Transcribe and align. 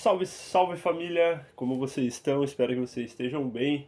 Salve, 0.00 0.24
salve 0.24 0.78
família! 0.78 1.46
Como 1.54 1.76
vocês 1.76 2.14
estão? 2.14 2.42
Espero 2.42 2.72
que 2.72 2.80
vocês 2.80 3.10
estejam 3.10 3.46
bem. 3.46 3.86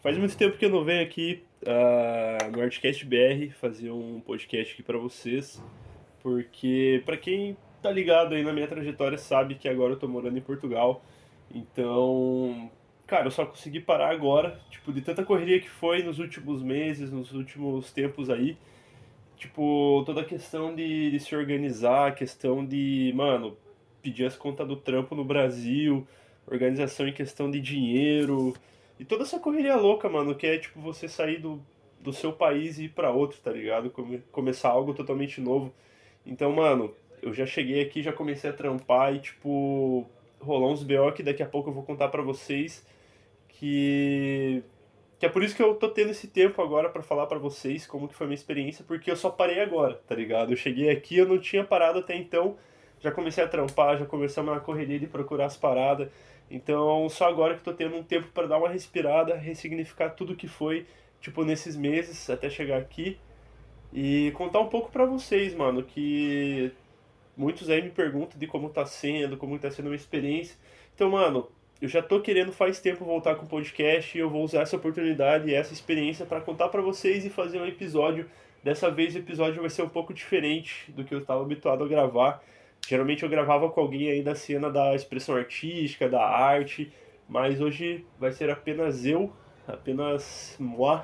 Faz 0.00 0.18
muito 0.18 0.36
tempo 0.36 0.58
que 0.58 0.64
eu 0.64 0.68
não 0.68 0.82
venho 0.82 1.00
aqui 1.00 1.44
uh, 1.62 2.50
no 2.50 2.60
Artcast 2.60 3.06
BR 3.06 3.52
fazer 3.52 3.92
um 3.92 4.18
podcast 4.18 4.74
aqui 4.74 4.82
para 4.82 4.98
vocês, 4.98 5.62
porque 6.20 7.00
para 7.06 7.16
quem 7.16 7.56
tá 7.80 7.88
ligado 7.88 8.34
aí 8.34 8.42
na 8.42 8.52
minha 8.52 8.66
trajetória 8.66 9.16
sabe 9.16 9.54
que 9.54 9.68
agora 9.68 9.92
eu 9.92 9.96
tô 9.96 10.08
morando 10.08 10.36
em 10.36 10.40
Portugal. 10.40 11.04
Então, 11.54 12.68
cara, 13.06 13.26
eu 13.26 13.30
só 13.30 13.46
consegui 13.46 13.78
parar 13.78 14.10
agora, 14.10 14.60
tipo, 14.70 14.92
de 14.92 15.02
tanta 15.02 15.22
correria 15.22 15.60
que 15.60 15.70
foi 15.70 16.02
nos 16.02 16.18
últimos 16.18 16.64
meses, 16.64 17.12
nos 17.12 17.32
últimos 17.32 17.92
tempos 17.92 18.28
aí. 18.28 18.58
Tipo, 19.36 20.02
toda 20.04 20.22
a 20.22 20.24
questão 20.24 20.74
de, 20.74 21.12
de 21.12 21.20
se 21.20 21.36
organizar, 21.36 22.08
a 22.08 22.12
questão 22.12 22.66
de, 22.66 23.12
mano, 23.14 23.56
pedir 24.04 24.26
as 24.26 24.36
contas 24.36 24.68
do 24.68 24.76
trampo 24.76 25.14
no 25.14 25.24
Brasil, 25.24 26.06
organização 26.46 27.08
em 27.08 27.12
questão 27.12 27.50
de 27.50 27.58
dinheiro, 27.58 28.52
e 29.00 29.04
toda 29.04 29.22
essa 29.22 29.40
correria 29.40 29.76
louca, 29.76 30.08
mano, 30.10 30.34
que 30.34 30.46
é 30.46 30.58
tipo 30.58 30.78
você 30.78 31.08
sair 31.08 31.40
do, 31.40 31.60
do 31.98 32.12
seu 32.12 32.32
país 32.32 32.78
e 32.78 32.84
ir 32.84 32.90
para 32.90 33.10
outro, 33.10 33.40
tá 33.42 33.50
ligado? 33.50 33.90
Come, 33.90 34.18
começar 34.30 34.68
algo 34.68 34.92
totalmente 34.92 35.40
novo. 35.40 35.72
Então, 36.26 36.52
mano, 36.52 36.94
eu 37.22 37.32
já 37.32 37.46
cheguei 37.46 37.80
aqui, 37.80 38.02
já 38.02 38.12
comecei 38.12 38.50
a 38.50 38.52
trampar 38.52 39.14
e, 39.14 39.20
tipo, 39.20 40.06
rolou 40.38 40.70
uns 40.70 40.82
BO 40.82 41.10
que 41.12 41.22
daqui 41.22 41.42
a 41.42 41.46
pouco 41.46 41.70
eu 41.70 41.74
vou 41.74 41.82
contar 41.82 42.08
para 42.08 42.22
vocês 42.22 42.86
que 43.48 44.62
que 45.18 45.26
é 45.26 45.28
por 45.28 45.42
isso 45.42 45.56
que 45.56 45.62
eu 45.62 45.74
tô 45.74 45.88
tendo 45.88 46.10
esse 46.10 46.28
tempo 46.28 46.60
agora 46.60 46.90
para 46.90 47.02
falar 47.02 47.26
para 47.26 47.38
vocês 47.38 47.86
como 47.86 48.08
que 48.08 48.14
foi 48.14 48.26
a 48.26 48.28
minha 48.28 48.34
experiência, 48.34 48.84
porque 48.86 49.10
eu 49.10 49.16
só 49.16 49.30
parei 49.30 49.60
agora, 49.60 49.94
tá 50.06 50.14
ligado? 50.14 50.52
Eu 50.52 50.56
cheguei 50.56 50.90
aqui, 50.90 51.16
eu 51.16 51.26
não 51.26 51.38
tinha 51.38 51.64
parado 51.64 52.00
até 52.00 52.14
então, 52.16 52.56
já 53.04 53.12
comecei 53.12 53.44
a 53.44 53.48
trampar, 53.48 53.98
já 53.98 54.06
comecei 54.06 54.42
uma 54.42 54.58
correria 54.58 54.98
de 54.98 55.06
procurar 55.06 55.44
as 55.44 55.58
paradas. 55.58 56.08
Então, 56.50 57.06
só 57.10 57.28
agora 57.28 57.54
que 57.54 57.62
tô 57.62 57.74
tendo 57.74 57.96
um 57.96 58.02
tempo 58.02 58.28
para 58.28 58.46
dar 58.46 58.56
uma 58.56 58.70
respirada, 58.70 59.34
ressignificar 59.34 60.10
tudo 60.10 60.34
que 60.34 60.48
foi, 60.48 60.86
tipo, 61.20 61.44
nesses 61.44 61.76
meses 61.76 62.30
até 62.30 62.48
chegar 62.48 62.78
aqui 62.78 63.18
e 63.92 64.32
contar 64.32 64.60
um 64.60 64.68
pouco 64.68 64.90
para 64.90 65.04
vocês, 65.04 65.54
mano, 65.54 65.82
que 65.82 66.72
muitos 67.36 67.68
aí 67.68 67.82
me 67.82 67.90
perguntam 67.90 68.38
de 68.38 68.46
como 68.46 68.70
tá 68.70 68.86
sendo, 68.86 69.36
como 69.36 69.58
tá 69.58 69.70
sendo 69.70 69.86
a 69.86 69.90
minha 69.90 69.96
experiência. 69.96 70.56
Então, 70.94 71.10
mano, 71.10 71.46
eu 71.82 71.88
já 71.88 72.02
tô 72.02 72.22
querendo 72.22 72.52
faz 72.52 72.80
tempo 72.80 73.04
voltar 73.04 73.34
com 73.34 73.44
o 73.44 73.48
podcast 73.48 74.16
e 74.16 74.20
eu 74.20 74.30
vou 74.30 74.42
usar 74.42 74.62
essa 74.62 74.76
oportunidade 74.76 75.50
e 75.50 75.54
essa 75.54 75.74
experiência 75.74 76.24
para 76.24 76.40
contar 76.40 76.70
para 76.70 76.80
vocês 76.80 77.26
e 77.26 77.28
fazer 77.28 77.60
um 77.60 77.66
episódio. 77.66 78.30
Dessa 78.62 78.90
vez 78.90 79.14
o 79.14 79.18
episódio 79.18 79.60
vai 79.60 79.68
ser 79.68 79.82
um 79.82 79.90
pouco 79.90 80.14
diferente 80.14 80.90
do 80.92 81.04
que 81.04 81.14
eu 81.14 81.18
estava 81.18 81.42
habituado 81.42 81.84
a 81.84 81.88
gravar. 81.88 82.42
Geralmente 82.86 83.22
eu 83.22 83.28
gravava 83.28 83.70
com 83.70 83.80
alguém 83.80 84.10
aí 84.10 84.22
da 84.22 84.34
cena 84.34 84.70
da 84.70 84.94
expressão 84.94 85.34
artística, 85.36 86.08
da 86.08 86.24
arte, 86.24 86.92
mas 87.28 87.60
hoje 87.60 88.04
vai 88.18 88.32
ser 88.32 88.50
apenas 88.50 89.04
eu, 89.06 89.32
apenas 89.66 90.56
moi. 90.58 91.00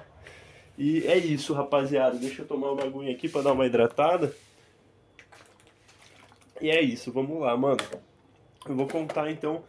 E 0.77 1.07
é 1.07 1.17
isso, 1.17 1.55
rapaziada. 1.55 2.19
Deixa 2.19 2.43
eu 2.43 2.47
tomar 2.47 2.73
uma 2.73 2.85
aguinha 2.85 3.13
aqui 3.13 3.29
para 3.29 3.43
dar 3.43 3.53
uma 3.53 3.67
hidratada. 3.67 4.35
E 6.61 6.71
é 6.71 6.81
isso, 6.81 7.11
vamos 7.13 7.41
lá, 7.41 7.57
mano. 7.57 7.79
Eu 8.69 8.77
vou 8.77 8.87
contar 8.87 9.31
então 9.31 9.65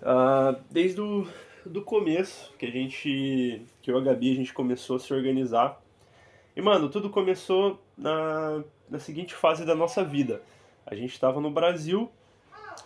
uh, 0.00 0.58
desde 0.70 1.00
o 1.00 1.26
do 1.64 1.82
começo 1.82 2.52
que 2.58 2.66
a 2.66 2.70
gente, 2.70 3.62
que 3.82 3.90
eu 3.90 3.96
e 3.96 4.00
a 4.00 4.04
Gabi, 4.04 4.32
a 4.32 4.36
gente 4.36 4.52
começou 4.52 4.96
a 4.96 4.98
se 5.00 5.12
organizar. 5.12 5.80
E 6.56 6.62
mano, 6.62 6.88
tudo 6.88 7.10
começou 7.10 7.80
na, 7.96 8.64
na 8.88 8.98
seguinte 8.98 9.34
fase 9.34 9.64
da 9.64 9.74
nossa 9.74 10.02
vida. 10.02 10.42
A 10.90 10.94
gente 10.96 11.12
estava 11.12 11.40
no 11.40 11.52
Brasil, 11.52 12.10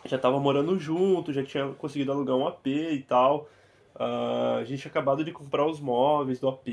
já 0.05 0.17
estava 0.17 0.39
morando 0.39 0.79
junto, 0.79 1.33
já 1.33 1.43
tinha 1.43 1.69
conseguido 1.69 2.13
alugar 2.13 2.37
um 2.37 2.47
AP 2.47 2.67
e 2.67 3.03
tal. 3.09 3.49
Uh, 3.95 4.59
a 4.61 4.65
gente 4.65 4.83
tinha 4.83 4.91
acabado 4.91 5.25
de 5.25 5.33
comprar 5.33 5.67
os 5.67 5.81
móveis 5.81 6.39
do 6.39 6.47
AP, 6.47 6.67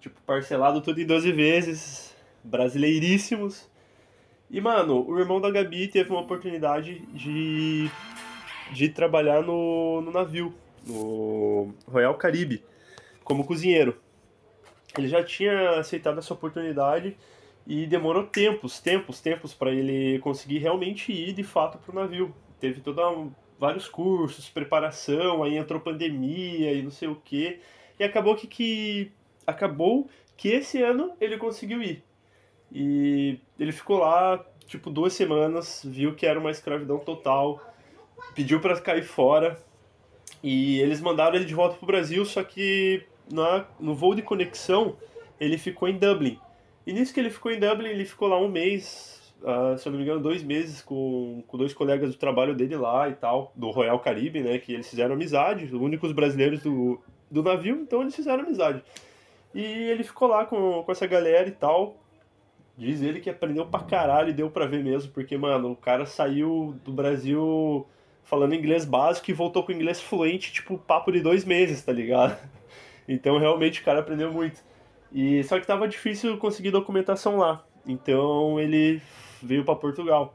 tipo, 0.00 0.20
parcelado 0.26 0.80
tudo 0.80 1.00
em 1.00 1.06
12 1.06 1.30
vezes, 1.30 2.16
brasileiríssimos. 2.42 3.70
E, 4.50 4.60
mano, 4.60 5.08
o 5.08 5.20
irmão 5.20 5.40
da 5.40 5.48
Gabi 5.52 5.86
teve 5.86 6.10
uma 6.10 6.22
oportunidade 6.22 6.98
de, 7.14 7.88
de 8.72 8.88
trabalhar 8.88 9.44
no, 9.44 10.00
no 10.00 10.10
navio, 10.10 10.52
no 10.84 11.72
Royal 11.86 12.14
Caribe, 12.14 12.64
como 13.22 13.46
cozinheiro. 13.46 13.96
Ele 14.98 15.06
já 15.06 15.22
tinha 15.22 15.78
aceitado 15.78 16.18
essa 16.18 16.34
oportunidade 16.34 17.16
e 17.70 17.86
demorou 17.86 18.24
tempos, 18.24 18.80
tempos, 18.80 19.20
tempos 19.20 19.54
para 19.54 19.70
ele 19.70 20.18
conseguir 20.18 20.58
realmente 20.58 21.12
ir 21.12 21.32
de 21.32 21.44
fato 21.44 21.78
para 21.78 21.92
o 21.92 21.94
navio. 21.94 22.34
Teve 22.58 22.80
toda 22.80 23.08
um, 23.08 23.30
vários 23.60 23.88
cursos, 23.88 24.48
preparação, 24.48 25.44
aí 25.44 25.56
entrou 25.56 25.80
pandemia 25.80 26.72
e 26.72 26.82
não 26.82 26.90
sei 26.90 27.06
o 27.06 27.14
que. 27.14 27.60
E 27.96 28.02
acabou 28.02 28.34
que, 28.34 28.48
que 28.48 29.12
acabou 29.46 30.10
que 30.36 30.48
esse 30.48 30.82
ano 30.82 31.12
ele 31.20 31.38
conseguiu 31.38 31.80
ir. 31.80 32.02
E 32.72 33.38
ele 33.56 33.70
ficou 33.70 33.98
lá, 33.98 34.44
tipo, 34.66 34.90
duas 34.90 35.12
semanas, 35.12 35.82
viu 35.84 36.16
que 36.16 36.26
era 36.26 36.40
uma 36.40 36.50
escravidão 36.50 36.98
total, 36.98 37.64
pediu 38.34 38.58
para 38.58 38.80
cair 38.80 39.04
fora. 39.04 39.62
E 40.42 40.80
eles 40.80 41.00
mandaram 41.00 41.36
ele 41.36 41.44
de 41.44 41.54
volta 41.54 41.76
pro 41.76 41.86
Brasil, 41.86 42.24
só 42.24 42.42
que 42.42 43.04
na, 43.30 43.64
no 43.78 43.94
voo 43.94 44.12
de 44.12 44.22
conexão 44.22 44.96
ele 45.38 45.56
ficou 45.56 45.88
em 45.88 45.96
Dublin. 45.96 46.36
E 46.86 46.92
nisso 46.92 47.12
que 47.12 47.20
ele 47.20 47.30
ficou 47.30 47.52
em 47.52 47.58
Dublin, 47.58 47.88
ele 47.88 48.04
ficou 48.04 48.28
lá 48.28 48.38
um 48.38 48.48
mês, 48.48 49.34
uh, 49.42 49.76
se 49.78 49.86
eu 49.86 49.92
não 49.92 49.98
me 49.98 50.04
engano, 50.04 50.20
dois 50.20 50.42
meses 50.42 50.82
com, 50.82 51.42
com 51.46 51.58
dois 51.58 51.74
colegas 51.74 52.10
do 52.10 52.16
trabalho 52.16 52.54
dele 52.54 52.76
lá 52.76 53.08
e 53.08 53.14
tal, 53.14 53.52
do 53.54 53.70
Royal 53.70 53.98
Caribe, 54.00 54.40
né? 54.40 54.58
Que 54.58 54.72
eles 54.72 54.88
fizeram 54.88 55.14
amizade, 55.14 55.66
os 55.66 55.72
únicos 55.72 56.12
brasileiros 56.12 56.62
do, 56.62 57.00
do 57.30 57.42
navio, 57.42 57.76
então 57.76 58.02
eles 58.02 58.14
fizeram 58.14 58.44
amizade. 58.44 58.82
E 59.54 59.62
ele 59.62 60.04
ficou 60.04 60.28
lá 60.28 60.44
com, 60.44 60.82
com 60.82 60.92
essa 60.92 61.06
galera 61.06 61.48
e 61.48 61.52
tal. 61.52 61.96
Diz 62.76 63.02
ele 63.02 63.20
que 63.20 63.28
aprendeu 63.28 63.66
pra 63.66 63.80
caralho 63.80 64.30
e 64.30 64.32
deu 64.32 64.50
pra 64.50 64.64
ver 64.64 64.82
mesmo, 64.82 65.12
porque, 65.12 65.36
mano, 65.36 65.72
o 65.72 65.76
cara 65.76 66.06
saiu 66.06 66.74
do 66.82 66.92
Brasil 66.92 67.86
falando 68.24 68.54
inglês 68.54 68.84
básico 68.84 69.30
e 69.30 69.34
voltou 69.34 69.64
com 69.64 69.72
inglês 69.72 70.00
fluente, 70.00 70.52
tipo, 70.52 70.78
papo 70.78 71.12
de 71.12 71.20
dois 71.20 71.44
meses, 71.44 71.82
tá 71.82 71.92
ligado? 71.92 72.38
Então, 73.08 73.38
realmente, 73.38 73.80
o 73.80 73.84
cara 73.84 73.98
aprendeu 73.98 74.32
muito. 74.32 74.62
E 75.12 75.42
só 75.44 75.58
que 75.58 75.66
tava 75.66 75.88
difícil 75.88 76.38
conseguir 76.38 76.70
documentação 76.70 77.36
lá. 77.36 77.64
Então 77.86 78.60
ele 78.60 79.00
veio 79.42 79.64
para 79.64 79.74
Portugal. 79.74 80.34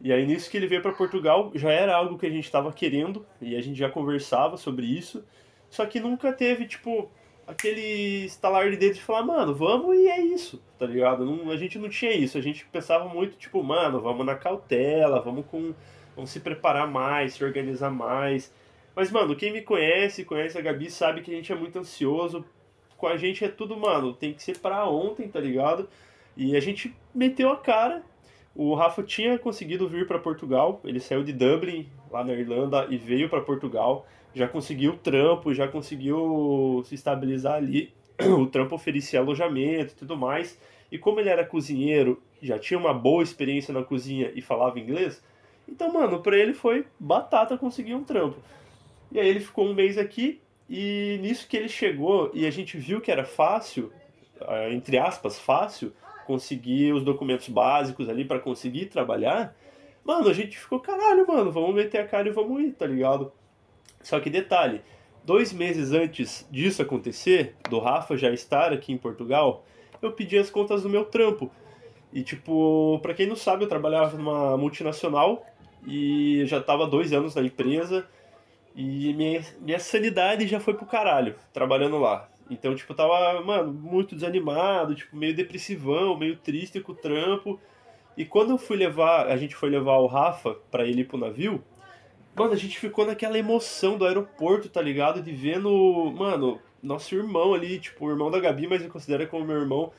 E 0.00 0.12
aí 0.12 0.26
nisso 0.26 0.50
que 0.50 0.56
ele 0.56 0.66
veio 0.66 0.82
para 0.82 0.92
Portugal, 0.92 1.50
já 1.54 1.70
era 1.70 1.94
algo 1.94 2.18
que 2.18 2.26
a 2.26 2.30
gente 2.30 2.44
estava 2.44 2.72
querendo 2.72 3.26
e 3.40 3.56
a 3.56 3.60
gente 3.60 3.78
já 3.78 3.88
conversava 3.88 4.56
sobre 4.56 4.86
isso. 4.86 5.24
Só 5.68 5.86
que 5.86 6.00
nunca 6.00 6.32
teve 6.32 6.66
tipo 6.66 7.10
aquele 7.46 8.24
estalar 8.24 8.70
de 8.70 8.76
dedo 8.76 8.94
de 8.94 9.02
falar, 9.02 9.24
mano, 9.24 9.54
vamos 9.54 9.96
e 9.96 10.08
é 10.08 10.20
isso, 10.20 10.62
tá 10.78 10.86
ligado? 10.86 11.24
Não, 11.24 11.50
a 11.50 11.56
gente 11.56 11.78
não 11.78 11.88
tinha 11.88 12.12
isso, 12.12 12.38
a 12.38 12.40
gente 12.40 12.64
pensava 12.66 13.08
muito, 13.08 13.36
tipo, 13.36 13.62
mano, 13.62 14.00
vamos 14.00 14.24
na 14.24 14.36
cautela, 14.36 15.20
vamos 15.20 15.44
com. 15.46 15.74
Vamos 16.14 16.30
se 16.30 16.40
preparar 16.40 16.88
mais, 16.88 17.34
se 17.34 17.44
organizar 17.44 17.90
mais. 17.90 18.52
Mas, 18.94 19.10
mano, 19.10 19.36
quem 19.36 19.52
me 19.52 19.62
conhece, 19.62 20.24
conhece 20.24 20.58
a 20.58 20.60
Gabi, 20.60 20.90
sabe 20.90 21.22
que 21.22 21.30
a 21.30 21.34
gente 21.34 21.52
é 21.52 21.54
muito 21.54 21.78
ansioso 21.78 22.44
com 23.00 23.06
a 23.06 23.16
gente 23.16 23.42
é 23.42 23.48
tudo, 23.48 23.74
mano, 23.76 24.12
tem 24.12 24.34
que 24.34 24.42
ser 24.42 24.58
pra 24.58 24.86
ontem, 24.86 25.26
tá 25.26 25.40
ligado? 25.40 25.88
E 26.36 26.54
a 26.54 26.60
gente 26.60 26.94
meteu 27.14 27.50
a 27.50 27.56
cara. 27.56 28.02
O 28.54 28.74
Rafa 28.74 29.02
tinha 29.02 29.38
conseguido 29.38 29.88
vir 29.88 30.06
para 30.06 30.18
Portugal, 30.18 30.80
ele 30.84 31.00
saiu 31.00 31.24
de 31.24 31.32
Dublin, 31.32 31.88
lá 32.10 32.22
na 32.22 32.34
Irlanda, 32.34 32.86
e 32.90 32.98
veio 32.98 33.30
para 33.30 33.40
Portugal. 33.40 34.06
Já 34.34 34.46
conseguiu 34.46 34.98
trampo, 34.98 35.54
já 35.54 35.66
conseguiu 35.66 36.82
se 36.84 36.94
estabilizar 36.94 37.54
ali. 37.54 37.92
O 38.38 38.46
trampo 38.46 38.74
oferecia 38.74 39.18
alojamento 39.18 39.94
e 39.94 39.96
tudo 39.96 40.14
mais. 40.14 40.60
E 40.92 40.98
como 40.98 41.20
ele 41.20 41.30
era 41.30 41.42
cozinheiro, 41.42 42.20
já 42.42 42.58
tinha 42.58 42.78
uma 42.78 42.92
boa 42.92 43.22
experiência 43.22 43.72
na 43.72 43.82
cozinha 43.82 44.30
e 44.34 44.42
falava 44.42 44.78
inglês, 44.78 45.22
então, 45.66 45.90
mano, 45.92 46.20
pra 46.20 46.36
ele 46.36 46.52
foi 46.52 46.84
batata 46.98 47.56
conseguir 47.56 47.94
um 47.94 48.04
trampo. 48.04 48.36
E 49.10 49.18
aí 49.18 49.28
ele 49.28 49.40
ficou 49.40 49.66
um 49.66 49.74
mês 49.74 49.96
aqui, 49.96 50.40
e 50.70 51.18
nisso 51.20 51.48
que 51.48 51.56
ele 51.56 51.68
chegou 51.68 52.30
e 52.32 52.46
a 52.46 52.50
gente 52.50 52.78
viu 52.78 53.00
que 53.00 53.10
era 53.10 53.24
fácil, 53.24 53.92
ah, 54.40 54.70
entre 54.70 54.98
aspas, 54.98 55.36
fácil, 55.36 55.92
conseguir 56.24 56.92
os 56.92 57.02
documentos 57.02 57.48
básicos 57.48 58.08
ali 58.08 58.24
para 58.24 58.38
conseguir 58.38 58.86
trabalhar, 58.86 59.56
mano, 60.04 60.28
a 60.28 60.32
gente 60.32 60.56
ficou, 60.56 60.78
caralho, 60.78 61.26
mano, 61.26 61.50
vamos 61.50 61.74
meter 61.74 62.00
a 62.00 62.06
cara 62.06 62.28
e 62.28 62.30
vamos 62.30 62.62
ir, 62.62 62.70
tá 62.70 62.86
ligado? 62.86 63.32
Só 64.00 64.20
que 64.20 64.30
detalhe, 64.30 64.80
dois 65.24 65.52
meses 65.52 65.90
antes 65.90 66.46
disso 66.52 66.80
acontecer, 66.80 67.56
do 67.68 67.80
Rafa 67.80 68.16
já 68.16 68.30
estar 68.30 68.72
aqui 68.72 68.92
em 68.92 68.96
Portugal, 68.96 69.64
eu 70.00 70.12
pedi 70.12 70.38
as 70.38 70.50
contas 70.50 70.84
do 70.84 70.88
meu 70.88 71.04
trampo. 71.04 71.50
E 72.12 72.22
tipo, 72.22 73.00
para 73.02 73.12
quem 73.12 73.26
não 73.26 73.36
sabe, 73.36 73.64
eu 73.64 73.68
trabalhava 73.68 74.16
numa 74.16 74.56
multinacional 74.56 75.44
e 75.84 76.44
já 76.46 76.58
estava 76.58 76.86
dois 76.86 77.12
anos 77.12 77.34
na 77.34 77.42
empresa 77.42 78.06
e 78.74 79.12
minha, 79.14 79.44
minha 79.60 79.78
sanidade 79.78 80.46
já 80.46 80.60
foi 80.60 80.74
pro 80.74 80.86
caralho, 80.86 81.34
trabalhando 81.52 81.98
lá. 81.98 82.28
Então, 82.48 82.74
tipo, 82.74 82.92
eu 82.92 82.96
tava, 82.96 83.40
mano, 83.42 83.72
muito 83.72 84.14
desanimado, 84.14 84.94
tipo, 84.94 85.16
meio 85.16 85.34
depressivão, 85.34 86.16
meio 86.16 86.36
triste 86.36 86.80
com 86.80 86.92
o 86.92 86.96
trampo. 86.96 87.60
E 88.16 88.24
quando 88.24 88.50
eu 88.50 88.58
fui 88.58 88.76
levar, 88.76 89.28
a 89.28 89.36
gente 89.36 89.54
foi 89.54 89.70
levar 89.70 89.98
o 89.98 90.06
Rafa 90.06 90.56
para 90.70 90.84
ele 90.84 91.02
ir 91.02 91.04
pro 91.04 91.16
navio, 91.16 91.62
Mano, 92.34 92.52
a 92.52 92.56
gente 92.56 92.78
ficou 92.78 93.04
naquela 93.04 93.38
emoção 93.38 93.98
do 93.98 94.06
aeroporto, 94.06 94.68
tá 94.68 94.80
ligado? 94.80 95.20
De 95.20 95.32
vendo, 95.32 96.12
mano, 96.16 96.60
nosso 96.82 97.14
irmão 97.14 97.52
ali, 97.52 97.78
tipo, 97.78 98.06
o 98.06 98.10
irmão 98.10 98.30
da 98.30 98.40
Gabi, 98.40 98.66
mas 98.66 98.82
eu 98.82 98.88
considero 98.88 99.26
como 99.28 99.44
meu 99.44 99.56
irmão. 99.56 99.92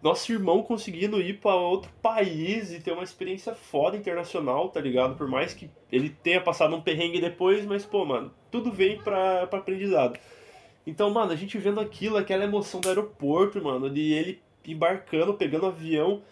Nosso 0.00 0.32
irmão 0.32 0.62
conseguindo 0.62 1.20
ir 1.20 1.40
para 1.40 1.54
outro 1.54 1.90
país 2.00 2.72
e 2.72 2.80
ter 2.80 2.92
uma 2.92 3.02
experiência 3.02 3.54
foda 3.54 3.96
internacional, 3.96 4.68
tá 4.68 4.80
ligado? 4.80 5.16
Por 5.16 5.26
mais 5.26 5.52
que 5.52 5.68
ele 5.90 6.10
tenha 6.10 6.40
passado 6.40 6.76
um 6.76 6.80
perrengue 6.80 7.20
depois, 7.20 7.66
mas, 7.66 7.84
pô, 7.84 8.04
mano, 8.04 8.32
tudo 8.50 8.70
vem 8.70 8.98
pra, 8.98 9.46
pra 9.48 9.58
aprendizado. 9.58 10.18
Então, 10.86 11.10
mano, 11.10 11.32
a 11.32 11.36
gente 11.36 11.58
vendo 11.58 11.80
aquilo, 11.80 12.16
aquela 12.16 12.44
emoção 12.44 12.80
do 12.80 12.88
aeroporto, 12.88 13.62
mano, 13.62 13.90
de 13.90 14.12
ele 14.12 14.40
embarcando, 14.66 15.34
pegando 15.34 15.66
avião. 15.66 16.22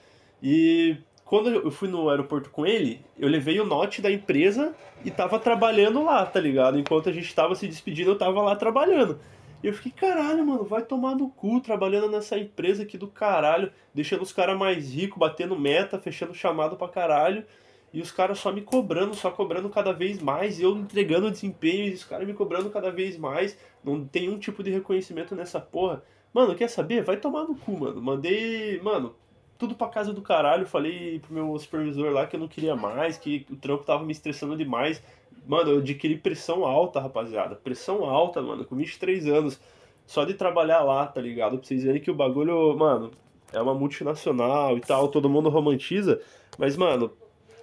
E 0.43 0.97
quando 1.25 1.51
eu 1.51 1.71
fui 1.71 1.89
no 1.89 2.09
aeroporto 2.09 2.51
com 2.51 2.65
ele, 2.65 3.01
eu 3.19 3.29
levei 3.29 3.59
o 3.59 3.67
note 3.67 4.01
da 4.01 4.11
empresa 4.11 4.75
e 5.05 5.11
tava 5.11 5.41
trabalhando 5.41 6.05
lá, 6.05 6.25
tá 6.25 6.39
ligado? 6.39 6.79
Enquanto 6.79 7.09
a 7.09 7.13
gente 7.13 7.35
tava 7.35 7.55
se 7.57 7.67
despedindo, 7.67 8.13
eu 8.13 8.19
tava 8.19 8.41
lá 8.41 8.55
trabalhando. 8.55 9.19
Eu 9.67 9.75
fiquei, 9.75 9.91
caralho, 9.91 10.47
mano, 10.47 10.63
vai 10.63 10.81
tomar 10.81 11.17
no 11.17 11.29
cu 11.29 11.61
trabalhando 11.61 12.09
nessa 12.09 12.39
empresa 12.39 12.85
aqui 12.85 12.97
do 12.97 13.09
caralho, 13.09 13.73
deixando 13.93 14.23
os 14.23 14.33
caras 14.33 14.57
mais 14.57 14.95
ricos, 14.95 15.19
batendo 15.19 15.59
meta, 15.59 15.99
fechando 15.99 16.33
chamado 16.33 16.77
pra 16.77 16.87
caralho. 16.87 17.45
E 17.93 18.01
os 18.01 18.13
caras 18.13 18.39
só 18.39 18.53
me 18.53 18.61
cobrando, 18.61 19.17
só 19.17 19.29
cobrando 19.29 19.69
cada 19.69 19.93
vez 19.93 20.23
mais, 20.23 20.61
e 20.61 20.63
eu 20.63 20.77
entregando 20.77 21.33
desempenho, 21.33 21.89
e 21.89 21.95
os 21.95 22.05
caras 22.05 22.29
me 22.29 22.33
cobrando 22.33 22.71
cada 22.71 22.93
vez 22.93 23.19
mais. 23.19 23.59
Não 23.83 24.07
tem 24.07 24.31
um 24.31 24.39
tipo 24.39 24.63
de 24.63 24.71
reconhecimento 24.71 25.35
nessa 25.35 25.59
porra. 25.59 26.01
Mano, 26.33 26.55
quer 26.55 26.69
saber? 26.69 27.03
Vai 27.03 27.17
tomar 27.17 27.43
no 27.43 27.57
cu, 27.57 27.77
mano. 27.77 28.01
Mandei, 28.01 28.81
mano, 28.81 29.17
tudo 29.59 29.75
pra 29.75 29.89
casa 29.89 30.13
do 30.13 30.23
caralho. 30.23 30.65
Falei 30.65 31.19
pro 31.19 31.35
meu 31.35 31.59
supervisor 31.59 32.13
lá 32.13 32.25
que 32.25 32.37
eu 32.37 32.41
não 32.41 32.47
queria 32.47 32.77
mais, 32.77 33.19
que 33.19 33.45
o 33.51 33.57
trampo 33.57 33.83
tava 33.83 34.05
me 34.05 34.13
estressando 34.13 34.57
demais. 34.57 35.03
Mano, 35.47 35.71
eu 35.71 35.79
adquiri 35.79 36.17
pressão 36.17 36.65
alta, 36.65 37.01
rapaziada. 37.01 37.55
Pressão 37.55 38.05
alta, 38.05 38.43
mano, 38.43 38.65
com 38.65 38.75
23 38.77 39.27
anos. 39.29 39.61
Só 40.07 40.25
de 40.25 40.35
trabalhar 40.35 40.83
lá, 40.83 41.07
tá 41.07 41.21
ligado? 41.21 41.59
Pra 41.59 41.67
vocês 41.67 41.83
verem 41.83 42.01
que 42.01 42.11
o 42.11 42.15
bagulho, 42.15 42.77
mano, 42.77 43.11
é 43.53 43.61
uma 43.61 43.75
multinacional 43.75 44.77
e 44.77 44.81
tal, 44.81 45.09
todo 45.09 45.29
mundo 45.29 45.49
romantiza. 45.49 46.21
Mas, 46.59 46.77
mano, 46.77 47.13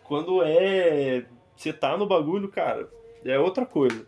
quando 0.04 0.42
é. 0.44 1.26
Você 1.56 1.72
tá 1.72 1.96
no 1.96 2.08
bagulho, 2.08 2.50
cara, 2.50 2.90
é 3.24 3.38
outra 3.38 3.66
coisa. 3.66 4.06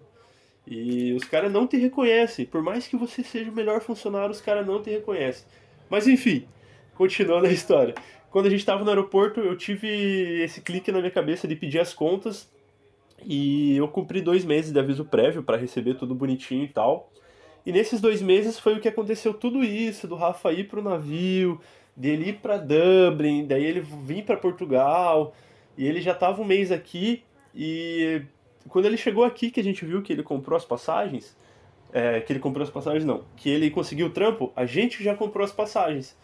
E 0.67 1.13
os 1.13 1.23
caras 1.25 1.51
não 1.51 1.67
te 1.67 1.77
reconhecem. 1.77 2.45
Por 2.45 2.61
mais 2.61 2.87
que 2.87 2.97
você 2.97 3.23
seja 3.23 3.51
o 3.51 3.53
melhor 3.53 3.81
funcionário, 3.81 4.31
os 4.31 4.41
caras 4.41 4.65
não 4.65 4.81
te 4.81 4.89
reconhecem. 4.89 5.45
Mas 5.89 6.07
enfim, 6.07 6.47
continuando 6.95 7.45
a 7.45 7.51
história. 7.51 7.93
Quando 8.31 8.47
a 8.47 8.49
gente 8.49 8.59
estava 8.59 8.83
no 8.83 8.89
aeroporto, 8.89 9.39
eu 9.39 9.55
tive 9.55 10.41
esse 10.43 10.59
clique 10.61 10.91
na 10.91 10.99
minha 10.99 11.11
cabeça 11.11 11.47
de 11.47 11.55
pedir 11.55 11.79
as 11.79 11.93
contas. 11.93 12.51
E 13.23 13.75
eu 13.77 13.87
cumpri 13.87 14.21
dois 14.21 14.43
meses 14.43 14.71
de 14.71 14.79
aviso 14.79 15.05
prévio 15.05 15.43
para 15.43 15.57
receber 15.57 15.95
tudo 15.95 16.13
bonitinho 16.15 16.63
e 16.63 16.67
tal. 16.67 17.11
E 17.65 17.71
nesses 17.71 17.99
dois 17.99 18.21
meses 18.21 18.59
foi 18.59 18.75
o 18.75 18.79
que 18.79 18.87
aconteceu 18.87 19.33
tudo 19.33 19.63
isso, 19.63 20.07
do 20.07 20.15
Rafa 20.15 20.51
ir 20.51 20.67
pro 20.67 20.83
navio, 20.83 21.59
dele 21.95 22.29
ir 22.29 22.33
para 22.33 22.57
Dublin, 22.57 23.47
daí 23.47 23.63
ele 23.63 23.79
vir 23.79 24.23
para 24.23 24.37
Portugal, 24.37 25.33
e 25.77 25.87
ele 25.87 26.01
já 26.01 26.11
estava 26.11 26.41
um 26.41 26.45
mês 26.45 26.71
aqui 26.71 27.23
e 27.55 28.21
quando 28.67 28.85
ele 28.85 28.97
chegou 28.97 29.23
aqui, 29.23 29.49
que 29.49 29.59
a 29.59 29.63
gente 29.63 29.85
viu 29.85 30.01
que 30.01 30.11
ele 30.11 30.23
comprou 30.23 30.57
as 30.57 30.65
passagens, 30.65 31.35
é, 31.93 32.19
que 32.19 32.33
ele 32.33 32.39
comprou 32.39 32.63
as 32.63 32.69
passagens 32.69 33.05
não, 33.05 33.23
que 33.37 33.49
ele 33.49 33.69
conseguiu 33.69 34.07
o 34.07 34.09
trampo, 34.09 34.51
a 34.55 34.65
gente 34.65 35.03
já 35.03 35.15
comprou 35.15 35.45
as 35.45 35.51
passagens. 35.51 36.17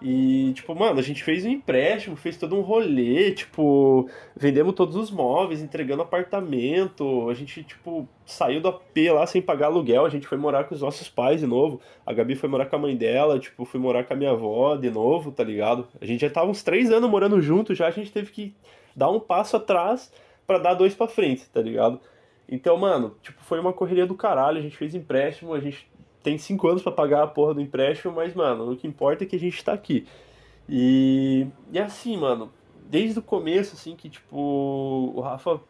E, 0.00 0.52
tipo, 0.54 0.74
mano, 0.76 1.00
a 1.00 1.02
gente 1.02 1.24
fez 1.24 1.44
um 1.44 1.48
empréstimo, 1.48 2.14
fez 2.14 2.36
todo 2.36 2.54
um 2.54 2.60
rolê, 2.60 3.32
tipo, 3.32 4.08
vendemos 4.36 4.74
todos 4.74 4.94
os 4.94 5.10
móveis, 5.10 5.60
entregando 5.60 6.02
apartamento, 6.02 7.28
a 7.28 7.34
gente, 7.34 7.64
tipo, 7.64 8.08
saiu 8.24 8.60
do 8.60 8.68
AP 8.68 8.96
lá 9.12 9.26
sem 9.26 9.42
pagar 9.42 9.66
aluguel, 9.66 10.06
a 10.06 10.08
gente 10.08 10.28
foi 10.28 10.38
morar 10.38 10.64
com 10.64 10.74
os 10.74 10.82
nossos 10.82 11.08
pais 11.08 11.40
de 11.40 11.48
novo, 11.48 11.80
a 12.06 12.12
Gabi 12.12 12.36
foi 12.36 12.48
morar 12.48 12.66
com 12.66 12.76
a 12.76 12.78
mãe 12.78 12.96
dela, 12.96 13.40
tipo, 13.40 13.64
fui 13.64 13.80
morar 13.80 14.04
com 14.04 14.14
a 14.14 14.16
minha 14.16 14.30
avó 14.30 14.76
de 14.76 14.88
novo, 14.88 15.32
tá 15.32 15.42
ligado? 15.42 15.88
A 16.00 16.06
gente 16.06 16.20
já 16.20 16.30
tava 16.30 16.48
uns 16.48 16.62
três 16.62 16.92
anos 16.92 17.10
morando 17.10 17.40
junto, 17.40 17.74
já 17.74 17.88
a 17.88 17.90
gente 17.90 18.12
teve 18.12 18.30
que 18.30 18.54
dar 18.94 19.10
um 19.10 19.18
passo 19.18 19.56
atrás 19.56 20.12
para 20.46 20.58
dar 20.58 20.74
dois 20.74 20.94
para 20.94 21.08
frente, 21.08 21.48
tá 21.50 21.60
ligado? 21.60 22.00
Então, 22.48 22.76
mano, 22.78 23.16
tipo, 23.20 23.42
foi 23.42 23.58
uma 23.58 23.72
correria 23.72 24.06
do 24.06 24.14
caralho, 24.14 24.58
a 24.58 24.62
gente 24.62 24.76
fez 24.76 24.94
empréstimo, 24.94 25.52
a 25.52 25.60
gente 25.60 25.88
tem 26.22 26.38
cinco 26.38 26.68
anos 26.68 26.82
para 26.82 26.92
pagar 26.92 27.22
a 27.22 27.26
porra 27.26 27.54
do 27.54 27.60
empréstimo, 27.60 28.12
mas, 28.14 28.34
mano, 28.34 28.72
o 28.72 28.76
que 28.76 28.86
importa 28.86 29.24
é 29.24 29.26
que 29.26 29.36
a 29.36 29.40
gente 29.40 29.62
tá 29.64 29.72
aqui. 29.72 30.06
E, 30.68 31.46
e 31.72 31.78
assim, 31.78 32.16
mano, 32.16 32.52
desde 32.88 33.18
o 33.18 33.22
começo, 33.22 33.74
assim, 33.74 33.96
que, 33.96 34.08
tipo, 34.08 34.36
o 34.36 35.20
Rafa 35.20 35.60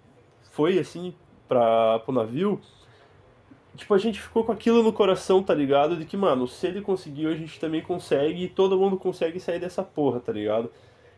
foi, 0.50 0.79
assim, 0.79 1.15
pra, 1.47 2.00
pro 2.00 2.12
navio, 2.12 2.61
tipo, 3.77 3.95
a 3.95 3.99
gente 3.99 4.21
ficou 4.21 4.43
com 4.43 4.53
aquilo 4.53 4.83
no 4.83 4.93
coração, 4.93 5.43
tá 5.43 5.55
ligado? 5.55 5.97
De 5.97 6.05
que, 6.05 6.17
mano, 6.17 6.49
se 6.49 6.67
ele 6.67 6.81
conseguiu, 6.81 7.31
a 7.31 7.35
gente 7.35 7.61
também 7.61 7.81
consegue 7.81 8.45
e 8.45 8.49
todo 8.49 8.79
mundo 8.79 8.97
consegue 8.97 9.39
sair 9.39 9.61
dessa 9.61 9.83
porra, 9.83 10.19
tá 10.21 10.33
ligado? 10.33 10.71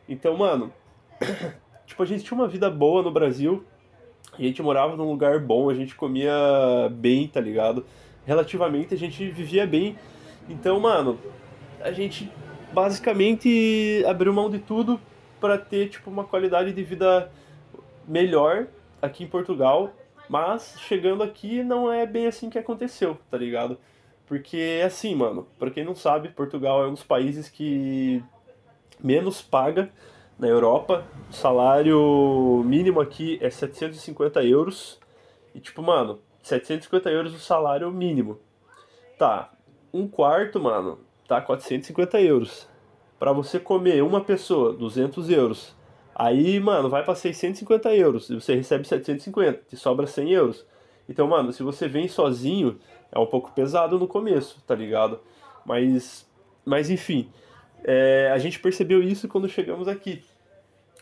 Então, 0.09 0.37
mano, 0.37 0.73
tipo, 1.87 2.03
a 2.03 2.07
gente 2.07 2.25
tinha 2.25 2.39
uma 2.39 2.49
vida 2.49 2.69
boa 2.71 3.03
no 3.03 3.11
Brasil, 3.11 3.65
a 4.39 4.43
gente 4.43 4.63
morava 4.63 4.97
num 4.97 5.09
lugar 5.11 5.41
bom, 5.41 5.71
a 5.71 5.75
gente 5.75 5.95
comia 5.95 6.33
bem, 6.91 7.27
tá 7.27 7.41
ligado? 7.41 7.85
Relativamente 8.25 8.95
a 8.95 8.97
gente 8.97 9.29
vivia 9.31 9.67
bem. 9.67 9.97
Então, 10.49 10.79
mano, 10.81 11.19
a 11.81 11.93
gente 11.93 12.31
basicamente 12.73 14.05
abriu 14.07 14.33
mão 14.33 14.51
de 14.51 14.59
tudo 14.59 15.01
para 15.41 15.59
ter, 15.59 15.89
tipo, 15.89 16.11
uma 16.11 16.25
qualidade 16.25 16.73
de 16.73 16.83
vida 16.83 17.31
melhor 18.07 18.67
aqui 19.01 19.25
em 19.25 19.29
Portugal. 19.29 19.93
Mas 20.29 20.77
chegando 20.79 21.23
aqui 21.23 21.65
não 21.65 21.93
é 21.93 22.07
bem 22.07 22.27
assim 22.27 22.49
que 22.49 22.59
aconteceu, 22.59 23.19
tá 23.31 23.37
ligado? 23.37 23.77
Porque 24.27 24.81
assim, 24.87 25.13
mano, 25.13 25.49
pra 25.59 25.73
quem 25.73 25.85
não 25.85 25.95
sabe, 25.95 26.29
Portugal 26.29 26.85
é 26.85 26.87
um 26.87 26.93
dos 26.93 27.03
países 27.03 27.49
que 27.49 28.23
menos 29.03 29.43
paga 29.43 29.91
na 30.39 30.47
Europa, 30.47 31.05
o 31.29 31.33
salário 31.33 32.63
mínimo 32.65 33.01
aqui 33.01 33.39
é 33.43 33.51
750 33.51 34.43
euros. 34.45 35.01
E 35.53 35.59
tipo, 35.59 35.83
mano, 35.83 36.21
750 36.43 37.11
euros 37.11 37.35
o 37.35 37.39
salário 37.39 37.91
mínimo. 37.91 38.39
Tá, 39.19 39.53
um 39.93 40.09
quarto, 40.09 40.61
mano, 40.61 40.99
tá 41.29 41.41
450 41.41 42.21
euros. 42.21 42.69
Pra 43.19 43.33
você 43.33 43.61
comer 43.61 44.03
uma 44.03 44.23
pessoa, 44.23 44.73
200 44.73 45.29
euros. 45.31 45.77
Aí, 46.15 46.59
mano, 46.59 46.89
vai 46.89 47.05
pra 47.05 47.15
650 47.15 47.95
euros. 47.95 48.31
E 48.31 48.35
você 48.35 48.55
recebe 48.55 48.87
750, 48.87 49.63
te 49.69 49.77
sobra 49.77 50.07
100 50.07 50.33
euros. 50.33 50.67
Então, 51.09 51.27
mano, 51.27 51.53
se 51.53 51.63
você 51.63 51.87
vem 51.87 52.09
sozinho, 52.09 52.79
é 53.13 53.19
um 53.19 53.27
pouco 53.27 53.53
pesado 53.53 53.99
no 53.99 54.07
começo, 54.09 54.63
tá 54.67 54.75
ligado? 54.75 55.21
Mas, 55.65 56.27
mas 56.65 56.89
enfim, 56.89 57.29
é, 57.85 58.31
a 58.33 58.39
gente 58.39 58.59
percebeu 58.59 59.03
isso 59.03 59.29
quando 59.29 59.49
chegamos 59.49 59.89
aqui 59.89 60.23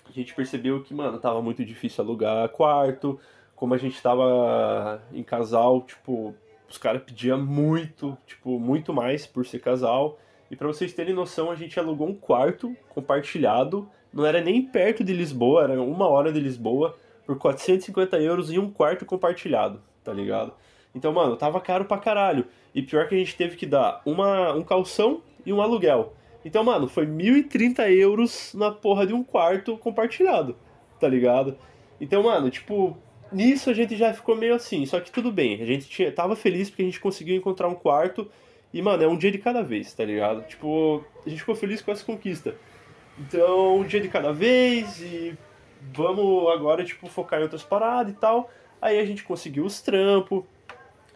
a 0.09 0.12
gente 0.12 0.35
percebeu 0.35 0.83
que, 0.83 0.95
mano, 0.95 1.18
tava 1.18 1.42
muito 1.42 1.64
difícil 1.64 2.02
alugar 2.02 2.49
quarto. 2.49 3.21
Como 3.58 3.74
a 3.74 3.76
gente 3.76 4.00
tava 4.00 5.02
em 5.12 5.24
casal, 5.24 5.82
tipo, 5.82 6.32
os 6.68 6.78
caras 6.78 7.02
pediam 7.02 7.44
muito, 7.44 8.16
tipo, 8.24 8.60
muito 8.60 8.94
mais 8.94 9.26
por 9.26 9.44
ser 9.44 9.58
casal. 9.58 10.16
E 10.48 10.54
para 10.54 10.68
vocês 10.68 10.92
terem 10.92 11.12
noção, 11.12 11.50
a 11.50 11.56
gente 11.56 11.78
alugou 11.78 12.06
um 12.06 12.14
quarto 12.14 12.72
compartilhado. 12.88 13.90
Não 14.12 14.24
era 14.24 14.40
nem 14.40 14.62
perto 14.62 15.02
de 15.02 15.12
Lisboa, 15.12 15.64
era 15.64 15.82
uma 15.82 16.06
hora 16.06 16.32
de 16.32 16.38
Lisboa, 16.38 16.96
por 17.26 17.36
450 17.36 18.16
euros 18.20 18.52
e 18.52 18.60
um 18.60 18.70
quarto 18.70 19.04
compartilhado, 19.04 19.82
tá 20.04 20.12
ligado? 20.12 20.52
Então, 20.94 21.12
mano, 21.12 21.36
tava 21.36 21.60
caro 21.60 21.84
pra 21.84 21.98
caralho. 21.98 22.46
E 22.72 22.80
pior 22.80 23.08
que 23.08 23.16
a 23.16 23.18
gente 23.18 23.36
teve 23.36 23.56
que 23.56 23.66
dar 23.66 24.00
uma, 24.06 24.52
um 24.52 24.62
calção 24.62 25.20
e 25.44 25.52
um 25.52 25.60
aluguel. 25.60 26.12
Então, 26.44 26.62
mano, 26.62 26.86
foi 26.86 27.06
1.030 27.06 27.90
euros 27.90 28.54
na 28.54 28.70
porra 28.70 29.04
de 29.04 29.12
um 29.12 29.24
quarto 29.24 29.76
compartilhado, 29.76 30.54
tá 31.00 31.08
ligado? 31.08 31.58
Então, 32.00 32.22
mano, 32.22 32.48
tipo, 32.50 32.96
nisso 33.32 33.70
a 33.70 33.75
gente 33.75 33.97
já 33.97 34.12
ficou 34.12 34.37
meio 34.37 34.54
assim, 34.54 34.85
só 34.87 35.00
que 35.00 35.11
tudo 35.11 35.30
bem, 35.30 35.61
a 35.61 35.66
gente 35.66 35.88
tinha, 35.88 36.11
tava 36.11 36.37
feliz 36.37 36.68
porque 36.68 36.82
a 36.82 36.85
gente 36.85 37.00
conseguiu 37.00 37.37
encontrar 37.37 37.68
um 37.68 37.75
quarto 37.75 38.30
e, 38.73 38.82
mano, 38.82 39.02
é 39.02 39.08
um 39.08 39.16
dia 39.16 39.30
de 39.30 39.38
cada 39.38 39.62
vez, 39.62 39.92
tá 39.94 40.04
ligado? 40.04 40.47
Tipo, 40.47 41.04
a 41.25 41.28
gente 41.28 41.40
ficou 41.40 41.54
feliz 41.54 41.80
com 41.80 41.90
essa 41.90 42.04
conquista. 42.04 42.54
Então, 43.18 43.78
um 43.78 43.85
dia 43.85 44.00
de 44.00 44.08
cada 44.08 44.32
vez 44.32 45.00
e 45.00 45.37
vamos 45.94 46.49
agora, 46.50 46.85
tipo, 46.85 47.08
focar 47.08 47.40
em 47.40 47.42
outras 47.42 47.62
paradas 47.62 48.12
e 48.12 48.16
tal. 48.16 48.50
Aí 48.80 48.99
a 48.99 49.04
gente 49.04 49.25
conseguiu 49.25 49.64
os 49.64 49.80
trampos, 49.80 50.44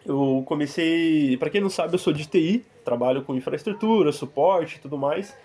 eu 0.05 0.43
comecei, 0.47 1.37
para 1.37 1.51
quem 1.51 1.61
não 1.61 1.71
sabe, 1.71 1.95
eu 1.95 1.99
sou 1.99 2.13
de 2.13 2.27
TI, 2.27 2.65
trabalho 2.85 3.23
com 3.23 3.35
infraestrutura, 3.35 4.11
suporte 4.11 4.77
e 4.77 4.81
tudo 4.81 4.99
mais. 4.99 5.37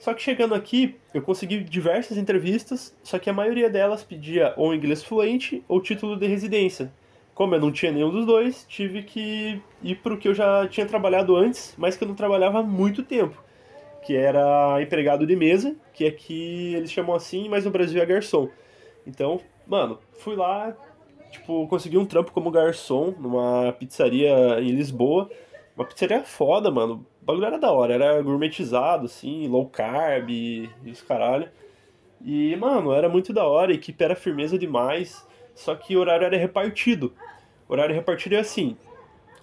Só 0.00 0.14
que 0.14 0.22
chegando 0.22 0.54
aqui, 0.54 0.96
eu 1.12 1.20
consegui 1.20 1.60
diversas 1.62 2.16
entrevistas, 2.16 2.96
só 3.02 3.18
que 3.18 3.28
a 3.28 3.34
maioria 3.34 3.68
delas 3.68 4.02
pedia 4.02 4.54
ou 4.56 4.74
inglês 4.74 5.04
fluente 5.04 5.62
ou 5.68 5.78
título 5.78 6.16
de 6.16 6.26
residência. 6.26 6.90
Como 7.34 7.54
eu 7.54 7.60
não 7.60 7.70
tinha 7.70 7.92
nenhum 7.92 8.10
dos 8.10 8.24
dois, 8.24 8.64
tive 8.66 9.02
que 9.02 9.60
ir 9.82 9.96
para 9.96 10.14
o 10.14 10.16
que 10.16 10.26
eu 10.26 10.34
já 10.34 10.66
tinha 10.68 10.86
trabalhado 10.86 11.36
antes, 11.36 11.74
mas 11.76 11.98
que 11.98 12.04
eu 12.04 12.08
não 12.08 12.14
trabalhava 12.14 12.60
há 12.60 12.62
muito 12.62 13.02
tempo, 13.02 13.44
que 14.02 14.16
era 14.16 14.80
empregado 14.80 15.26
de 15.26 15.36
mesa, 15.36 15.76
que 15.92 16.06
aqui 16.06 16.74
eles 16.74 16.90
chamam 16.90 17.14
assim, 17.14 17.46
mas 17.50 17.66
no 17.66 17.70
Brasil 17.70 18.00
é 18.02 18.06
garçom. 18.06 18.48
Então, 19.06 19.38
mano, 19.66 19.98
fui 20.14 20.34
lá, 20.34 20.74
tipo, 21.30 21.68
consegui 21.68 21.98
um 21.98 22.06
trampo 22.06 22.32
como 22.32 22.50
garçom 22.50 23.14
numa 23.18 23.70
pizzaria 23.78 24.60
em 24.60 24.70
Lisboa. 24.70 25.30
Uma 25.80 25.86
pizzaria 25.86 26.22
foda, 26.22 26.70
mano. 26.70 27.06
O 27.22 27.24
bagulho 27.24 27.46
era 27.46 27.58
da 27.58 27.72
hora, 27.72 27.94
era 27.94 28.20
gourmetizado, 28.20 29.06
assim, 29.06 29.48
low 29.48 29.66
carb 29.66 30.28
e, 30.28 30.68
os 30.84 31.00
caralho. 31.00 31.48
E, 32.20 32.54
mano, 32.56 32.92
era 32.92 33.08
muito 33.08 33.32
da 33.32 33.46
hora, 33.46 33.72
a 33.72 33.74
equipe 33.74 34.04
era 34.04 34.14
firmeza 34.14 34.58
demais, 34.58 35.26
só 35.54 35.74
que 35.74 35.96
o 35.96 36.00
horário 36.00 36.26
era 36.26 36.36
repartido. 36.36 37.14
O 37.66 37.72
horário 37.72 37.94
repartido 37.94 38.34
é 38.34 38.40
assim, 38.40 38.76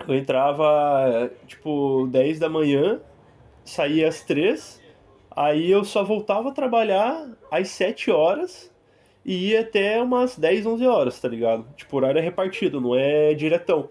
eu 0.08 0.13
entrava, 0.13 1.32
tipo, 1.48 2.08
10 2.12 2.38
da 2.38 2.48
manhã, 2.48 3.01
saía 3.65 4.08
às 4.08 4.22
3, 4.22 4.79
aí 5.32 5.72
eu 5.72 5.84
só 5.84 6.03
voltava 6.03 6.50
a 6.50 6.53
trabalhar 6.53 7.32
às 7.50 7.70
7 7.70 8.12
horas 8.12 8.72
e 9.25 9.50
ia 9.50 9.62
até 9.62 10.00
umas 10.00 10.38
10, 10.38 10.67
11 10.67 10.86
horas, 10.86 11.20
tá 11.20 11.27
ligado? 11.27 11.65
Tipo, 11.75 11.96
o 11.96 11.98
horário 11.98 12.20
é 12.20 12.22
repartido, 12.22 12.79
não 12.79 12.96
é 12.96 13.34
diretão. 13.34 13.89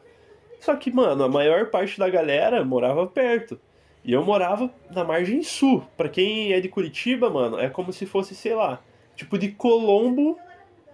Só 0.61 0.75
que, 0.77 0.91
mano, 0.91 1.25
a 1.25 1.29
maior 1.29 1.71
parte 1.71 1.99
da 1.99 2.09
galera 2.09 2.65
morava 2.65 3.07
perto. 3.07 3.59
E 4.05 4.13
eu 4.13 4.25
morava 4.25 4.71
na 4.91 5.05
margem 5.05 5.43
sul. 5.43 5.85
Pra 5.97 6.09
quem 6.09 6.53
é 6.53 6.61
de 6.61 6.69
Curitiba, 6.69 7.29
mano, 7.29 7.59
é 7.59 7.69
como 7.69 7.93
se 7.93 8.07
fosse, 8.07 8.35
sei 8.35 8.55
lá, 8.55 8.81
tipo 9.15 9.39
de 9.39 9.51
Colombo 9.51 10.39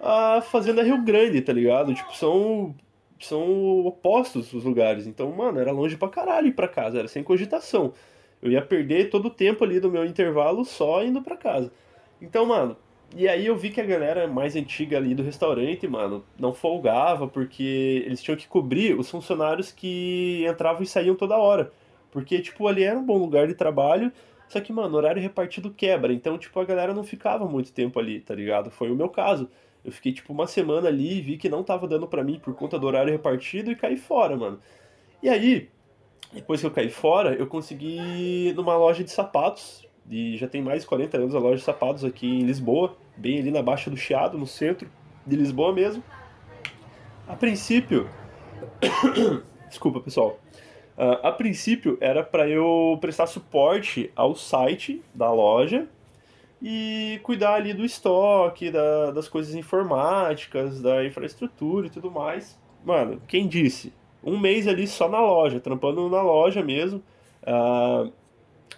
a 0.01 0.41
Fazenda 0.41 0.83
Rio 0.83 1.03
Grande, 1.03 1.41
tá 1.41 1.53
ligado? 1.53 1.95
Tipo, 1.95 2.15
são 2.17 2.75
são 3.21 3.87
opostos 3.87 4.53
os 4.53 4.65
lugares. 4.65 5.07
Então, 5.07 5.31
mano, 5.31 5.61
era 5.61 5.71
longe 5.71 5.97
pra 5.97 6.09
caralho 6.09 6.49
ir 6.49 6.53
pra 6.53 6.69
casa, 6.69 6.99
era 6.99 7.09
sem 7.09 7.23
cogitação. 7.23 7.93
Eu 8.43 8.51
ia 8.51 8.61
perder 8.61 9.11
todo 9.11 9.27
o 9.27 9.31
tempo 9.31 9.63
ali 9.63 9.79
do 9.79 9.91
meu 9.91 10.05
intervalo 10.05 10.65
só 10.65 11.05
indo 11.05 11.23
pra 11.23 11.37
casa. 11.37 11.73
Então, 12.21 12.45
mano, 12.45 12.77
e 13.15 13.29
aí 13.29 13.47
eu 13.47 13.57
vi 13.57 13.71
que 13.71 13.81
a 13.81 13.85
galera 13.85 14.27
mais 14.27 14.57
antiga 14.57 14.97
ali 14.97 15.15
do 15.15 15.23
restaurante, 15.23 15.87
mano, 15.87 16.25
não 16.39 16.55
folgava 16.55 17.29
porque 17.29 18.03
eles 18.07 18.23
tinham 18.23 18.37
que 18.37 18.49
cobrir 18.49 18.99
os 18.99 19.11
funcionários 19.11 19.71
que 19.71 20.47
entravam 20.49 20.83
e 20.83 20.87
saíam 20.87 21.15
toda 21.15 21.37
hora. 21.37 21.73
Porque, 22.11 22.41
tipo, 22.41 22.67
ali 22.67 22.85
era 22.85 22.99
um 22.99 23.05
bom 23.05 23.19
lugar 23.19 23.47
de 23.47 23.55
trabalho, 23.55 24.13
só 24.49 24.61
que, 24.61 24.73
mano, 24.73 24.97
horário 24.97 25.21
repartido 25.21 25.71
quebra. 25.71 26.13
Então, 26.13 26.39
tipo, 26.39 26.59
a 26.61 26.65
galera 26.65 26.95
não 26.95 27.05
ficava 27.05 27.47
muito 27.47 27.73
tempo 27.73 27.99
ali, 27.99 28.21
tá 28.21 28.35
ligado? 28.35 28.71
Foi 28.71 28.91
o 28.91 28.95
meu 28.95 29.09
caso. 29.09 29.49
Eu 29.85 29.93
fiquei, 29.93 30.13
tipo, 30.13 30.33
uma 30.33 30.47
semana 30.47 30.89
ali 30.89 31.19
e 31.19 31.21
vi 31.21 31.37
que 31.37 31.49
não 31.49 31.63
tava 31.63 31.89
dando 31.89 32.07
para 32.07 32.23
mim 32.23 32.39
por 32.39 32.55
conta 32.55 32.79
do 32.79 32.87
horário 32.87 33.13
repartido 33.13 33.71
e 33.71 33.77
caí 33.77 33.97
fora, 33.97 34.37
mano. 34.37 34.61
E 35.23 35.29
aí, 35.29 35.69
depois 36.33 36.61
que 36.61 36.67
eu 36.67 36.71
caí 36.71 36.91
fora, 36.91 37.35
eu 37.35 37.47
consegui 37.47 38.53
numa 38.55 38.77
loja 38.77 39.05
de 39.05 39.11
sapatos 39.11 39.87
e 40.11 40.37
já 40.37 40.49
tem 40.49 40.63
mais 40.63 40.83
de 40.83 40.89
40 40.89 41.17
anos 41.17 41.35
a 41.35 41.39
loja 41.39 41.57
de 41.57 41.63
sapatos 41.63 42.05
aqui 42.05 42.27
em 42.27 42.43
Lisboa, 42.43 42.97
bem 43.17 43.39
ali 43.39 43.51
na 43.51 43.63
Baixa 43.63 43.91
do 43.91 43.97
Chiado, 43.97 44.39
no 44.39 44.47
centro 44.47 44.89
de 45.27 45.37
Lisboa 45.37 45.73
mesmo. 45.73 46.03
A 47.27 47.35
princípio. 47.35 48.09
Desculpa, 49.69 50.01
pessoal. 50.01 50.39
Uh, 50.97 51.27
a 51.27 51.33
princípio 51.33 51.97
era 52.01 52.23
para 52.23 52.49
eu 52.49 52.99
prestar 53.01 53.27
suporte 53.27 54.11
ao 54.15 54.35
site 54.35 55.03
da 55.15 55.33
loja 55.33 55.89
e 56.61 57.19
cuidar 57.23 57.55
ali 57.55 57.73
do 57.73 57.85
estoque, 57.85 58.71
da, 58.71 59.11
das 59.11 59.29
coisas 59.29 59.55
informáticas, 59.55 60.81
da 60.81 61.05
infraestrutura 61.05 61.87
e 61.87 61.91
tudo 61.91 62.11
mais. 62.11 62.59
Mano, 62.85 63.21
quem 63.27 63.49
disse? 63.49 63.93
Um 64.23 64.39
mês 64.39 64.69
ali 64.69 64.87
só 64.87 65.09
na 65.09 65.21
loja, 65.21 65.59
trampando 65.59 66.09
na 66.09 66.23
loja 66.23 66.63
mesmo. 66.63 67.03
Uh, 67.43 68.13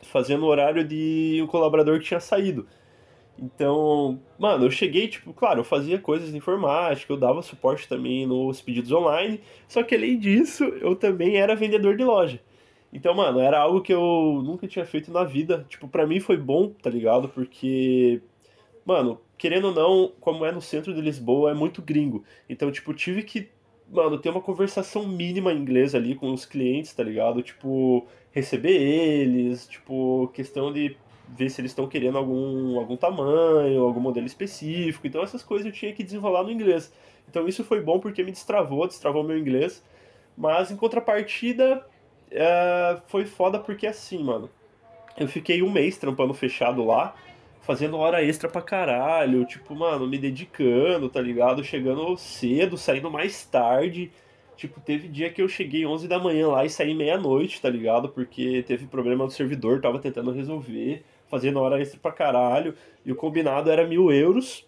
fazendo 0.05 0.45
o 0.45 0.49
horário 0.49 0.85
de 0.85 1.41
um 1.43 1.47
colaborador 1.47 1.99
que 1.99 2.07
tinha 2.07 2.21
saído. 2.21 2.67
Então, 3.39 4.21
mano, 4.39 4.67
eu 4.67 4.71
cheguei, 4.71 5.09
tipo, 5.09 5.33
claro, 5.33 5.61
eu 5.61 5.65
fazia 5.65 5.99
coisas 5.99 6.31
de 6.31 6.37
informática, 6.37 7.13
eu 7.13 7.17
dava 7.17 7.43
suporte 7.43 7.89
também 7.89 8.27
nos 8.27 8.61
pedidos 8.61 8.93
online, 8.93 9.41
só 9.69 9.83
que 9.83 9.95
além 9.95 10.19
disso, 10.19 10.65
eu 10.65 10.95
também 10.95 11.37
era 11.37 11.57
vendedor 11.57 11.97
de 11.97 12.05
loja. 12.05 12.41
Então, 12.93 13.13
mano, 13.13 13.41
era 13.41 13.59
algo 13.59 13.81
que 13.83 13.93
eu 13.93 14.41
nunca 14.45 14.69
tinha 14.69 14.87
feito 14.87 15.11
na 15.11 15.25
vida. 15.25 15.67
Tipo, 15.69 15.89
pra 15.89 16.07
mim 16.07 16.21
foi 16.21 16.37
bom, 16.37 16.71
tá 16.71 16.89
ligado? 16.89 17.29
Porque, 17.29 18.23
mano, 18.87 19.21
querendo 19.37 19.67
ou 19.67 19.75
não, 19.75 20.13
como 20.21 20.45
é 20.45 20.53
no 20.53 20.61
centro 20.61 20.95
de 20.95 21.01
Lisboa, 21.01 21.51
é 21.51 21.55
muito 21.55 21.83
gringo. 21.83 22.25
Então, 22.49 22.71
tipo, 22.71 22.95
tive 22.95 23.25
que, 23.25 23.49
mano, 23.91 24.17
ter 24.19 24.31
uma 24.31 24.41
conversação 24.41 25.09
mínima 25.09 25.53
em 25.53 25.59
inglês 25.59 25.93
ali 25.93 26.15
com 26.15 26.33
os 26.33 26.45
clientes, 26.47 26.93
tá 26.95 27.03
ligado? 27.03 27.43
Tipo, 27.43 28.07
receber 28.31 28.81
eles, 28.81 29.67
tipo, 29.67 30.29
questão 30.33 30.73
de 30.73 30.97
ver 31.29 31.51
se 31.51 31.61
eles 31.61 31.71
estão 31.71 31.89
querendo 31.89 32.19
algum, 32.19 32.79
algum 32.79 32.97
tamanho, 32.97 33.83
algum 33.83 34.01
modelo 34.01 34.27
específico. 34.27 35.07
Então 35.07 35.23
essas 35.23 35.43
coisas 35.43 35.67
eu 35.67 35.73
tinha 35.73 35.93
que 35.93 36.03
desenrolar 36.03 36.43
no 36.43 36.51
inglês. 36.51 36.93
Então 37.29 37.49
isso 37.49 37.65
foi 37.65 37.81
bom 37.81 37.99
porque 37.99 38.23
me 38.23 38.31
destravou, 38.33 38.87
destravou 38.87 39.23
meu 39.23 39.39
inglês. 39.39 39.83
Mas 40.37 40.71
em 40.71 40.77
contrapartida, 40.77 41.87
é, 42.31 42.99
foi 43.07 43.25
foda 43.25 43.59
porque 43.59 43.87
assim, 43.87 44.23
mano. 44.23 44.51
Eu 45.17 45.29
fiquei 45.29 45.63
um 45.63 45.71
mês 45.71 45.97
trampando 45.97 46.35
fechado 46.35 46.85
lá, 46.85 47.15
fazendo 47.61 47.97
hora 47.97 48.23
extra 48.25 48.49
pra 48.49 48.61
caralho, 48.61 49.45
tipo, 49.45 49.73
mano, 49.75 50.09
me 50.09 50.19
dedicando, 50.19 51.09
tá 51.09 51.21
ligado? 51.21 51.63
Chegando 51.63 52.17
cedo, 52.17 52.77
saindo 52.77 53.11
mais 53.11 53.45
tarde. 53.45 54.11
Tipo, 54.57 54.81
teve 54.81 55.09
dia 55.09 55.31
que 55.31 55.41
eu 55.41 55.49
cheguei 55.49 55.87
11 55.87 56.09
da 56.09 56.19
manhã 56.19 56.49
lá 56.49 56.65
e 56.65 56.71
saí 56.71 56.95
meia-noite, 56.95 57.61
tá 57.61 57.69
ligado? 57.69 58.09
Porque 58.09 58.63
teve 58.65 58.87
problema 58.87 59.25
no 59.25 59.31
servidor, 59.31 59.81
tava 59.81 59.99
tentando 59.99 60.33
resolver, 60.33 61.05
fazendo 61.35 61.61
hora 61.61 61.81
extra 61.81 61.99
pra 61.99 62.13
caralho. 62.13 62.77
E 63.05 63.11
o 63.11 63.17
combinado 63.17 63.69
era 63.69 63.85
mil 63.85 64.13
euros. 64.13 64.65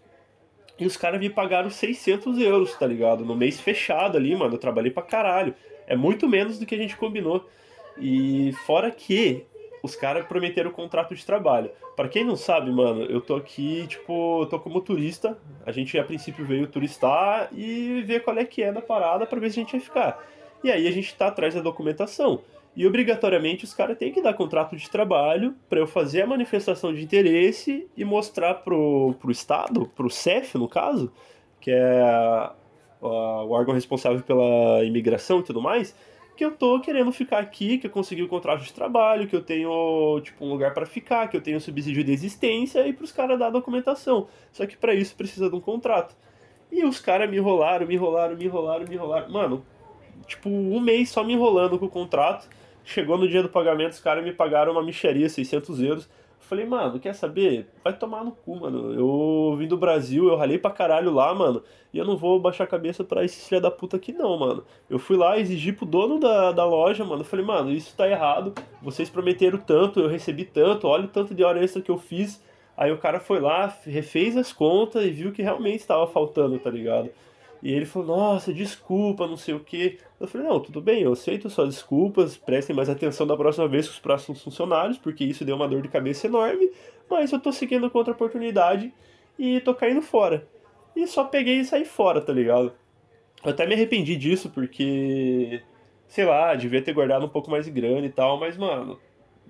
E 0.77 0.85
os 0.85 0.97
caras 0.97 1.21
me 1.21 1.31
pagaram 1.31 1.71
600 1.71 2.41
euros, 2.41 2.75
tá 2.75 2.85
ligado? 2.85 3.25
No 3.25 3.37
mês 3.37 3.61
fechado 3.61 4.19
ali, 4.19 4.35
mano. 4.35 4.55
Eu 4.55 4.59
trabalhei 4.59 4.91
pra 4.91 5.05
caralho. 5.05 5.55
É 5.87 5.95
muito 5.95 6.29
menos 6.29 6.59
do 6.59 6.67
que 6.67 6.75
a 6.75 6.79
gente 6.79 6.97
combinou. 6.97 7.49
E 7.97 8.53
fora 8.67 8.91
que 8.91 9.47
os 9.81 9.95
caras 9.95 10.27
prometeram 10.27 10.71
o 10.71 10.73
contrato 10.73 11.15
de 11.15 11.25
trabalho. 11.25 11.71
Para 11.95 12.09
quem 12.09 12.25
não 12.25 12.35
sabe, 12.35 12.73
mano, 12.73 13.05
eu 13.05 13.21
tô 13.21 13.37
aqui, 13.37 13.87
tipo, 13.87 14.45
tô 14.51 14.59
como 14.59 14.81
turista. 14.81 15.39
A 15.65 15.71
gente 15.71 15.97
a 15.97 16.03
princípio 16.03 16.45
veio 16.45 16.67
turistar 16.67 17.49
e 17.53 18.03
ver 18.05 18.25
qual 18.25 18.37
é 18.37 18.45
que 18.45 18.61
é 18.61 18.73
da 18.73 18.83
parada 18.83 19.25
para 19.25 19.39
ver 19.39 19.51
se 19.51 19.61
a 19.61 19.63
gente 19.63 19.71
vai 19.71 19.81
ficar. 19.81 20.27
E 20.65 20.71
aí 20.73 20.89
a 20.89 20.91
gente 20.91 21.15
tá 21.15 21.29
atrás 21.29 21.55
da 21.55 21.61
documentação. 21.61 22.43
E 22.77 22.87
obrigatoriamente 22.87 23.65
os 23.65 23.73
caras 23.73 23.97
têm 23.97 24.13
que 24.13 24.21
dar 24.21 24.35
contrato 24.35 24.77
de 24.77 24.91
trabalho 24.91 25.55
para 25.67 25.81
eu 25.81 25.87
fazer 25.87 26.21
a 26.21 26.27
manifestação 26.27 26.93
de 26.93 27.03
interesse 27.03 27.89
e 27.97 28.05
mostrar 28.05 28.55
pro, 28.57 29.15
pro 29.19 29.31
Estado, 29.31 29.91
pro 29.97 30.11
CEF 30.11 30.59
no 30.59 30.69
caso, 30.69 31.11
que 31.59 31.71
é 31.71 32.03
a, 32.03 32.53
a, 33.01 33.07
o 33.45 33.51
órgão 33.51 33.75
responsável 33.75 34.23
pela 34.23 34.85
imigração 34.85 35.41
e 35.41 35.43
tudo 35.43 35.63
mais, 35.63 35.97
que 36.37 36.45
eu 36.45 36.53
tô 36.53 36.79
querendo 36.79 37.11
ficar 37.11 37.39
aqui, 37.39 37.79
que 37.79 37.87
eu 37.87 37.91
consegui 37.91 38.23
o 38.23 38.29
contrato 38.29 38.63
de 38.63 38.73
trabalho, 38.73 39.27
que 39.27 39.35
eu 39.35 39.43
tenho, 39.43 40.21
tipo, 40.21 40.45
um 40.45 40.51
lugar 40.51 40.75
para 40.75 40.85
ficar, 40.85 41.29
que 41.29 41.37
eu 41.37 41.41
tenho 41.41 41.59
subsídio 41.59 42.05
de 42.05 42.13
existência 42.13 42.87
e 42.87 42.93
pros 42.93 43.11
caras 43.11 43.39
dar 43.39 43.47
a 43.47 43.51
documentação. 43.51 44.29
Só 44.53 44.67
que 44.67 44.77
para 44.77 44.95
isso 44.95 45.17
precisa 45.17 45.49
de 45.49 45.57
um 45.57 45.61
contrato. 45.61 46.15
E 46.71 46.85
os 46.85 47.01
caras 47.01 47.31
me 47.31 47.39
enrolaram, 47.39 47.87
me 47.87 47.95
enrolaram, 47.95 48.37
me 48.37 48.45
enrolaram, 48.45 48.87
me 48.87 48.95
enrolaram. 48.95 49.33
Mano, 49.33 49.65
tipo, 50.27 50.51
um 50.51 50.79
mês 50.79 51.09
só 51.09 51.25
me 51.25 51.33
enrolando 51.33 51.79
com 51.79 51.87
o 51.87 51.91
contrato. 51.91 52.47
Chegou 52.87 53.19
no 53.19 53.29
dia 53.29 53.43
do 53.43 53.49
pagamento, 53.49 53.93
os 53.93 54.01
caras 54.01 54.23
me 54.23 54.33
pagaram 54.33 54.71
uma 54.71 54.83
micharia, 54.83 55.29
600 55.29 55.83
euros. 55.83 56.09
Falei, 56.39 56.65
mano, 56.65 57.01
quer 57.01 57.13
saber? 57.15 57.67
Vai 57.83 57.93
tomar 57.93 58.23
no 58.23 58.31
cu, 58.31 58.55
mano. 58.55 58.95
Eu 58.95 59.57
vim 59.59 59.67
do 59.67 59.77
Brasil, 59.77 60.29
eu 60.29 60.37
ralei 60.37 60.57
pra 60.57 60.71
caralho 60.71 61.13
lá, 61.13 61.35
mano. 61.35 61.65
E 61.93 61.99
eu 61.99 62.05
não 62.05 62.17
vou 62.17 62.39
baixar 62.39 62.63
a 62.63 62.69
cabeça 62.69 63.03
pra 63.03 63.25
esse 63.25 63.49
filho 63.49 63.61
da 63.61 63.73
puta 63.73 63.97
aqui, 63.97 64.13
não, 64.13 64.39
mano. 64.39 64.65
Eu 64.89 65.01
fui 65.01 65.17
lá, 65.17 65.37
exigi 65.37 65.73
pro 65.73 65.85
dono 65.85 66.21
da, 66.21 66.53
da 66.53 66.65
loja, 66.65 67.05
mano. 67.05 67.25
Falei, 67.25 67.45
mano, 67.45 67.73
isso 67.73 67.93
tá 67.97 68.09
errado. 68.09 68.55
Vocês 68.81 69.11
prometeram 69.11 69.59
tanto, 69.59 69.99
eu 69.99 70.09
recebi 70.09 70.45
tanto. 70.45 70.87
Olha 70.87 71.07
o 71.07 71.09
tanto 71.09 71.35
de 71.35 71.43
hora 71.43 71.63
extra 71.63 71.83
que 71.83 71.91
eu 71.91 71.99
fiz. 71.99 72.41
Aí 72.77 72.93
o 72.93 72.99
cara 72.99 73.19
foi 73.19 73.41
lá, 73.41 73.75
refez 73.85 74.37
as 74.37 74.53
contas 74.53 75.05
e 75.05 75.11
viu 75.11 75.33
que 75.33 75.43
realmente 75.43 75.81
estava 75.81 76.07
faltando, 76.07 76.57
tá 76.61 76.71
ligado? 76.71 77.11
E 77.67 77.73
ele 77.73 77.85
falou, 77.85 78.17
nossa, 78.17 78.55
desculpa, 78.55 79.27
não 79.27 79.37
sei 79.37 79.53
o 79.53 79.59
que. 79.59 79.99
Eu 80.21 80.29
falei, 80.29 80.47
não, 80.47 80.61
tudo 80.61 80.81
bem, 80.81 81.03
eu 81.03 81.13
aceito 81.13 81.51
suas 81.51 81.71
desculpas, 81.71 82.37
prestem 82.37 82.77
mais 82.77 82.89
atenção 82.89 83.27
da 83.27 83.37
próxima 83.37 83.67
vez 83.67 83.89
com 83.89 83.95
os 83.95 83.99
próximos 83.99 84.41
funcionários, 84.41 84.99
porque 84.99 85.25
isso 85.25 85.45
deu 85.45 85.57
uma 85.57 85.67
dor 85.67 85.83
de 85.83 85.89
cabeça 85.89 86.29
enorme, 86.29 86.71
mas 87.11 87.33
eu 87.33 87.41
tô 87.41 87.51
seguindo 87.51 87.91
com 87.91 87.99
outra 87.99 88.15
oportunidade 88.15 88.95
e 89.37 89.59
tô 89.63 89.75
caindo 89.75 90.01
fora. 90.01 90.47
E 90.95 91.09
só 91.09 91.25
peguei 91.25 91.59
e 91.59 91.65
saí 91.65 91.85
fora, 91.85 92.21
tá 92.21 92.33
ligado? 92.33 92.73
Eu 93.45 93.51
até 93.51 93.67
me 93.67 93.75
arrependi 93.75 94.15
disso, 94.15 94.49
porque, 94.49 95.61
sei 96.07 96.25
lá, 96.25 96.55
devia 96.55 96.81
ter 96.81 96.93
guardado 96.93 97.27
um 97.27 97.29
pouco 97.29 97.51
mais 97.51 97.65
de 97.65 97.73
grana 97.73 98.07
e 98.07 98.11
tal, 98.11 98.39
mas, 98.39 98.57
mano, 98.57 98.97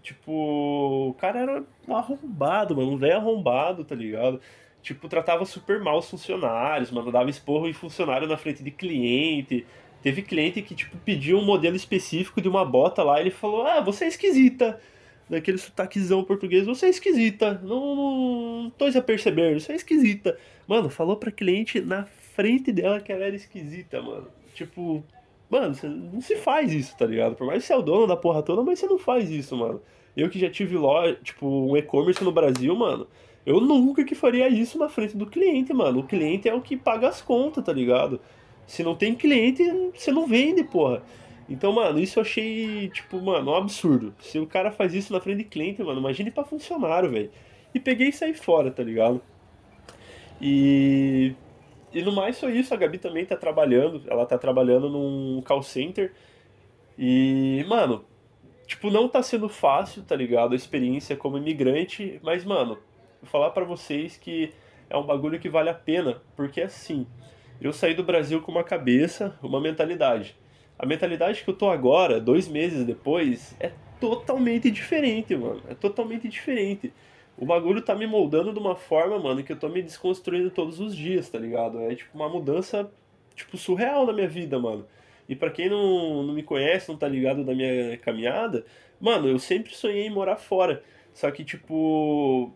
tipo, 0.00 1.10
o 1.10 1.14
cara 1.18 1.38
era 1.38 1.64
um 1.86 1.94
arrombado, 1.94 2.76
mano, 2.76 2.92
um 2.92 2.96
velho 2.96 3.18
arrombado, 3.18 3.84
tá 3.84 3.94
ligado? 3.94 4.40
Tipo, 4.86 5.08
tratava 5.08 5.44
super 5.44 5.80
mal 5.80 5.98
os 5.98 6.08
funcionários, 6.08 6.92
mano, 6.92 7.10
dava 7.10 7.28
esporro 7.28 7.68
em 7.68 7.72
funcionário 7.72 8.28
na 8.28 8.36
frente 8.36 8.62
de 8.62 8.70
cliente. 8.70 9.66
Teve 10.00 10.22
cliente 10.22 10.62
que, 10.62 10.76
tipo, 10.76 10.96
pediu 10.98 11.38
um 11.38 11.44
modelo 11.44 11.74
específico 11.74 12.40
de 12.40 12.48
uma 12.48 12.64
bota 12.64 13.02
lá, 13.02 13.18
e 13.18 13.24
ele 13.24 13.30
falou, 13.32 13.66
ah, 13.66 13.80
você 13.80 14.04
é 14.04 14.08
esquisita. 14.08 14.80
Daquele 15.28 15.58
sotaquezão 15.58 16.22
português, 16.22 16.66
você 16.66 16.86
é 16.86 16.90
esquisita. 16.90 17.60
Não, 17.64 17.96
não, 17.96 18.62
não 18.62 18.70
tô 18.70 18.84
a 18.84 19.02
perceber, 19.02 19.58
você 19.58 19.72
é 19.72 19.74
esquisita. 19.74 20.38
Mano, 20.68 20.88
falou 20.88 21.16
pra 21.16 21.32
cliente 21.32 21.80
na 21.80 22.04
frente 22.04 22.70
dela 22.70 23.00
que 23.00 23.10
ela 23.10 23.24
era 23.24 23.34
esquisita, 23.34 24.00
mano. 24.00 24.28
Tipo, 24.54 25.02
mano, 25.50 25.74
você 25.74 25.88
não 25.88 26.20
se 26.20 26.36
faz 26.36 26.72
isso, 26.72 26.96
tá 26.96 27.04
ligado? 27.06 27.34
Por 27.34 27.44
mais 27.44 27.62
que 27.62 27.66
você 27.66 27.72
é 27.72 27.76
o 27.76 27.82
dono 27.82 28.06
da 28.06 28.16
porra 28.16 28.40
toda, 28.40 28.62
mas 28.62 28.78
você 28.78 28.86
não 28.86 29.00
faz 29.00 29.28
isso, 29.30 29.56
mano. 29.56 29.82
Eu 30.16 30.30
que 30.30 30.38
já 30.38 30.48
tive 30.48 30.76
loja, 30.76 31.18
tipo, 31.24 31.44
um 31.44 31.76
e-commerce 31.76 32.22
no 32.22 32.30
Brasil, 32.30 32.74
mano, 32.76 33.08
eu 33.46 33.60
nunca 33.60 34.04
que 34.04 34.16
faria 34.16 34.48
isso 34.48 34.76
na 34.76 34.88
frente 34.88 35.16
do 35.16 35.24
cliente, 35.24 35.72
mano. 35.72 36.00
O 36.00 36.06
cliente 36.06 36.48
é 36.48 36.54
o 36.54 36.60
que 36.60 36.76
paga 36.76 37.08
as 37.08 37.22
contas, 37.22 37.64
tá 37.64 37.72
ligado? 37.72 38.20
Se 38.66 38.82
não 38.82 38.96
tem 38.96 39.14
cliente, 39.14 39.62
você 39.94 40.10
não 40.10 40.26
vende, 40.26 40.64
porra. 40.64 41.02
Então, 41.48 41.72
mano, 41.72 42.00
isso 42.00 42.18
eu 42.18 42.22
achei, 42.22 42.88
tipo, 42.88 43.20
mano, 43.22 43.52
um 43.52 43.54
absurdo. 43.54 44.12
Se 44.18 44.40
o 44.40 44.46
cara 44.48 44.72
faz 44.72 44.92
isso 44.94 45.12
na 45.12 45.20
frente 45.20 45.38
de 45.38 45.44
cliente, 45.44 45.80
mano, 45.80 46.00
imagine 46.00 46.30
pra 46.32 46.44
funcionário, 46.44 47.08
velho. 47.08 47.30
E 47.72 47.78
peguei 47.78 48.08
e 48.08 48.12
saí 48.12 48.34
fora, 48.34 48.70
tá 48.70 48.82
ligado? 48.82 49.22
E. 50.40 51.34
E 51.94 52.02
no 52.02 52.12
mais 52.12 52.36
só 52.36 52.48
isso, 52.50 52.74
a 52.74 52.76
Gabi 52.76 52.98
também 52.98 53.24
tá 53.24 53.36
trabalhando. 53.36 54.02
Ela 54.08 54.26
tá 54.26 54.36
trabalhando 54.36 54.90
num 54.90 55.40
call 55.42 55.62
center. 55.62 56.12
E, 56.98 57.64
mano, 57.68 58.04
tipo, 58.66 58.90
não 58.90 59.08
tá 59.08 59.22
sendo 59.22 59.48
fácil, 59.48 60.02
tá 60.02 60.16
ligado? 60.16 60.52
A 60.52 60.56
experiência 60.56 61.16
como 61.16 61.38
imigrante. 61.38 62.20
Mas, 62.22 62.44
mano, 62.44 62.76
falar 63.24 63.50
para 63.50 63.64
vocês 63.64 64.16
que 64.16 64.52
é 64.88 64.96
um 64.96 65.04
bagulho 65.04 65.38
que 65.38 65.48
vale 65.48 65.68
a 65.68 65.74
pena. 65.74 66.22
Porque 66.34 66.60
assim, 66.60 67.06
eu 67.60 67.72
saí 67.72 67.94
do 67.94 68.02
Brasil 68.04 68.40
com 68.40 68.52
uma 68.52 68.64
cabeça, 68.64 69.38
uma 69.42 69.60
mentalidade. 69.60 70.36
A 70.78 70.84
mentalidade 70.84 71.42
que 71.42 71.50
eu 71.50 71.54
tô 71.54 71.68
agora, 71.68 72.20
dois 72.20 72.46
meses 72.48 72.84
depois, 72.84 73.56
é 73.58 73.72
totalmente 74.00 74.70
diferente, 74.70 75.34
mano. 75.34 75.62
É 75.68 75.74
totalmente 75.74 76.28
diferente. 76.28 76.92
O 77.38 77.44
bagulho 77.44 77.82
tá 77.82 77.94
me 77.94 78.06
moldando 78.06 78.52
de 78.52 78.58
uma 78.58 78.76
forma, 78.76 79.18
mano, 79.18 79.42
que 79.42 79.52
eu 79.52 79.58
tô 79.58 79.68
me 79.68 79.82
desconstruindo 79.82 80.50
todos 80.50 80.80
os 80.80 80.94
dias, 80.96 81.28
tá 81.28 81.38
ligado? 81.38 81.80
É 81.80 81.94
tipo 81.94 82.10
uma 82.14 82.28
mudança, 82.28 82.90
tipo, 83.34 83.56
surreal 83.56 84.06
na 84.06 84.12
minha 84.12 84.28
vida, 84.28 84.58
mano. 84.58 84.86
E 85.28 85.34
para 85.34 85.50
quem 85.50 85.68
não, 85.68 86.22
não 86.22 86.34
me 86.34 86.42
conhece, 86.42 86.88
não 86.88 86.96
tá 86.96 87.08
ligado 87.08 87.44
da 87.44 87.54
minha 87.54 87.98
caminhada, 87.98 88.64
mano, 89.00 89.28
eu 89.28 89.38
sempre 89.38 89.74
sonhei 89.74 90.06
em 90.06 90.10
morar 90.10 90.36
fora. 90.36 90.82
Só 91.12 91.30
que, 91.30 91.44
tipo. 91.44 92.52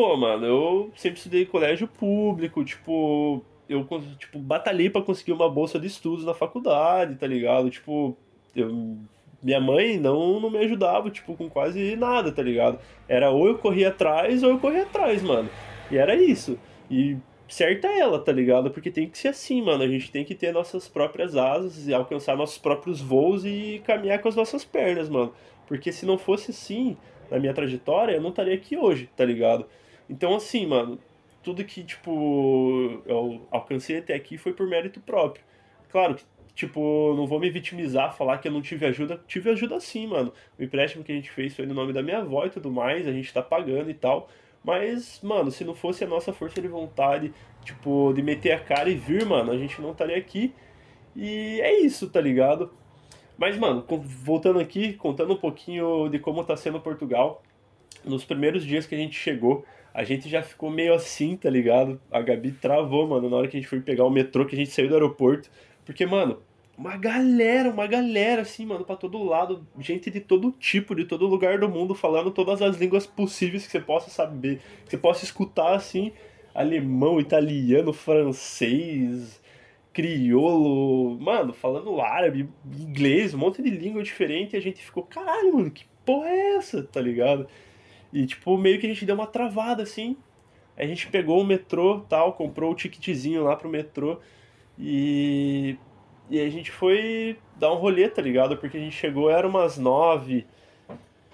Pô, 0.00 0.16
mano, 0.16 0.46
eu 0.46 0.90
sempre 0.96 1.18
estudei 1.18 1.44
colégio 1.44 1.86
público, 1.86 2.64
tipo, 2.64 3.44
eu, 3.68 3.86
tipo, 4.18 4.38
batalhei 4.38 4.88
para 4.88 5.02
conseguir 5.02 5.32
uma 5.32 5.46
bolsa 5.46 5.78
de 5.78 5.88
estudos 5.88 6.24
na 6.24 6.32
faculdade, 6.32 7.16
tá 7.16 7.26
ligado? 7.26 7.68
Tipo, 7.68 8.16
eu, 8.56 8.96
minha 9.42 9.60
mãe 9.60 10.00
não, 10.00 10.40
não 10.40 10.48
me 10.48 10.56
ajudava, 10.56 11.10
tipo, 11.10 11.36
com 11.36 11.50
quase 11.50 11.96
nada, 11.96 12.32
tá 12.32 12.40
ligado? 12.40 12.78
Era 13.06 13.28
ou 13.28 13.46
eu 13.46 13.58
corria 13.58 13.88
atrás 13.88 14.42
ou 14.42 14.48
eu 14.48 14.58
corria 14.58 14.84
atrás, 14.84 15.22
mano. 15.22 15.50
E 15.90 15.98
era 15.98 16.14
isso. 16.14 16.58
E 16.90 17.18
certa 17.46 17.86
ela, 17.86 18.18
tá 18.18 18.32
ligado? 18.32 18.70
Porque 18.70 18.90
tem 18.90 19.06
que 19.06 19.18
ser 19.18 19.28
assim, 19.28 19.60
mano. 19.60 19.82
A 19.84 19.88
gente 19.88 20.10
tem 20.10 20.24
que 20.24 20.34
ter 20.34 20.50
nossas 20.50 20.88
próprias 20.88 21.36
asas 21.36 21.86
e 21.86 21.92
alcançar 21.92 22.38
nossos 22.38 22.56
próprios 22.56 23.02
voos 23.02 23.44
e 23.44 23.82
caminhar 23.84 24.18
com 24.22 24.30
as 24.30 24.34
nossas 24.34 24.64
pernas, 24.64 25.10
mano. 25.10 25.34
Porque 25.66 25.92
se 25.92 26.06
não 26.06 26.16
fosse 26.16 26.52
assim, 26.52 26.96
na 27.30 27.38
minha 27.38 27.52
trajetória, 27.52 28.14
eu 28.14 28.22
não 28.22 28.30
estaria 28.30 28.54
aqui 28.54 28.78
hoje, 28.78 29.10
tá 29.14 29.26
ligado? 29.26 29.66
Então, 30.10 30.34
assim, 30.34 30.66
mano, 30.66 30.98
tudo 31.40 31.64
que, 31.64 31.84
tipo, 31.84 33.00
eu 33.06 33.46
alcancei 33.48 33.98
até 33.98 34.12
aqui 34.12 34.36
foi 34.36 34.52
por 34.52 34.66
mérito 34.66 35.00
próprio. 35.00 35.44
Claro 35.88 36.16
que, 36.16 36.24
tipo, 36.52 37.14
não 37.16 37.28
vou 37.28 37.38
me 37.38 37.48
vitimizar, 37.48 38.16
falar 38.16 38.38
que 38.38 38.48
eu 38.48 38.52
não 38.52 38.60
tive 38.60 38.84
ajuda. 38.86 39.22
Tive 39.28 39.50
ajuda 39.50 39.78
sim, 39.78 40.08
mano. 40.08 40.32
O 40.58 40.62
empréstimo 40.64 41.04
que 41.04 41.12
a 41.12 41.14
gente 41.14 41.30
fez 41.30 41.54
foi 41.54 41.64
no 41.64 41.74
nome 41.74 41.92
da 41.92 42.02
minha 42.02 42.18
avó 42.18 42.44
e 42.44 42.50
tudo 42.50 42.72
mais, 42.72 43.06
a 43.06 43.12
gente 43.12 43.32
tá 43.32 43.40
pagando 43.40 43.88
e 43.88 43.94
tal. 43.94 44.28
Mas, 44.64 45.20
mano, 45.22 45.50
se 45.50 45.64
não 45.64 45.74
fosse 45.74 46.02
a 46.02 46.08
nossa 46.08 46.32
força 46.32 46.60
de 46.60 46.68
vontade, 46.68 47.32
tipo, 47.64 48.12
de 48.12 48.20
meter 48.20 48.50
a 48.52 48.58
cara 48.58 48.90
e 48.90 48.96
vir, 48.96 49.24
mano, 49.24 49.52
a 49.52 49.56
gente 49.56 49.80
não 49.80 49.92
estaria 49.92 50.16
aqui. 50.16 50.52
E 51.14 51.60
é 51.60 51.80
isso, 51.80 52.10
tá 52.10 52.20
ligado? 52.20 52.72
Mas, 53.38 53.56
mano, 53.56 53.86
voltando 53.88 54.58
aqui, 54.58 54.94
contando 54.94 55.34
um 55.34 55.36
pouquinho 55.36 56.08
de 56.08 56.18
como 56.18 56.44
tá 56.44 56.56
sendo 56.56 56.80
Portugal. 56.80 57.42
Nos 58.04 58.24
primeiros 58.24 58.64
dias 58.64 58.86
que 58.86 58.94
a 58.94 58.98
gente 58.98 59.16
chegou, 59.16 59.64
a 59.92 60.04
gente 60.04 60.28
já 60.28 60.42
ficou 60.42 60.70
meio 60.70 60.94
assim, 60.94 61.36
tá 61.36 61.50
ligado? 61.50 62.00
A 62.10 62.20
Gabi 62.20 62.52
travou, 62.52 63.06
mano, 63.06 63.28
na 63.28 63.36
hora 63.36 63.48
que 63.48 63.56
a 63.56 63.60
gente 63.60 63.68
foi 63.68 63.80
pegar 63.80 64.04
o 64.04 64.10
metrô, 64.10 64.46
que 64.46 64.54
a 64.54 64.58
gente 64.58 64.70
saiu 64.70 64.88
do 64.88 64.94
aeroporto. 64.94 65.50
Porque, 65.84 66.06
mano, 66.06 66.38
uma 66.78 66.96
galera, 66.96 67.70
uma 67.70 67.86
galera, 67.86 68.42
assim, 68.42 68.64
mano, 68.64 68.84
pra 68.84 68.96
todo 68.96 69.22
lado, 69.22 69.66
gente 69.78 70.10
de 70.10 70.20
todo 70.20 70.52
tipo, 70.52 70.94
de 70.94 71.04
todo 71.04 71.26
lugar 71.26 71.58
do 71.58 71.68
mundo, 71.68 71.94
falando 71.94 72.30
todas 72.30 72.62
as 72.62 72.76
línguas 72.76 73.06
possíveis 73.06 73.66
que 73.66 73.72
você 73.72 73.80
possa 73.80 74.08
saber, 74.08 74.60
que 74.84 74.90
você 74.90 74.96
possa 74.96 75.24
escutar, 75.24 75.74
assim, 75.74 76.12
alemão, 76.54 77.20
italiano, 77.20 77.92
francês, 77.92 79.42
crioulo, 79.92 81.20
mano, 81.20 81.52
falando 81.52 82.00
árabe, 82.00 82.48
inglês, 82.78 83.34
um 83.34 83.38
monte 83.38 83.60
de 83.62 83.70
língua 83.70 84.02
diferente, 84.02 84.54
e 84.54 84.56
a 84.56 84.62
gente 84.62 84.82
ficou, 84.82 85.02
caralho, 85.02 85.54
mano, 85.54 85.70
que 85.70 85.84
porra 86.06 86.28
é 86.28 86.56
essa, 86.56 86.82
tá 86.82 87.00
ligado? 87.00 87.46
E, 88.12 88.26
tipo, 88.26 88.56
meio 88.56 88.78
que 88.80 88.86
a 88.86 88.88
gente 88.88 89.04
deu 89.04 89.14
uma 89.14 89.26
travada, 89.26 89.82
assim. 89.82 90.16
A 90.76 90.84
gente 90.86 91.08
pegou 91.08 91.40
o 91.40 91.44
metrô, 91.44 92.00
tal, 92.08 92.32
comprou 92.32 92.72
o 92.72 92.74
ticketzinho 92.74 93.44
lá 93.44 93.56
pro 93.56 93.68
metrô. 93.68 94.18
E... 94.78 95.76
E 96.30 96.40
a 96.40 96.48
gente 96.48 96.70
foi 96.70 97.36
dar 97.56 97.72
um 97.72 97.76
rolê, 97.76 98.08
tá 98.08 98.22
ligado? 98.22 98.56
Porque 98.56 98.76
a 98.76 98.80
gente 98.80 98.94
chegou, 98.94 99.28
era 99.28 99.48
umas 99.48 99.76
nove, 99.76 100.46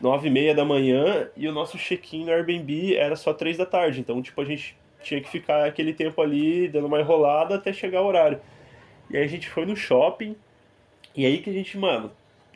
nove 0.00 0.28
e 0.28 0.30
meia 0.30 0.54
da 0.54 0.64
manhã. 0.64 1.28
E 1.36 1.46
o 1.46 1.52
nosso 1.52 1.76
check-in 1.76 2.24
no 2.24 2.32
Airbnb 2.32 2.96
era 2.96 3.14
só 3.14 3.34
três 3.34 3.58
da 3.58 3.66
tarde. 3.66 4.00
Então, 4.00 4.22
tipo, 4.22 4.40
a 4.40 4.44
gente 4.46 4.74
tinha 5.02 5.20
que 5.20 5.28
ficar 5.28 5.66
aquele 5.66 5.92
tempo 5.92 6.22
ali, 6.22 6.66
dando 6.66 6.86
uma 6.86 6.98
enrolada 6.98 7.56
até 7.56 7.74
chegar 7.74 8.00
o 8.00 8.06
horário. 8.06 8.40
E 9.10 9.18
aí 9.18 9.24
a 9.24 9.28
gente 9.28 9.50
foi 9.50 9.66
no 9.66 9.76
shopping. 9.76 10.34
E 11.14 11.26
aí 11.26 11.38
que 11.38 11.50
a 11.50 11.52
gente, 11.52 11.76
mano, 11.76 12.10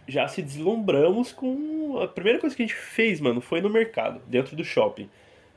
já 0.07 0.27
se 0.29 0.43
deslumbramos 0.43 1.33
com. 1.33 1.99
A 2.03 2.09
primeira 2.09 2.39
coisa 2.39 2.55
que 2.55 2.63
a 2.63 2.67
gente 2.67 2.77
fez, 2.77 3.21
mano, 3.21 3.41
foi 3.41 3.61
no 3.61 3.71
mercado, 3.71 4.21
dentro 4.27 4.57
do 4.57 4.65
shopping. 4.65 5.09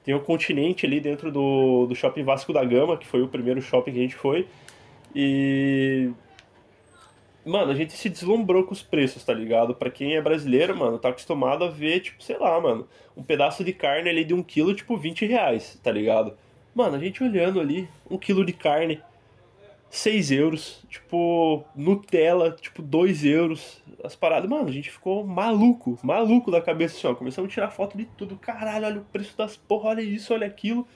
Tem 0.03 0.13
o 0.13 0.19
continente 0.19 0.85
ali 0.85 0.99
dentro 0.99 1.31
do, 1.31 1.85
do 1.87 1.95
shopping 1.95 2.23
Vasco 2.23 2.51
da 2.51 2.63
Gama, 2.63 2.97
que 2.97 3.07
foi 3.07 3.21
o 3.21 3.27
primeiro 3.27 3.61
shopping 3.61 3.91
que 3.93 3.99
a 3.99 4.01
gente 4.01 4.15
foi. 4.15 4.47
E. 5.15 6.09
Mano, 7.45 7.71
a 7.71 7.75
gente 7.75 7.93
se 7.93 8.09
deslumbrou 8.09 8.63
com 8.63 8.73
os 8.73 8.81
preços, 8.81 9.23
tá 9.23 9.33
ligado? 9.33 9.75
Pra 9.75 9.89
quem 9.89 10.15
é 10.15 10.21
brasileiro, 10.21 10.77
mano, 10.77 10.97
tá 10.97 11.09
acostumado 11.09 11.65
a 11.65 11.69
ver, 11.69 11.99
tipo, 11.99 12.23
sei 12.23 12.37
lá, 12.37 12.59
mano, 12.59 12.87
um 13.17 13.23
pedaço 13.23 13.65
de 13.65 13.73
carne 13.73 14.09
ali 14.09 14.23
de 14.23 14.33
um 14.33 14.41
quilo, 14.41 14.73
tipo, 14.73 14.95
20 14.95 15.25
reais, 15.25 15.77
tá 15.83 15.91
ligado? 15.91 16.37
Mano, 16.73 16.95
a 16.95 16.99
gente 16.99 17.21
olhando 17.21 17.59
ali, 17.59 17.87
um 18.09 18.17
quilo 18.17 18.45
de 18.45 18.53
carne, 18.53 19.01
6 19.93 20.31
euros. 20.31 20.83
Tipo, 20.89 21.63
Nutella, 21.75 22.51
tipo, 22.51 22.81
2 22.81 23.23
euros. 23.25 23.81
As 24.03 24.15
paradas, 24.15 24.49
mano, 24.49 24.67
a 24.67 24.71
gente 24.71 24.89
ficou 24.89 25.23
maluco, 25.23 25.99
maluco 26.01 26.49
da 26.49 26.59
cabeça 26.59 26.97
assim, 26.97 27.05
ó. 27.05 27.13
Começamos 27.13 27.51
a 27.51 27.53
tirar 27.53 27.69
foto 27.69 27.95
de 27.95 28.05
tudo. 28.05 28.35
Caralho, 28.35 28.87
olha 28.87 28.99
o 29.01 29.05
preço 29.05 29.37
das 29.37 29.55
porra, 29.55 29.89
olha 29.89 30.01
isso, 30.01 30.33
olha 30.33 30.47
aquilo. 30.47 30.87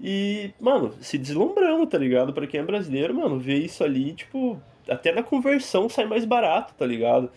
E, 0.00 0.50
mano, 0.58 0.94
se 1.02 1.18
deslumbramos, 1.18 1.90
tá 1.90 1.98
ligado? 1.98 2.32
Pra 2.32 2.46
quem 2.46 2.60
é 2.60 2.62
brasileiro, 2.62 3.14
mano, 3.14 3.38
ver 3.38 3.58
isso 3.58 3.84
ali, 3.84 4.14
tipo, 4.14 4.58
até 4.88 5.12
na 5.12 5.22
conversão 5.22 5.86
sai 5.90 6.06
mais 6.06 6.24
barato, 6.24 6.72
tá 6.74 6.86
ligado? 6.86 7.30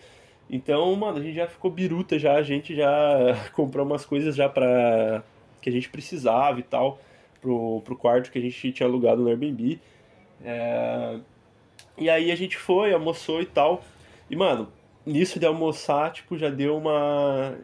Então, 0.48 0.96
mano, 0.96 1.18
a 1.18 1.22
gente 1.22 1.34
já 1.34 1.46
ficou 1.46 1.70
biruta 1.70 2.18
já, 2.18 2.36
a 2.36 2.42
gente 2.42 2.74
já 2.74 3.36
comprou 3.52 3.84
umas 3.84 4.06
coisas 4.06 4.34
já 4.34 4.48
pra. 4.48 5.22
que 5.60 5.68
a 5.68 5.72
gente 5.72 5.90
precisava 5.90 6.58
e 6.58 6.62
tal, 6.62 6.98
pro, 7.40 7.82
pro 7.82 7.96
quarto 7.96 8.32
que 8.32 8.38
a 8.38 8.42
gente 8.42 8.72
tinha 8.72 8.88
alugado 8.88 9.20
no 9.20 9.28
Airbnb. 9.28 9.78
É... 10.42 11.18
E 11.96 12.10
aí 12.10 12.30
a 12.32 12.36
gente 12.36 12.56
foi, 12.56 12.92
almoçou 12.92 13.40
e 13.42 13.46
tal. 13.46 13.84
E, 14.30 14.36
mano, 14.36 14.72
nisso 15.06 15.38
de 15.38 15.46
almoçar, 15.46 16.12
tipo, 16.12 16.36
já 16.36 16.48
deu 16.48 16.76
uma. 16.76 17.56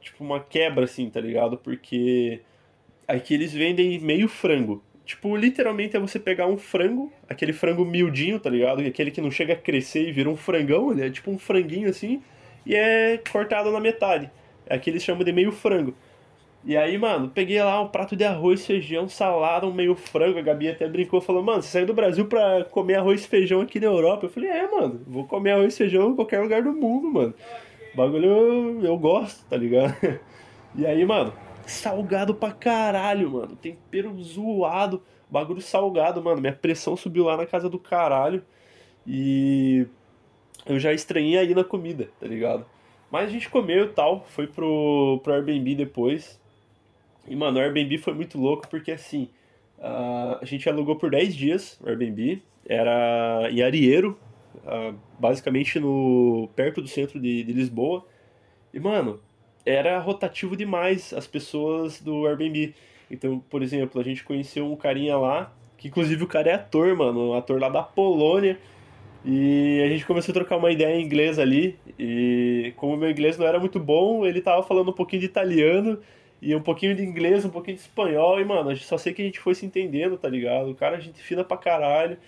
Tipo, 0.00 0.22
uma 0.24 0.40
quebra, 0.40 0.84
assim, 0.84 1.08
tá 1.08 1.20
ligado? 1.20 1.56
Porque 1.56 2.40
aqui 3.08 3.34
eles 3.34 3.52
vendem 3.52 3.98
meio 4.00 4.28
frango. 4.28 4.82
Tipo, 5.04 5.36
literalmente 5.36 5.96
é 5.96 6.00
você 6.00 6.18
pegar 6.18 6.46
um 6.46 6.56
frango, 6.56 7.12
aquele 7.28 7.52
frango 7.52 7.84
miudinho, 7.84 8.40
tá 8.40 8.48
ligado? 8.48 8.80
Aquele 8.80 9.10
que 9.10 9.20
não 9.20 9.30
chega 9.30 9.52
a 9.52 9.56
crescer 9.56 10.08
e 10.08 10.12
vira 10.12 10.30
um 10.30 10.36
frangão, 10.36 10.92
ele 10.92 11.06
é 11.06 11.10
tipo 11.10 11.30
um 11.30 11.38
franguinho 11.38 11.90
assim, 11.90 12.22
e 12.64 12.74
é 12.74 13.18
cortado 13.30 13.70
na 13.70 13.80
metade. 13.80 14.30
É 14.66 14.74
aqui 14.74 14.88
eles 14.88 15.02
chamam 15.02 15.22
de 15.22 15.32
meio 15.32 15.52
frango. 15.52 15.94
E 16.66 16.78
aí, 16.78 16.96
mano, 16.96 17.28
peguei 17.28 17.62
lá 17.62 17.82
um 17.82 17.88
prato 17.88 18.16
de 18.16 18.24
arroz, 18.24 18.64
feijão, 18.64 19.06
salada, 19.06 19.66
um 19.66 19.72
meio 19.72 19.94
frango. 19.94 20.38
A 20.38 20.42
Gabi 20.42 20.70
até 20.70 20.88
brincou, 20.88 21.20
falou, 21.20 21.42
mano, 21.42 21.60
você 21.60 21.68
saiu 21.68 21.86
do 21.86 21.92
Brasil 21.92 22.26
pra 22.26 22.64
comer 22.64 22.94
arroz 22.94 23.22
e 23.22 23.28
feijão 23.28 23.60
aqui 23.60 23.78
na 23.78 23.86
Europa? 23.86 24.24
Eu 24.24 24.30
falei, 24.30 24.48
é, 24.48 24.70
mano, 24.70 25.02
vou 25.06 25.26
comer 25.26 25.52
arroz 25.52 25.74
e 25.74 25.76
feijão 25.76 26.10
em 26.10 26.14
qualquer 26.14 26.40
lugar 26.40 26.62
do 26.62 26.72
mundo, 26.72 27.12
mano. 27.12 27.34
O 27.92 27.96
bagulho 27.96 28.26
eu, 28.26 28.84
eu 28.84 28.98
gosto, 28.98 29.44
tá 29.48 29.56
ligado? 29.56 29.94
E 30.76 30.84
aí, 30.84 31.04
mano, 31.04 31.32
salgado 31.64 32.34
pra 32.34 32.50
caralho, 32.50 33.30
mano. 33.30 33.54
Tempero 33.54 34.12
zoado, 34.20 35.00
bagulho 35.30 35.60
salgado, 35.60 36.20
mano. 36.20 36.40
Minha 36.40 36.52
pressão 36.52 36.96
subiu 36.96 37.26
lá 37.26 37.36
na 37.36 37.46
casa 37.46 37.68
do 37.68 37.78
caralho. 37.78 38.42
E 39.06 39.86
eu 40.66 40.80
já 40.80 40.92
estranhei 40.92 41.38
aí 41.38 41.54
na 41.54 41.62
comida, 41.62 42.08
tá 42.18 42.26
ligado? 42.26 42.66
Mas 43.08 43.28
a 43.28 43.32
gente 43.32 43.48
comeu 43.48 43.84
e 43.84 43.88
tal, 43.90 44.24
foi 44.30 44.48
pro, 44.48 45.20
pro 45.22 45.34
Airbnb 45.34 45.76
depois. 45.76 46.40
E, 47.26 47.34
mano, 47.34 47.58
o 47.58 47.62
Airbnb 47.62 47.98
foi 47.98 48.14
muito 48.14 48.38
louco 48.38 48.68
porque, 48.68 48.92
assim, 48.92 49.28
Uh, 49.78 50.38
a 50.40 50.44
gente 50.44 50.66
alugou 50.68 50.96
por 50.96 51.10
10 51.10 51.34
dias 51.34 51.78
o 51.82 51.88
Airbnb. 51.88 52.42
Era 52.66 53.48
em 53.50 53.62
Arieiro, 53.62 54.18
uh, 54.64 54.94
basicamente 55.18 55.78
no 55.78 56.48
perto 56.56 56.80
do 56.80 56.88
centro 56.88 57.20
de, 57.20 57.44
de 57.44 57.52
Lisboa. 57.52 58.04
E, 58.72 58.80
mano, 58.80 59.20
era 59.66 59.98
rotativo 59.98 60.56
demais 60.56 61.12
as 61.12 61.26
pessoas 61.26 62.00
do 62.00 62.26
Airbnb. 62.26 62.74
Então, 63.10 63.38
por 63.50 63.62
exemplo, 63.62 64.00
a 64.00 64.04
gente 64.04 64.24
conheceu 64.24 64.70
um 64.70 64.74
carinha 64.74 65.18
lá, 65.18 65.52
que 65.76 65.88
inclusive 65.88 66.24
o 66.24 66.26
cara 66.26 66.50
é 66.50 66.54
ator, 66.54 66.96
mano, 66.96 67.32
um 67.32 67.34
ator 67.34 67.60
lá 67.60 67.68
da 67.68 67.82
Polônia. 67.82 68.58
E 69.22 69.82
a 69.84 69.88
gente 69.88 70.06
começou 70.06 70.32
a 70.32 70.34
trocar 70.34 70.56
uma 70.56 70.70
ideia 70.70 70.96
em 70.96 71.04
inglês 71.04 71.38
ali. 71.38 71.78
E 71.98 72.72
como 72.76 72.96
meu 72.96 73.10
inglês 73.10 73.36
não 73.36 73.46
era 73.46 73.58
muito 73.60 73.78
bom, 73.78 74.24
ele 74.24 74.40
tava 74.40 74.62
falando 74.62 74.90
um 74.90 74.94
pouquinho 74.94 75.20
de 75.20 75.26
italiano 75.26 75.98
e 76.44 76.54
um 76.54 76.60
pouquinho 76.60 76.94
de 76.94 77.02
inglês, 77.02 77.42
um 77.42 77.48
pouquinho 77.48 77.78
de 77.78 77.82
espanhol. 77.82 78.38
E, 78.38 78.44
mano, 78.44 78.76
só 78.76 78.98
sei 78.98 79.14
que 79.14 79.22
a 79.22 79.24
gente 79.24 79.40
foi 79.40 79.54
se 79.54 79.64
entendendo, 79.64 80.18
tá 80.18 80.28
ligado? 80.28 80.70
O 80.70 80.74
cara, 80.74 80.98
a 80.98 81.00
gente 81.00 81.18
fina 81.22 81.42
pra 81.42 81.56
caralho. 81.56 82.18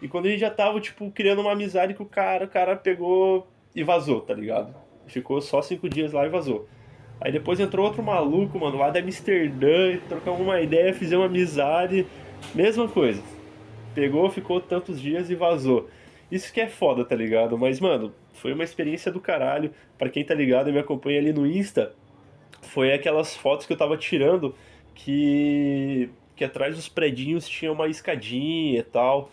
E 0.00 0.06
quando 0.06 0.26
a 0.26 0.28
gente 0.30 0.38
já 0.38 0.50
tava, 0.50 0.80
tipo, 0.80 1.10
criando 1.10 1.40
uma 1.40 1.50
amizade 1.52 1.92
com 1.92 2.04
o 2.04 2.08
cara, 2.08 2.44
o 2.44 2.48
cara 2.48 2.76
pegou 2.76 3.48
e 3.74 3.82
vazou, 3.82 4.20
tá 4.20 4.32
ligado? 4.32 4.72
Ficou 5.08 5.40
só 5.40 5.60
cinco 5.60 5.88
dias 5.88 6.12
lá 6.12 6.24
e 6.24 6.28
vazou. 6.28 6.68
Aí 7.20 7.32
depois 7.32 7.58
entrou 7.58 7.84
outro 7.84 8.00
maluco, 8.00 8.56
mano, 8.60 8.78
lá 8.78 8.90
de 8.90 9.00
Amsterdã, 9.00 9.98
trocamos 10.08 10.40
uma 10.40 10.60
ideia, 10.60 10.94
fizemos 10.94 11.24
uma 11.24 11.28
amizade, 11.28 12.06
mesma 12.54 12.86
coisa. 12.86 13.22
Pegou, 13.92 14.30
ficou 14.30 14.60
tantos 14.60 15.00
dias 15.00 15.30
e 15.30 15.34
vazou. 15.34 15.88
Isso 16.30 16.52
que 16.52 16.60
é 16.60 16.68
foda, 16.68 17.04
tá 17.04 17.16
ligado? 17.16 17.58
Mas, 17.58 17.80
mano, 17.80 18.14
foi 18.34 18.52
uma 18.52 18.62
experiência 18.62 19.10
do 19.10 19.20
caralho. 19.20 19.72
Pra 19.98 20.08
quem 20.08 20.24
tá 20.24 20.34
ligado 20.34 20.70
e 20.70 20.72
me 20.72 20.78
acompanha 20.78 21.18
ali 21.18 21.32
no 21.32 21.44
Insta, 21.44 21.92
foi 22.62 22.92
aquelas 22.92 23.36
fotos 23.36 23.66
que 23.66 23.72
eu 23.72 23.76
tava 23.76 23.96
tirando 23.96 24.54
que, 24.94 26.08
que 26.36 26.44
atrás 26.44 26.76
dos 26.76 26.88
predinhos 26.88 27.48
tinha 27.48 27.72
uma 27.72 27.88
escadinha 27.88 28.78
e 28.78 28.82
tal. 28.82 29.30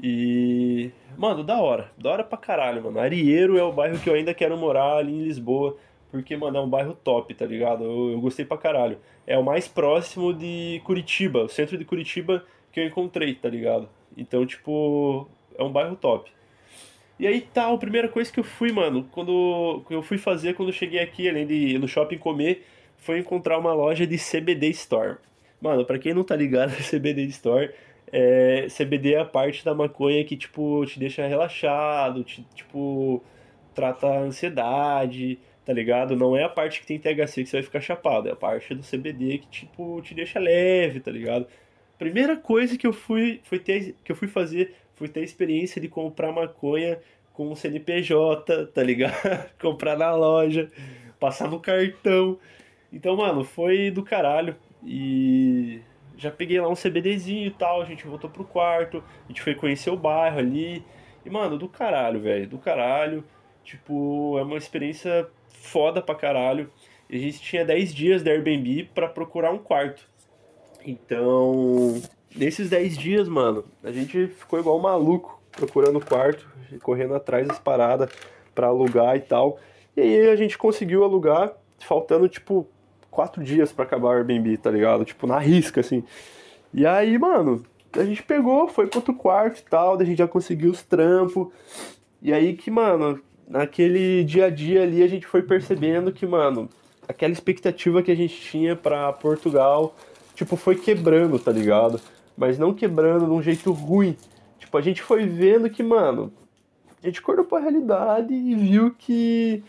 E. 0.00 0.90
Mano, 1.16 1.42
da 1.42 1.60
hora. 1.60 1.90
Da 1.98 2.10
hora 2.10 2.24
pra 2.24 2.38
caralho, 2.38 2.84
mano. 2.84 3.00
Arieiro 3.00 3.58
é 3.58 3.62
o 3.62 3.72
bairro 3.72 3.98
que 3.98 4.08
eu 4.08 4.14
ainda 4.14 4.32
quero 4.34 4.56
morar 4.56 4.96
ali 4.98 5.12
em 5.12 5.24
Lisboa. 5.24 5.76
Porque, 6.10 6.36
mano, 6.36 6.56
é 6.56 6.60
um 6.60 6.68
bairro 6.68 6.94
top, 6.94 7.34
tá 7.34 7.44
ligado? 7.44 7.84
Eu, 7.84 8.12
eu 8.12 8.20
gostei 8.20 8.44
pra 8.44 8.56
caralho. 8.56 8.98
É 9.26 9.36
o 9.36 9.44
mais 9.44 9.68
próximo 9.68 10.32
de 10.32 10.80
Curitiba, 10.84 11.44
o 11.44 11.48
centro 11.48 11.76
de 11.76 11.84
Curitiba 11.84 12.44
que 12.72 12.80
eu 12.80 12.86
encontrei, 12.86 13.34
tá 13.34 13.48
ligado? 13.48 13.88
Então, 14.16 14.46
tipo, 14.46 15.28
é 15.56 15.62
um 15.62 15.70
bairro 15.70 15.96
top. 15.96 16.30
E 17.18 17.26
aí 17.26 17.40
tá, 17.40 17.72
a 17.72 17.78
primeira 17.78 18.08
coisa 18.08 18.32
que 18.32 18.38
eu 18.38 18.44
fui, 18.44 18.70
mano, 18.72 19.08
quando 19.10 19.84
eu 19.90 20.02
fui 20.02 20.18
fazer 20.18 20.54
quando 20.54 20.68
eu 20.68 20.72
cheguei 20.72 21.00
aqui, 21.00 21.28
além 21.28 21.46
de 21.46 21.54
ir 21.54 21.78
no 21.78 21.88
shopping 21.88 22.18
comer, 22.18 22.64
foi 22.96 23.18
encontrar 23.18 23.58
uma 23.58 23.72
loja 23.72 24.06
de 24.06 24.16
CBD 24.16 24.68
Store. 24.70 25.16
Mano, 25.60 25.84
pra 25.84 25.98
quem 25.98 26.14
não 26.14 26.22
tá 26.22 26.36
ligado, 26.36 26.70
CBD 26.82 27.24
Store 27.26 27.72
é, 28.12 28.66
CBD 28.68 29.14
é 29.14 29.20
a 29.20 29.24
parte 29.24 29.64
da 29.64 29.74
maconha 29.74 30.24
que, 30.24 30.36
tipo, 30.36 30.84
te 30.86 30.98
deixa 30.98 31.26
relaxado, 31.26 32.24
te, 32.24 32.44
tipo, 32.54 33.22
trata 33.74 34.06
a 34.06 34.20
ansiedade, 34.20 35.38
tá 35.64 35.72
ligado? 35.72 36.16
Não 36.16 36.36
é 36.36 36.44
a 36.44 36.48
parte 36.48 36.80
que 36.80 36.86
tem 36.86 36.98
THC 36.98 37.44
que 37.44 37.50
você 37.50 37.56
vai 37.58 37.62
ficar 37.62 37.80
chapado, 37.80 38.28
é 38.28 38.32
a 38.32 38.36
parte 38.36 38.74
do 38.74 38.82
CBD 38.82 39.38
que, 39.38 39.48
tipo, 39.48 40.00
te 40.02 40.14
deixa 40.14 40.38
leve, 40.38 41.00
tá 41.00 41.10
ligado? 41.10 41.46
Primeira 41.98 42.36
coisa 42.36 42.78
que 42.78 42.86
eu 42.86 42.92
fui, 42.92 43.40
foi 43.44 43.58
ter, 43.58 43.94
que 44.04 44.12
eu 44.12 44.16
fui 44.16 44.28
fazer 44.28 44.74
foi 44.98 45.08
ter 45.08 45.20
a 45.20 45.24
experiência 45.24 45.80
de 45.80 45.88
comprar 45.88 46.32
maconha 46.32 46.98
com 47.32 47.52
o 47.52 47.56
CNPJ, 47.56 48.66
tá 48.66 48.82
ligado? 48.82 49.14
comprar 49.62 49.96
na 49.96 50.12
loja, 50.14 50.68
passar 51.20 51.48
no 51.48 51.60
cartão. 51.60 52.36
Então, 52.92 53.16
mano, 53.16 53.44
foi 53.44 53.90
do 53.92 54.02
caralho. 54.02 54.56
E 54.84 55.80
já 56.16 56.32
peguei 56.32 56.60
lá 56.60 56.68
um 56.68 56.74
CBDzinho 56.74 57.46
e 57.46 57.50
tal, 57.50 57.80
a 57.80 57.84
gente 57.84 58.06
voltou 58.06 58.28
pro 58.28 58.44
quarto, 58.44 59.02
a 59.24 59.28
gente 59.28 59.40
foi 59.40 59.54
conhecer 59.54 59.90
o 59.90 59.96
bairro 59.96 60.38
ali. 60.38 60.84
E, 61.24 61.30
mano, 61.30 61.56
do 61.56 61.68
caralho, 61.68 62.20
velho, 62.20 62.48
do 62.48 62.58
caralho. 62.58 63.24
Tipo, 63.62 64.36
é 64.38 64.42
uma 64.42 64.56
experiência 64.56 65.28
foda 65.48 66.02
pra 66.02 66.14
caralho. 66.14 66.70
E 67.08 67.16
a 67.16 67.20
gente 67.20 67.40
tinha 67.40 67.64
10 67.64 67.94
dias 67.94 68.22
de 68.22 68.30
Airbnb 68.30 68.90
para 68.94 69.08
procurar 69.08 69.52
um 69.52 69.58
quarto. 69.58 70.08
Então, 70.84 72.00
nesses 72.34 72.70
10 72.70 72.96
dias, 72.96 73.28
mano, 73.28 73.64
a 73.82 73.90
gente 73.90 74.28
ficou 74.28 74.58
igual 74.58 74.78
um 74.78 74.82
maluco 74.82 75.40
procurando 75.52 76.00
quarto, 76.00 76.46
correndo 76.82 77.14
atrás 77.14 77.46
das 77.46 77.58
paradas 77.58 78.10
para 78.54 78.68
alugar 78.68 79.16
e 79.16 79.20
tal. 79.20 79.58
E 79.96 80.00
aí 80.00 80.28
a 80.28 80.36
gente 80.36 80.56
conseguiu 80.56 81.04
alugar, 81.04 81.52
faltando 81.80 82.28
tipo 82.28 82.66
quatro 83.10 83.42
dias 83.42 83.72
para 83.72 83.84
acabar 83.84 84.08
o 84.08 84.12
Airbnb, 84.12 84.56
tá 84.58 84.70
ligado? 84.70 85.04
Tipo, 85.04 85.26
na 85.26 85.38
risca, 85.38 85.80
assim. 85.80 86.04
E 86.72 86.86
aí, 86.86 87.18
mano, 87.18 87.64
a 87.92 88.04
gente 88.04 88.22
pegou, 88.22 88.68
foi 88.68 88.86
pro 88.86 88.98
outro 88.98 89.14
quarto 89.14 89.58
e 89.58 89.64
tal, 89.64 89.98
a 89.98 90.04
gente 90.04 90.18
já 90.18 90.28
conseguiu 90.28 90.70
os 90.70 90.82
trampos. 90.82 91.48
E 92.20 92.32
aí 92.32 92.54
que, 92.54 92.70
mano, 92.70 93.20
naquele 93.48 94.22
dia 94.24 94.46
a 94.46 94.50
dia 94.50 94.82
ali 94.82 95.02
a 95.02 95.08
gente 95.08 95.26
foi 95.26 95.42
percebendo 95.42 96.12
que, 96.12 96.26
mano, 96.26 96.68
aquela 97.08 97.32
expectativa 97.32 98.02
que 98.02 98.10
a 98.10 98.16
gente 98.16 98.38
tinha 98.40 98.76
para 98.76 99.12
Portugal, 99.14 99.96
tipo, 100.34 100.56
foi 100.56 100.76
quebrando, 100.76 101.38
tá 101.38 101.50
ligado? 101.50 102.00
Mas 102.38 102.58
não 102.58 102.72
quebrando 102.72 103.26
de 103.26 103.32
um 103.32 103.42
jeito 103.42 103.72
ruim. 103.72 104.16
Tipo, 104.60 104.78
a 104.78 104.80
gente 104.80 105.02
foi 105.02 105.26
vendo 105.26 105.68
que, 105.68 105.82
mano, 105.82 106.32
a 107.02 107.06
gente 107.06 107.18
acordou 107.18 107.44
pra 107.44 107.58
realidade 107.58 108.32
e 108.32 108.54
viu 108.54 108.94
que 108.96 109.62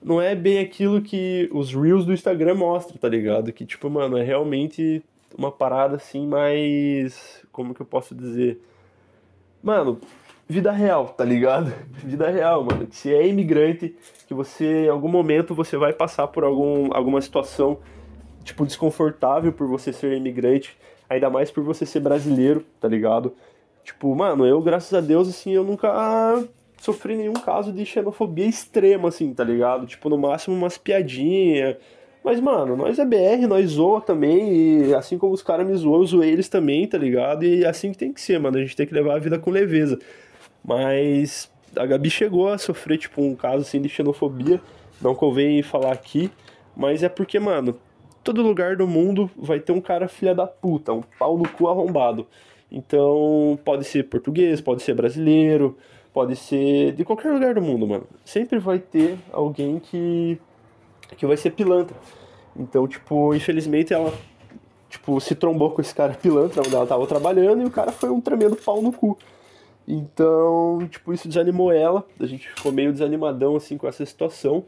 não 0.00 0.20
é 0.20 0.34
bem 0.34 0.60
aquilo 0.60 1.02
que 1.02 1.50
os 1.52 1.74
Reels 1.74 2.06
do 2.06 2.12
Instagram 2.12 2.54
mostram, 2.54 2.96
tá 2.96 3.08
ligado? 3.08 3.52
Que, 3.52 3.66
tipo, 3.66 3.90
mano, 3.90 4.16
é 4.16 4.22
realmente 4.22 5.02
uma 5.36 5.50
parada 5.50 5.96
assim 5.96 6.26
mais. 6.26 7.44
Como 7.50 7.74
que 7.74 7.82
eu 7.82 7.86
posso 7.86 8.14
dizer? 8.14 8.60
Mano, 9.62 10.00
vida 10.48 10.70
real, 10.70 11.08
tá 11.08 11.24
ligado? 11.24 11.72
Vida 12.04 12.28
real, 12.28 12.64
mano. 12.64 12.86
Que 12.86 12.96
se 12.96 13.12
é 13.12 13.26
imigrante, 13.26 13.96
que 14.26 14.34
você, 14.34 14.86
em 14.86 14.88
algum 14.88 15.08
momento, 15.08 15.54
você 15.54 15.76
vai 15.76 15.92
passar 15.92 16.28
por 16.28 16.44
algum, 16.44 16.92
alguma 16.92 17.20
situação, 17.20 17.78
tipo, 18.44 18.66
desconfortável 18.66 19.52
por 19.52 19.66
você 19.66 19.92
ser 19.92 20.16
imigrante, 20.16 20.76
ainda 21.12 21.30
mais 21.30 21.50
por 21.50 21.62
você 21.62 21.86
ser 21.86 22.00
brasileiro, 22.00 22.64
tá 22.80 22.88
ligado? 22.88 23.34
Tipo, 23.84 24.14
mano, 24.14 24.46
eu, 24.46 24.60
graças 24.60 24.92
a 24.94 25.00
Deus, 25.00 25.28
assim, 25.28 25.52
eu 25.52 25.64
nunca 25.64 26.44
sofri 26.78 27.16
nenhum 27.16 27.34
caso 27.34 27.72
de 27.72 27.84
xenofobia 27.86 28.46
extrema, 28.46 29.08
assim, 29.08 29.32
tá 29.32 29.44
ligado? 29.44 29.86
Tipo, 29.86 30.08
no 30.08 30.18
máximo 30.18 30.56
umas 30.56 30.78
piadinhas. 30.78 31.76
Mas, 32.24 32.40
mano, 32.40 32.76
nós 32.76 32.98
é 32.98 33.04
BR, 33.04 33.46
nós 33.48 33.70
zoa 33.70 34.00
também, 34.00 34.86
e 34.86 34.94
assim 34.94 35.18
como 35.18 35.32
os 35.32 35.42
caras 35.42 35.66
me 35.66 35.74
zoam, 35.74 36.00
eu 36.00 36.06
zoei 36.06 36.30
eles 36.30 36.48
também, 36.48 36.86
tá 36.86 36.96
ligado? 36.96 37.44
E 37.44 37.64
é 37.64 37.68
assim 37.68 37.90
que 37.90 37.98
tem 37.98 38.12
que 38.12 38.20
ser, 38.20 38.38
mano, 38.38 38.58
a 38.58 38.60
gente 38.60 38.76
tem 38.76 38.86
que 38.86 38.94
levar 38.94 39.16
a 39.16 39.18
vida 39.18 39.38
com 39.38 39.50
leveza. 39.50 39.98
Mas 40.64 41.50
a 41.76 41.84
Gabi 41.84 42.10
chegou 42.10 42.48
a 42.48 42.58
sofrer, 42.58 42.98
tipo, 42.98 43.20
um 43.20 43.34
caso, 43.34 43.62
assim, 43.62 43.80
de 43.80 43.88
xenofobia, 43.88 44.60
não 45.00 45.14
convém 45.16 45.62
falar 45.62 45.92
aqui, 45.92 46.30
mas 46.76 47.02
é 47.02 47.08
porque, 47.08 47.40
mano, 47.40 47.76
todo 48.22 48.42
lugar 48.42 48.76
do 48.76 48.86
mundo 48.86 49.30
vai 49.36 49.60
ter 49.60 49.72
um 49.72 49.80
cara 49.80 50.08
filha 50.08 50.34
da 50.34 50.46
puta, 50.46 50.92
um 50.92 51.02
pau 51.18 51.36
no 51.36 51.48
cu 51.48 51.68
arrombado. 51.68 52.26
Então, 52.70 53.58
pode 53.64 53.84
ser 53.84 54.04
português, 54.04 54.60
pode 54.60 54.82
ser 54.82 54.94
brasileiro, 54.94 55.76
pode 56.12 56.36
ser 56.36 56.92
de 56.92 57.04
qualquer 57.04 57.32
lugar 57.32 57.54
do 57.54 57.62
mundo, 57.62 57.86
mano. 57.86 58.06
Sempre 58.24 58.58
vai 58.58 58.78
ter 58.78 59.18
alguém 59.32 59.78
que 59.78 60.38
que 61.16 61.26
vai 61.26 61.36
ser 61.36 61.50
pilantra. 61.50 61.96
Então, 62.56 62.88
tipo, 62.88 63.34
infelizmente 63.34 63.92
ela 63.92 64.12
tipo 64.88 65.20
se 65.20 65.34
trombou 65.34 65.70
com 65.70 65.80
esse 65.80 65.94
cara 65.94 66.14
pilantra 66.20 66.62
onde 66.62 66.74
ela 66.74 66.86
tava 66.86 67.06
trabalhando 67.06 67.62
e 67.62 67.66
o 67.66 67.70
cara 67.70 67.92
foi 67.92 68.10
um 68.10 68.20
tremendo 68.20 68.56
pau 68.56 68.80
no 68.80 68.92
cu. 68.92 69.18
Então, 69.86 70.86
tipo, 70.90 71.12
isso 71.12 71.28
desanimou 71.28 71.72
ela, 71.72 72.06
a 72.20 72.26
gente 72.26 72.48
ficou 72.48 72.70
meio 72.70 72.92
desanimadão 72.92 73.56
assim 73.56 73.76
com 73.76 73.88
essa 73.88 74.06
situação. 74.06 74.64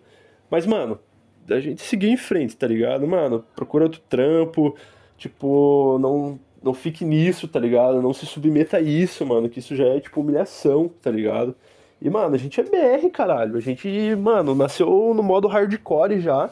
Mas, 0.51 0.67
mano, 0.67 0.99
a 1.49 1.61
gente 1.61 1.83
seguiu 1.83 2.11
em 2.11 2.17
frente, 2.17 2.57
tá 2.57 2.67
ligado? 2.67 3.07
Mano, 3.07 3.45
procura 3.55 3.85
outro 3.85 4.01
trampo, 4.09 4.75
tipo, 5.17 5.99
não 6.01 6.39
não 6.65 6.73
fique 6.73 7.05
nisso, 7.05 7.47
tá 7.47 7.61
ligado? 7.61 8.01
Não 8.01 8.15
se 8.15 8.25
submeta 8.25 8.79
a 8.79 8.81
isso, 8.81 9.25
mano, 9.27 9.51
que 9.51 9.59
isso 9.59 9.77
já 9.77 9.85
é, 9.85 10.01
tipo, 10.01 10.23
humilhação, 10.23 10.91
tá 11.03 11.11
ligado? 11.11 11.55
E, 12.01 12.09
mano, 12.09 12.35
a 12.35 12.39
gente 12.39 12.59
é 12.59 12.65
BR, 12.65 13.11
caralho. 13.11 13.57
A 13.57 13.61
gente, 13.61 13.89
mano, 14.17 14.55
nasceu 14.55 15.13
no 15.15 15.23
modo 15.23 15.47
hardcore 15.47 16.21
já. 16.21 16.51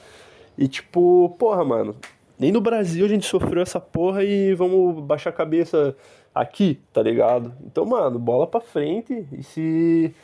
E, 0.57 0.69
tipo, 0.69 1.35
porra, 1.39 1.65
mano, 1.65 1.97
nem 2.39 2.53
no 2.53 2.61
Brasil 2.61 3.07
a 3.07 3.09
gente 3.09 3.27
sofreu 3.27 3.63
essa 3.63 3.81
porra 3.81 4.23
e 4.23 4.55
vamos 4.55 5.03
baixar 5.03 5.31
a 5.31 5.33
cabeça 5.33 5.97
aqui, 6.35 6.79
tá 6.93 7.03
ligado? 7.03 7.55
Então, 7.65 7.87
mano, 7.87 8.19
bola 8.19 8.47
pra 8.47 8.61
frente. 8.61 9.27
E 9.33 9.43
se 9.43 10.15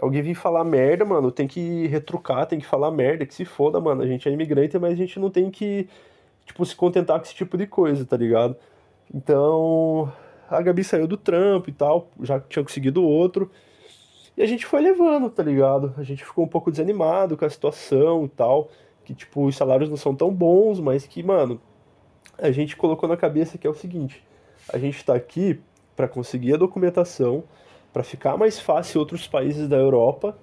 alguém 0.00 0.22
vir 0.22 0.34
falar 0.34 0.64
merda, 0.64 1.04
mano, 1.04 1.30
tem 1.30 1.46
que 1.46 1.86
retrucar, 1.86 2.46
tem 2.46 2.58
que 2.58 2.66
falar 2.66 2.90
merda, 2.90 3.26
que 3.26 3.34
se 3.34 3.44
foda, 3.44 3.80
mano. 3.80 4.02
A 4.02 4.06
gente 4.06 4.28
é 4.28 4.32
imigrante, 4.32 4.78
mas 4.78 4.92
a 4.92 4.96
gente 4.96 5.18
não 5.18 5.30
tem 5.30 5.50
que, 5.50 5.88
tipo, 6.46 6.64
se 6.64 6.74
contentar 6.74 7.18
com 7.18 7.24
esse 7.24 7.34
tipo 7.34 7.56
de 7.56 7.66
coisa, 7.66 8.04
tá 8.04 8.16
ligado? 8.16 8.56
Então, 9.12 10.12
a 10.48 10.60
Gabi 10.60 10.84
saiu 10.84 11.06
do 11.06 11.16
trampo 11.16 11.70
e 11.70 11.72
tal, 11.72 12.08
já 12.22 12.40
tinha 12.40 12.62
conseguido 12.62 13.02
outro. 13.02 13.50
E 14.36 14.42
a 14.42 14.46
gente 14.46 14.64
foi 14.64 14.80
levando, 14.80 15.28
tá 15.28 15.42
ligado? 15.42 15.94
A 15.98 16.02
gente 16.02 16.24
ficou 16.24 16.44
um 16.44 16.48
pouco 16.48 16.70
desanimado 16.70 17.36
com 17.36 17.44
a 17.44 17.50
situação 17.50 18.24
e 18.24 18.28
tal. 18.28 18.70
Que, 19.04 19.14
tipo, 19.14 19.44
os 19.44 19.56
salários 19.56 19.90
não 19.90 19.96
são 19.96 20.14
tão 20.14 20.32
bons, 20.32 20.80
mas 20.80 21.06
que, 21.06 21.22
mano, 21.22 21.60
a 22.38 22.50
gente 22.50 22.76
colocou 22.76 23.08
na 23.08 23.16
cabeça 23.16 23.58
que 23.58 23.66
é 23.66 23.70
o 23.70 23.74
seguinte: 23.74 24.24
a 24.72 24.78
gente 24.78 25.04
tá 25.04 25.14
aqui 25.14 25.60
para 25.94 26.08
conseguir 26.08 26.54
a 26.54 26.56
documentação, 26.56 27.44
para 27.92 28.02
ficar 28.02 28.36
mais 28.36 28.58
fácil 28.58 29.00
outros 29.00 29.26
países 29.26 29.68
da 29.68 29.76
Europa 29.76 30.36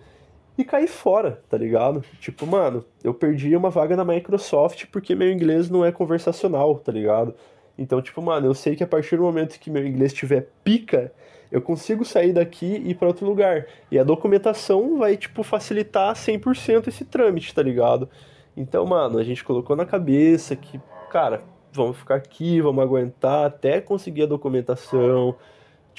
e 0.57 0.63
cair 0.63 0.87
fora, 0.87 1.41
tá 1.49 1.57
ligado? 1.57 2.03
Tipo, 2.19 2.45
mano, 2.45 2.83
eu 3.03 3.13
perdi 3.13 3.55
uma 3.55 3.69
vaga 3.69 3.95
na 3.95 4.03
Microsoft 4.03 4.85
porque 4.91 5.15
meu 5.15 5.31
inglês 5.31 5.69
não 5.69 5.85
é 5.85 5.91
conversacional, 5.91 6.75
tá 6.79 6.91
ligado? 6.91 7.33
Então, 7.77 8.01
tipo, 8.01 8.21
mano, 8.21 8.45
eu 8.47 8.53
sei 8.53 8.75
que 8.75 8.83
a 8.83 8.87
partir 8.87 9.15
do 9.15 9.23
momento 9.23 9.57
que 9.57 9.71
meu 9.71 9.87
inglês 9.87 10.11
tiver 10.11 10.49
pica, 10.63 11.13
eu 11.49 11.61
consigo 11.61 12.03
sair 12.03 12.33
daqui 12.33 12.65
e 12.65 12.91
ir 12.91 12.95
para 12.95 13.07
outro 13.07 13.25
lugar. 13.25 13.67
E 13.89 13.97
a 13.97 14.03
documentação 14.03 14.97
vai, 14.97 15.15
tipo, 15.15 15.43
facilitar 15.43 16.13
100% 16.13 16.87
esse 16.87 17.05
trâmite, 17.05 17.55
tá 17.55 17.63
ligado? 17.63 18.09
Então, 18.55 18.85
mano, 18.85 19.17
a 19.17 19.23
gente 19.23 19.43
colocou 19.43 19.75
na 19.75 19.85
cabeça 19.85 20.55
que, 20.55 20.79
cara, 21.09 21.41
vamos 21.71 21.97
ficar 21.97 22.15
aqui, 22.15 22.59
vamos 22.59 22.83
aguentar 22.83 23.45
até 23.45 23.79
conseguir 23.79 24.23
a 24.23 24.27
documentação. 24.27 25.35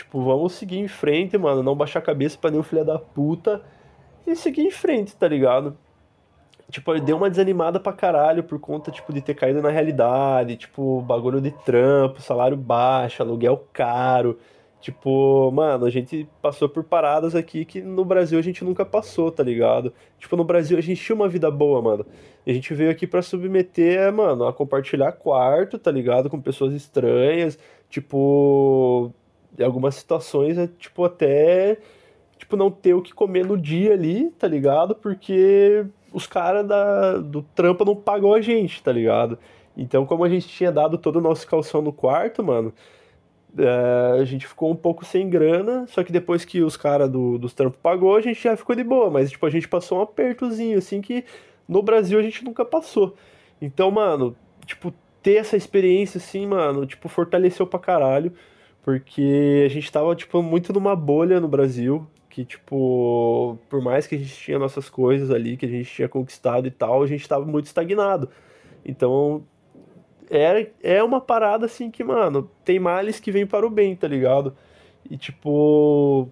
Tipo, 0.01 0.23
vamos 0.23 0.55
seguir 0.55 0.79
em 0.79 0.89
frente, 0.89 1.37
mano, 1.37 1.63
não 1.63 1.77
baixar 1.77 1.99
a 1.99 2.03
cabeça 2.03 2.39
pra 2.39 2.51
nenhum 2.51 2.63
filho 2.63 2.83
da 2.83 2.99
puta 2.99 3.61
e 4.27 4.35
seguir 4.35 4.63
em 4.63 4.71
frente, 4.71 5.15
tá 5.15 5.29
ligado? 5.29 5.77
Tipo, 6.71 6.99
deu 6.99 7.19
uma 7.19 7.29
desanimada 7.29 7.79
pra 7.79 7.93
caralho 7.93 8.43
por 8.43 8.59
conta, 8.59 8.91
tipo, 8.91 9.13
de 9.13 9.21
ter 9.21 9.35
caído 9.35 9.61
na 9.61 9.69
realidade, 9.69 10.57
tipo, 10.57 11.03
bagulho 11.03 11.39
de 11.39 11.51
trampo, 11.51 12.23
salário 12.23 12.57
baixo, 12.57 13.23
aluguel 13.23 13.67
caro. 13.75 14.39
Tipo, 14.81 15.51
mano, 15.53 15.85
a 15.85 15.91
gente 15.91 16.27
passou 16.41 16.67
por 16.67 16.83
paradas 16.83 17.35
aqui 17.35 17.67
que 17.67 17.83
no 17.83 18.03
Brasil 18.03 18.39
a 18.39 18.43
gente 18.43 18.65
nunca 18.65 18.87
passou, 18.87 19.31
tá 19.31 19.43
ligado? 19.43 19.93
Tipo, 20.19 20.35
no 20.35 20.45
Brasil 20.45 20.79
a 20.79 20.81
gente 20.81 21.05
tinha 21.05 21.15
uma 21.15 21.29
vida 21.29 21.51
boa, 21.51 21.83
mano. 21.83 22.07
E 22.47 22.51
a 22.51 22.55
gente 22.55 22.73
veio 22.73 22.91
aqui 22.91 23.07
para 23.07 23.21
submeter, 23.21 24.11
mano, 24.15 24.47
a 24.47 24.53
compartilhar 24.55 25.13
quarto, 25.13 25.79
tá 25.79 25.91
ligado? 25.91 26.31
Com 26.31 26.41
pessoas 26.41 26.73
estranhas. 26.73 27.59
Tipo, 27.91 29.13
em 29.59 29.65
algumas 29.65 29.95
situações 29.95 30.57
é, 30.59 30.67
tipo, 30.67 31.05
até 31.05 31.79
tipo, 32.39 32.57
não 32.57 32.71
ter 32.71 32.95
o 32.95 33.03
que 33.03 33.13
comer 33.13 33.47
no 33.47 33.57
dia 33.57 33.93
ali, 33.93 34.31
tá 34.39 34.49
ligado? 34.49 34.95
Porque 34.95 35.85
os 36.13 36.27
caras 36.27 36.67
do 37.25 37.43
trampa 37.43 37.85
não 37.85 37.95
pagou 37.95 38.35
a 38.35 38.41
gente, 38.41 38.83
tá 38.83 38.91
ligado? 38.91 39.39
Então, 39.77 40.05
como 40.05 40.25
a 40.25 40.29
gente 40.29 40.49
tinha 40.49 40.73
dado 40.73 40.99
todo 40.99 41.17
o 41.17 41.21
nosso 41.21 41.47
calção 41.47 41.83
no 41.83 41.93
quarto, 41.93 42.43
mano, 42.43 42.73
é, 43.59 44.21
a 44.21 44.25
gente 44.25 44.47
ficou 44.47 44.71
um 44.71 44.77
pouco 44.77 45.05
sem 45.05 45.29
grana, 45.29 45.87
só 45.89 46.03
que 46.03 46.13
depois 46.13 46.45
que 46.45 46.63
os 46.63 46.77
caras 46.77 47.11
do, 47.11 47.39
dos 47.39 47.53
trampos 47.53 47.79
pagou, 47.81 48.17
a 48.17 48.21
gente 48.21 48.43
já 48.43 48.57
ficou 48.57 48.75
de 48.75 48.85
boa, 48.85 49.11
mas, 49.11 49.31
tipo, 49.31 49.45
a 49.47 49.51
gente 49.51 49.69
passou 49.69 49.99
um 49.99 50.03
apertozinho, 50.03 50.79
assim, 50.79 51.01
que 51.01 51.25
no 51.69 51.83
Brasil 51.83 52.19
a 52.19 52.23
gente 52.23 52.45
nunca 52.45 52.65
passou. 52.65 53.15
Então, 53.61 53.91
mano, 53.91 54.35
tipo, 54.65 54.93
ter 55.23 55.35
essa 55.35 55.57
experiência, 55.57 56.19
assim, 56.19 56.47
mano, 56.47 56.87
tipo, 56.87 57.09
fortaleceu 57.09 57.67
pra 57.67 57.79
caralho, 57.79 58.33
porque 58.83 59.65
a 59.67 59.69
gente 59.69 59.91
tava, 59.91 60.15
tipo, 60.17 60.43
muito 60.43 60.73
numa 60.73 60.97
bolha 60.97 61.41
no 61.41 61.49
Brasil, 61.49 62.07
que, 62.29 62.45
tipo, 62.45 63.59
por 63.69 63.83
mais 63.83 64.07
que 64.07 64.15
a 64.15 64.19
gente 64.19 64.35
tinha 64.35 64.59
nossas 64.59 64.89
coisas 64.89 65.31
ali, 65.31 65.57
que 65.57 65.67
a 65.67 65.69
gente 65.69 65.91
tinha 65.91 66.09
conquistado 66.09 66.67
e 66.67 66.71
tal, 66.71 67.03
a 67.03 67.07
gente 67.07 67.29
tava 67.29 67.45
muito 67.45 67.67
estagnado. 67.67 68.29
Então, 68.85 69.45
é, 70.31 70.71
é 70.83 71.03
uma 71.03 71.21
parada 71.21 71.67
assim 71.67 71.91
que, 71.91 72.05
mano, 72.05 72.49
tem 72.65 72.79
males 72.79 73.19
que 73.21 73.33
vêm 73.33 73.47
para 73.47 73.67
o 73.67 73.71
bem, 73.71 73.97
tá 73.97 74.07
ligado? 74.09 74.57
E, 75.11 75.17
tipo. 75.17 76.29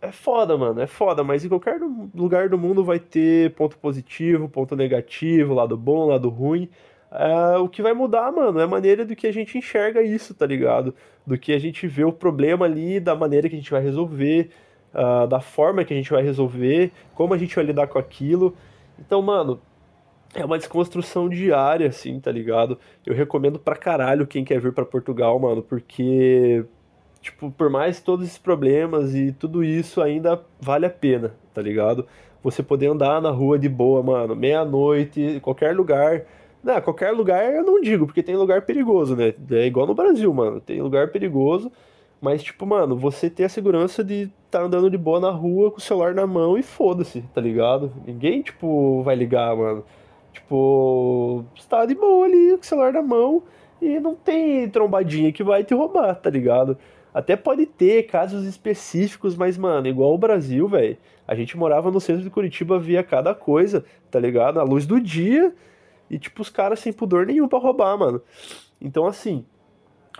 É 0.00 0.12
foda, 0.12 0.56
mano, 0.58 0.82
é 0.82 0.86
foda, 0.86 1.24
mas 1.24 1.44
em 1.46 1.48
qualquer 1.48 1.80
lugar 2.14 2.50
do 2.50 2.58
mundo 2.58 2.84
vai 2.84 2.98
ter 2.98 3.54
ponto 3.54 3.78
positivo, 3.78 4.50
ponto 4.50 4.76
negativo, 4.76 5.54
lado 5.54 5.78
bom, 5.78 6.06
lado 6.06 6.28
ruim. 6.28 6.68
É, 7.16 7.58
o 7.58 7.68
que 7.68 7.80
vai 7.80 7.92
mudar, 7.92 8.32
mano, 8.32 8.58
é 8.58 8.64
a 8.64 8.66
maneira 8.66 9.04
do 9.04 9.14
que 9.14 9.26
a 9.26 9.32
gente 9.32 9.56
enxerga 9.56 10.02
isso, 10.02 10.34
tá 10.34 10.44
ligado? 10.44 10.92
Do 11.24 11.38
que 11.38 11.52
a 11.52 11.58
gente 11.58 11.86
vê 11.86 12.04
o 12.04 12.12
problema 12.12 12.64
ali, 12.66 12.98
da 12.98 13.14
maneira 13.14 13.48
que 13.48 13.54
a 13.54 13.58
gente 13.58 13.70
vai 13.70 13.80
resolver 13.80 14.50
uh, 14.94 15.26
da 15.26 15.40
forma 15.40 15.84
que 15.84 15.92
a 15.92 15.96
gente 15.96 16.10
vai 16.10 16.22
resolver, 16.22 16.92
como 17.14 17.32
a 17.32 17.38
gente 17.38 17.54
vai 17.54 17.64
lidar 17.64 17.86
com 17.86 17.98
aquilo. 17.98 18.56
Então, 18.98 19.22
mano, 19.22 19.60
é 20.34 20.44
uma 20.44 20.58
desconstrução 20.58 21.28
diária, 21.28 21.88
assim, 21.88 22.18
tá 22.18 22.32
ligado? 22.32 22.78
Eu 23.06 23.14
recomendo 23.14 23.58
pra 23.58 23.76
caralho 23.76 24.26
quem 24.26 24.44
quer 24.44 24.60
vir 24.60 24.72
para 24.72 24.84
Portugal, 24.84 25.38
mano, 25.38 25.62
porque, 25.62 26.64
tipo, 27.20 27.50
por 27.50 27.70
mais 27.70 28.00
todos 28.00 28.26
esses 28.26 28.38
problemas 28.38 29.14
e 29.14 29.32
tudo 29.32 29.62
isso, 29.62 30.02
ainda 30.02 30.40
vale 30.60 30.86
a 30.86 30.90
pena, 30.90 31.34
tá 31.52 31.62
ligado? 31.62 32.06
Você 32.42 32.62
poder 32.62 32.88
andar 32.88 33.22
na 33.22 33.30
rua 33.30 33.58
de 33.58 33.68
boa, 33.68 34.02
mano, 34.02 34.34
meia-noite, 34.34 35.38
qualquer 35.40 35.74
lugar. 35.74 36.24
Não, 36.64 36.80
qualquer 36.80 37.10
lugar 37.10 37.52
eu 37.52 37.62
não 37.62 37.78
digo, 37.78 38.06
porque 38.06 38.22
tem 38.22 38.36
lugar 38.36 38.62
perigoso, 38.62 39.14
né? 39.14 39.34
É 39.50 39.66
igual 39.66 39.86
no 39.86 39.94
Brasil, 39.94 40.32
mano. 40.32 40.62
Tem 40.62 40.80
lugar 40.80 41.12
perigoso, 41.12 41.70
mas, 42.22 42.42
tipo, 42.42 42.64
mano, 42.64 42.96
você 42.96 43.28
ter 43.28 43.44
a 43.44 43.48
segurança 43.50 44.02
de 44.02 44.32
tá 44.50 44.62
andando 44.62 44.88
de 44.90 44.96
boa 44.96 45.20
na 45.20 45.30
rua 45.30 45.70
com 45.70 45.76
o 45.76 45.80
celular 45.80 46.14
na 46.14 46.26
mão 46.26 46.56
e 46.56 46.62
foda-se, 46.62 47.20
tá 47.34 47.40
ligado? 47.40 47.92
Ninguém, 48.06 48.40
tipo, 48.40 49.02
vai 49.02 49.14
ligar, 49.14 49.54
mano. 49.54 49.84
Tipo, 50.32 51.44
você 51.54 51.68
tá 51.68 51.84
de 51.84 51.94
boa 51.94 52.24
ali 52.24 52.52
com 52.52 52.62
o 52.62 52.64
celular 52.64 52.94
na 52.94 53.02
mão 53.02 53.42
e 53.82 54.00
não 54.00 54.14
tem 54.14 54.66
trombadinha 54.70 55.30
que 55.32 55.44
vai 55.44 55.64
te 55.64 55.74
roubar, 55.74 56.14
tá 56.14 56.30
ligado? 56.30 56.78
Até 57.12 57.36
pode 57.36 57.66
ter 57.66 58.04
casos 58.04 58.46
específicos, 58.46 59.36
mas, 59.36 59.58
mano, 59.58 59.86
igual 59.86 60.14
o 60.14 60.18
Brasil, 60.18 60.66
velho. 60.66 60.96
A 61.28 61.34
gente 61.34 61.58
morava 61.58 61.90
no 61.90 62.00
centro 62.00 62.22
de 62.22 62.30
Curitiba, 62.30 62.78
via 62.78 63.02
cada 63.02 63.34
coisa, 63.34 63.84
tá 64.10 64.18
ligado? 64.18 64.58
À 64.58 64.62
luz 64.62 64.86
do 64.86 64.98
dia 64.98 65.54
e, 66.10 66.18
tipo, 66.18 66.42
os 66.42 66.50
caras 66.50 66.80
sem 66.80 66.92
pudor 66.92 67.26
nenhum 67.26 67.48
pra 67.48 67.58
roubar, 67.58 67.96
mano. 67.98 68.22
Então, 68.80 69.06
assim, 69.06 69.44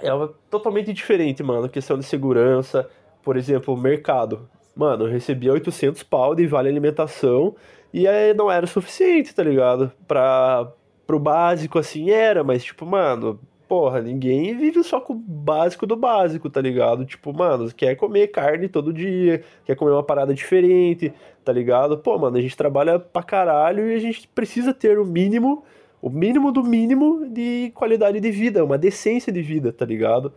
é 0.03 0.11
totalmente 0.51 0.93
diferente, 0.93 1.43
mano. 1.43 1.69
Questão 1.69 1.99
de 1.99 2.05
segurança, 2.05 2.89
por 3.23 3.37
exemplo, 3.37 3.77
mercado. 3.77 4.49
Mano, 4.75 5.05
eu 5.05 5.11
recebia 5.11 5.53
800 5.53 6.03
pau 6.03 6.35
de 6.35 6.47
vale 6.47 6.69
alimentação 6.69 7.55
e 7.93 8.09
aí 8.09 8.35
não 8.35 8.51
era 8.51 8.67
suficiente, 8.67 9.35
tá 9.35 9.43
ligado? 9.43 9.93
Pra, 10.09 10.73
pro 11.07 11.19
básico, 11.19 11.79
assim, 11.79 12.11
era, 12.11 12.43
mas 12.43 12.65
tipo, 12.65 12.85
mano, 12.85 13.39
porra, 13.69 14.01
ninguém 14.01 14.57
vive 14.57 14.83
só 14.83 15.01
com 15.01 15.13
o 15.13 15.17
básico 15.17 15.87
do 15.87 15.95
básico, 15.95 16.51
tá 16.51 16.61
ligado? 16.61 17.07
Tipo, 17.07 17.33
mano, 17.33 17.73
quer 17.73 17.95
comer 17.95 18.29
carne 18.29 18.69
todo 18.69 18.93
dia, 18.93 19.45
quer 19.65 19.77
comer 19.77 19.93
uma 19.93 20.03
parada 20.03 20.35
diferente, 20.35 21.13
tá 21.45 21.53
ligado? 21.53 21.97
Pô, 21.99 22.19
mano, 22.19 22.37
a 22.37 22.41
gente 22.41 22.57
trabalha 22.57 22.99
pra 22.99 23.23
caralho 23.23 23.89
e 23.89 23.95
a 23.95 23.99
gente 24.01 24.27
precisa 24.29 24.75
ter 24.75 24.99
o 24.99 25.05
mínimo 25.05 25.65
o 26.05 26.11
mínimo 26.11 26.53
do 26.53 26.63
mínimo 26.63 27.27
de 27.31 27.73
qualidade 27.75 28.21
de 28.21 28.31
vida, 28.31 28.63
uma 28.63 28.77
decência 28.77 29.33
de 29.33 29.41
vida, 29.41 29.73
tá 29.73 29.87
ligado? 29.87 30.35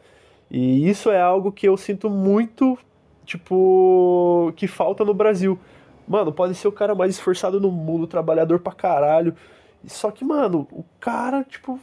E 0.49 0.89
isso 0.89 1.11
é 1.11 1.19
algo 1.19 1.51
que 1.51 1.67
eu 1.67 1.75
sinto 1.75 2.09
muito, 2.09 2.77
tipo, 3.25 4.53
que 4.55 4.65
falta 4.65 5.03
no 5.03 5.13
Brasil. 5.13 5.59
Mano, 6.07 6.31
pode 6.31 6.55
ser 6.55 6.69
o 6.69 6.71
cara 6.71 6.95
mais 6.95 7.15
esforçado 7.15 7.59
no 7.59 7.69
mundo, 7.69 8.07
trabalhador 8.07 8.59
pra 8.59 8.71
caralho. 8.71 9.35
Só 9.85 10.09
que, 10.09 10.23
mano, 10.23 10.65
o 10.71 10.85
cara, 11.01 11.43
tipo, 11.43 11.77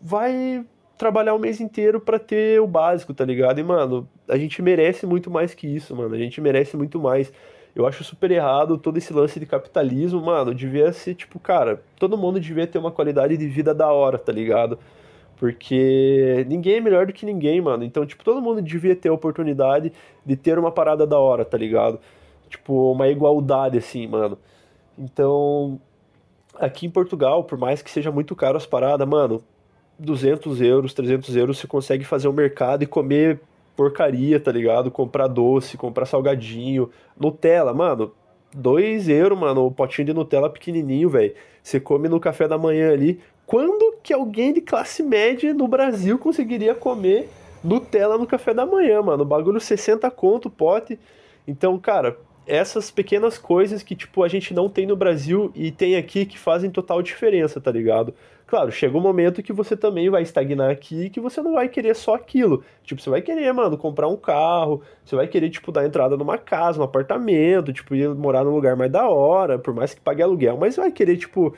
vai 0.00 0.64
trabalhar 0.96 1.34
o 1.34 1.38
mês 1.38 1.60
inteiro 1.60 2.00
para 2.00 2.18
ter 2.18 2.62
o 2.62 2.66
básico, 2.66 3.12
tá 3.12 3.26
ligado? 3.26 3.58
E, 3.58 3.62
mano, 3.62 4.08
a 4.26 4.38
gente 4.38 4.62
merece 4.62 5.04
muito 5.04 5.30
mais 5.30 5.52
que 5.52 5.66
isso, 5.66 5.94
mano. 5.94 6.14
A 6.14 6.18
gente 6.18 6.40
merece 6.40 6.78
muito 6.78 6.98
mais. 6.98 7.30
Eu 7.78 7.86
acho 7.86 8.02
super 8.02 8.28
errado 8.32 8.76
todo 8.76 8.98
esse 8.98 9.12
lance 9.12 9.38
de 9.38 9.46
capitalismo, 9.46 10.20
mano. 10.20 10.52
Devia 10.52 10.92
ser, 10.92 11.14
tipo, 11.14 11.38
cara, 11.38 11.80
todo 11.96 12.18
mundo 12.18 12.40
devia 12.40 12.66
ter 12.66 12.76
uma 12.76 12.90
qualidade 12.90 13.36
de 13.36 13.46
vida 13.46 13.72
da 13.72 13.86
hora, 13.92 14.18
tá 14.18 14.32
ligado? 14.32 14.80
Porque 15.36 16.44
ninguém 16.48 16.78
é 16.78 16.80
melhor 16.80 17.06
do 17.06 17.12
que 17.12 17.24
ninguém, 17.24 17.60
mano. 17.60 17.84
Então, 17.84 18.04
tipo, 18.04 18.24
todo 18.24 18.42
mundo 18.42 18.60
devia 18.60 18.96
ter 18.96 19.10
a 19.10 19.12
oportunidade 19.12 19.92
de 20.26 20.36
ter 20.36 20.58
uma 20.58 20.72
parada 20.72 21.06
da 21.06 21.20
hora, 21.20 21.44
tá 21.44 21.56
ligado? 21.56 22.00
Tipo, 22.50 22.90
uma 22.90 23.06
igualdade, 23.06 23.78
assim, 23.78 24.08
mano. 24.08 24.36
Então, 24.98 25.80
aqui 26.54 26.84
em 26.84 26.90
Portugal, 26.90 27.44
por 27.44 27.56
mais 27.56 27.80
que 27.80 27.92
seja 27.92 28.10
muito 28.10 28.34
caro 28.34 28.56
as 28.56 28.66
paradas, 28.66 29.06
mano, 29.06 29.40
200 30.00 30.60
euros, 30.62 30.92
300 30.94 31.36
euros, 31.36 31.58
você 31.58 31.68
consegue 31.68 32.02
fazer 32.04 32.26
um 32.26 32.32
mercado 32.32 32.82
e 32.82 32.86
comer 32.88 33.40
porcaria, 33.78 34.40
tá 34.40 34.50
ligado? 34.50 34.90
Comprar 34.90 35.28
doce, 35.28 35.76
comprar 35.76 36.04
salgadinho. 36.04 36.90
Nutella, 37.16 37.72
mano, 37.72 38.12
2 38.52 39.08
euros, 39.08 39.38
mano, 39.38 39.64
o 39.66 39.70
potinho 39.70 40.06
de 40.06 40.12
Nutella 40.12 40.50
pequenininho, 40.50 41.08
velho. 41.08 41.32
Você 41.62 41.78
come 41.78 42.08
no 42.08 42.18
café 42.18 42.48
da 42.48 42.58
manhã 42.58 42.92
ali. 42.92 43.20
Quando 43.46 43.94
que 44.02 44.12
alguém 44.12 44.52
de 44.52 44.60
classe 44.60 45.00
média 45.00 45.54
no 45.54 45.68
Brasil 45.68 46.18
conseguiria 46.18 46.74
comer 46.74 47.28
Nutella 47.62 48.18
no 48.18 48.26
café 48.26 48.52
da 48.52 48.66
manhã, 48.66 49.00
mano? 49.00 49.22
O 49.22 49.26
bagulho 49.26 49.60
60 49.60 50.10
conto, 50.10 50.50
pote. 50.50 50.98
Então, 51.46 51.78
cara, 51.78 52.18
essas 52.48 52.90
pequenas 52.90 53.38
coisas 53.38 53.84
que, 53.84 53.94
tipo, 53.94 54.24
a 54.24 54.28
gente 54.28 54.52
não 54.52 54.68
tem 54.68 54.86
no 54.86 54.96
Brasil 54.96 55.52
e 55.54 55.70
tem 55.70 55.94
aqui 55.94 56.26
que 56.26 56.36
fazem 56.36 56.68
total 56.68 57.00
diferença, 57.00 57.60
tá 57.60 57.70
ligado? 57.70 58.12
Claro, 58.48 58.72
chega 58.72 58.96
um 58.96 59.00
momento 59.02 59.42
que 59.42 59.52
você 59.52 59.76
também 59.76 60.08
vai 60.08 60.22
estagnar 60.22 60.70
aqui 60.70 61.10
que 61.10 61.20
você 61.20 61.42
não 61.42 61.52
vai 61.52 61.68
querer 61.68 61.94
só 61.94 62.14
aquilo. 62.14 62.64
Tipo, 62.82 62.98
você 62.98 63.10
vai 63.10 63.20
querer, 63.20 63.52
mano, 63.52 63.76
comprar 63.76 64.08
um 64.08 64.16
carro, 64.16 64.82
você 65.04 65.14
vai 65.14 65.28
querer, 65.28 65.50
tipo, 65.50 65.70
dar 65.70 65.84
entrada 65.84 66.16
numa 66.16 66.38
casa, 66.38 66.78
num 66.78 66.84
apartamento, 66.84 67.74
tipo, 67.74 67.94
ir 67.94 68.08
morar 68.14 68.44
num 68.44 68.54
lugar 68.54 68.74
mais 68.74 68.90
da 68.90 69.06
hora, 69.06 69.58
por 69.58 69.74
mais 69.74 69.92
que 69.92 70.00
pague 70.00 70.22
aluguel, 70.22 70.56
mas 70.56 70.76
vai 70.76 70.90
querer, 70.90 71.18
tipo, 71.18 71.54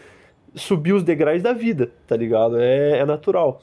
subir 0.52 0.92
os 0.92 1.04
degraus 1.04 1.40
da 1.40 1.52
vida, 1.52 1.92
tá 2.08 2.16
ligado? 2.16 2.58
É, 2.60 2.98
é 2.98 3.06
natural. 3.06 3.62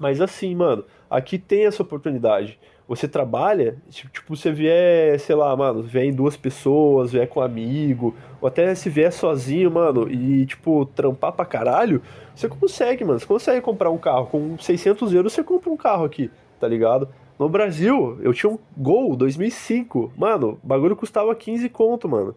Mas 0.00 0.18
assim, 0.18 0.54
mano, 0.54 0.86
aqui 1.10 1.38
tem 1.38 1.66
essa 1.66 1.82
oportunidade. 1.82 2.58
Você 2.88 3.06
trabalha, 3.06 3.76
tipo, 3.90 4.34
você 4.34 4.50
vier, 4.50 5.20
sei 5.20 5.36
lá, 5.36 5.54
mano, 5.54 5.82
vier 5.82 6.06
em 6.06 6.12
duas 6.12 6.38
pessoas, 6.38 7.12
vier 7.12 7.28
com 7.28 7.40
um 7.40 7.42
amigo, 7.42 8.14
ou 8.40 8.48
até 8.48 8.74
se 8.74 8.88
vier 8.88 9.12
sozinho, 9.12 9.70
mano, 9.70 10.10
e, 10.10 10.46
tipo, 10.46 10.86
trampar 10.86 11.32
pra 11.32 11.44
caralho, 11.44 12.00
você 12.34 12.48
consegue, 12.48 13.04
mano. 13.04 13.20
Você 13.20 13.26
consegue 13.26 13.60
comprar 13.60 13.90
um 13.90 13.98
carro. 13.98 14.26
Com 14.28 14.56
600 14.58 15.12
euros 15.12 15.34
você 15.34 15.44
compra 15.44 15.68
um 15.70 15.76
carro 15.76 16.06
aqui, 16.06 16.30
tá 16.58 16.66
ligado? 16.66 17.06
No 17.38 17.46
Brasil, 17.46 18.18
eu 18.22 18.32
tinha 18.32 18.50
um 18.50 18.58
Gol 18.76 19.14
2005. 19.14 20.12
Mano, 20.16 20.58
o 20.64 20.66
bagulho 20.66 20.96
custava 20.96 21.34
15 21.34 21.68
conto, 21.68 22.08
mano. 22.08 22.34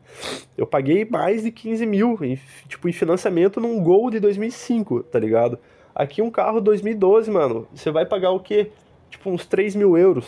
Eu 0.57 0.67
paguei 0.67 1.05
mais 1.05 1.43
de 1.43 1.51
15 1.51 1.85
mil, 1.85 2.19
em, 2.21 2.37
tipo, 2.67 2.89
em 2.89 2.91
financiamento 2.91 3.61
num 3.61 3.81
Gol 3.81 4.11
de 4.11 4.19
2005, 4.19 5.03
tá 5.03 5.17
ligado? 5.17 5.57
Aqui 5.95 6.21
um 6.21 6.29
carro 6.29 6.61
2012, 6.61 7.31
mano, 7.31 7.67
você 7.73 7.89
vai 7.89 8.05
pagar 8.05 8.31
o 8.31 8.39
quê? 8.39 8.71
Tipo, 9.11 9.29
uns 9.29 9.45
3 9.45 9.75
mil 9.75 9.95
euros. 9.95 10.25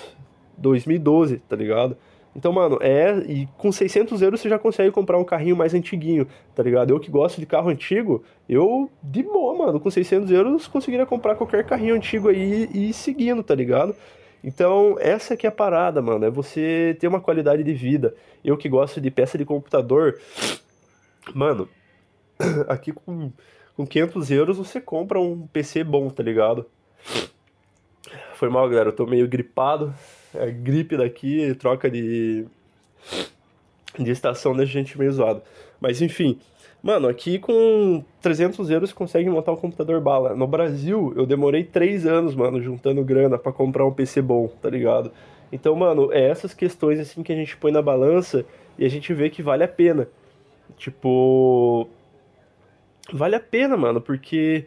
2012, 0.58 1.38
tá 1.40 1.56
ligado? 1.56 1.98
Então, 2.36 2.52
mano, 2.52 2.78
é. 2.82 3.18
E 3.28 3.48
com 3.58 3.72
600 3.72 4.22
euros 4.22 4.42
você 4.42 4.50
já 4.50 4.60
consegue 4.60 4.92
comprar 4.92 5.18
um 5.18 5.24
carrinho 5.24 5.56
mais 5.56 5.74
antiguinho, 5.74 6.28
tá 6.56 6.64
ligado? 6.64 6.92
Eu 6.92 7.00
que 7.00 7.10
gosto 7.10 7.40
de 7.40 7.46
carro 7.46 7.70
antigo, 7.70 8.24
eu, 8.48 8.90
de 9.02 9.24
boa, 9.24 9.56
mano, 9.56 9.80
com 9.80 9.90
600 9.90 10.30
euros 10.32 10.68
conseguiria 10.68 11.06
comprar 11.06 11.36
qualquer 11.36 11.64
carrinho 11.66 11.96
antigo 11.96 12.30
aí 12.30 12.70
e 12.74 12.90
ir 12.90 12.94
seguindo, 12.94 13.44
tá 13.44 13.56
ligado? 13.56 13.96
Então, 14.44 14.98
essa 15.00 15.38
que 15.38 15.46
é 15.48 15.50
a 15.50 15.54
parada, 15.54 16.02
mano, 16.02 16.26
é 16.26 16.30
você 16.30 16.98
ter 17.00 17.08
uma 17.08 17.22
qualidade 17.22 17.64
de 17.64 17.74
vida. 17.74 18.14
Eu 18.44 18.58
que 18.58 18.68
gosto 18.68 19.00
de 19.00 19.10
peça 19.10 19.38
de 19.38 19.46
computador, 19.46 20.20
mano, 21.34 21.70
aqui 22.68 22.92
com, 22.92 23.32
com 23.76 23.86
500 23.86 24.32
euros 24.32 24.58
você 24.58 24.82
compra 24.82 25.20
um 25.20 25.48
PC 25.48 25.84
bom, 25.84 26.10
tá 26.10 26.22
ligado? 26.22 26.66
Foi 28.44 28.50
mal, 28.50 28.68
galera, 28.68 28.90
eu 28.90 28.94
tô 28.94 29.06
meio 29.06 29.26
gripado. 29.26 29.96
A 30.36 30.48
gripe 30.48 30.98
daqui, 30.98 31.56
troca 31.56 31.90
de, 31.90 32.46
de 33.98 34.12
estação 34.12 34.54
deixa 34.54 34.78
a 34.78 34.82
gente 34.82 35.00
meio 35.00 35.14
zoado. 35.14 35.42
Mas 35.80 36.02
enfim, 36.02 36.38
Mano, 36.82 37.08
aqui 37.08 37.40
com 37.40 38.04
300 38.22 38.70
euros 38.70 38.92
consegue 38.92 39.30
montar 39.30 39.54
um 39.54 39.56
computador 39.56 40.02
bala. 40.02 40.36
No 40.36 40.46
Brasil, 40.46 41.14
eu 41.16 41.26
demorei 41.26 41.64
3 41.64 42.06
anos, 42.06 42.36
mano, 42.36 42.62
juntando 42.62 43.02
grana 43.02 43.38
para 43.38 43.54
comprar 43.54 43.86
um 43.86 43.94
PC 43.94 44.22
bom, 44.22 44.50
tá 44.62 44.70
ligado? 44.70 45.10
Então, 45.50 45.74
mano, 45.74 46.12
é 46.12 46.30
essas 46.30 46.54
questões 46.54 47.00
assim 47.00 47.24
que 47.24 47.32
a 47.32 47.36
gente 47.38 47.56
põe 47.56 47.72
na 47.72 47.82
balança 47.82 48.44
e 48.78 48.84
a 48.84 48.90
gente 48.90 49.14
vê 49.14 49.30
que 49.30 49.42
vale 49.42 49.64
a 49.64 49.70
pena. 49.70 50.06
Tipo, 50.76 51.88
vale 53.14 53.38
a 53.38 53.40
pena, 53.40 53.78
mano, 53.78 54.02
porque 54.02 54.66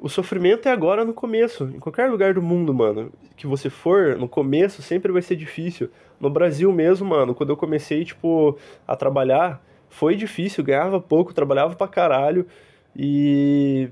o 0.00 0.08
sofrimento 0.08 0.66
é 0.66 0.72
agora 0.72 1.04
no 1.04 1.12
começo. 1.12 1.64
Em 1.64 1.78
qualquer 1.78 2.10
lugar 2.10 2.34
do 2.34 2.42
mundo, 2.42 2.72
mano, 2.72 3.12
que 3.36 3.46
você 3.46 3.68
for, 3.68 4.16
no 4.16 4.28
começo 4.28 4.82
sempre 4.82 5.12
vai 5.12 5.20
ser 5.20 5.36
difícil. 5.36 5.90
No 6.18 6.30
Brasil 6.30 6.72
mesmo, 6.72 7.08
mano, 7.08 7.34
quando 7.34 7.50
eu 7.50 7.56
comecei, 7.56 8.04
tipo, 8.04 8.58
a 8.88 8.96
trabalhar, 8.96 9.62
foi 9.88 10.16
difícil, 10.16 10.64
ganhava 10.64 11.00
pouco, 11.00 11.34
trabalhava 11.34 11.74
pra 11.74 11.86
caralho 11.86 12.46
e 12.96 13.90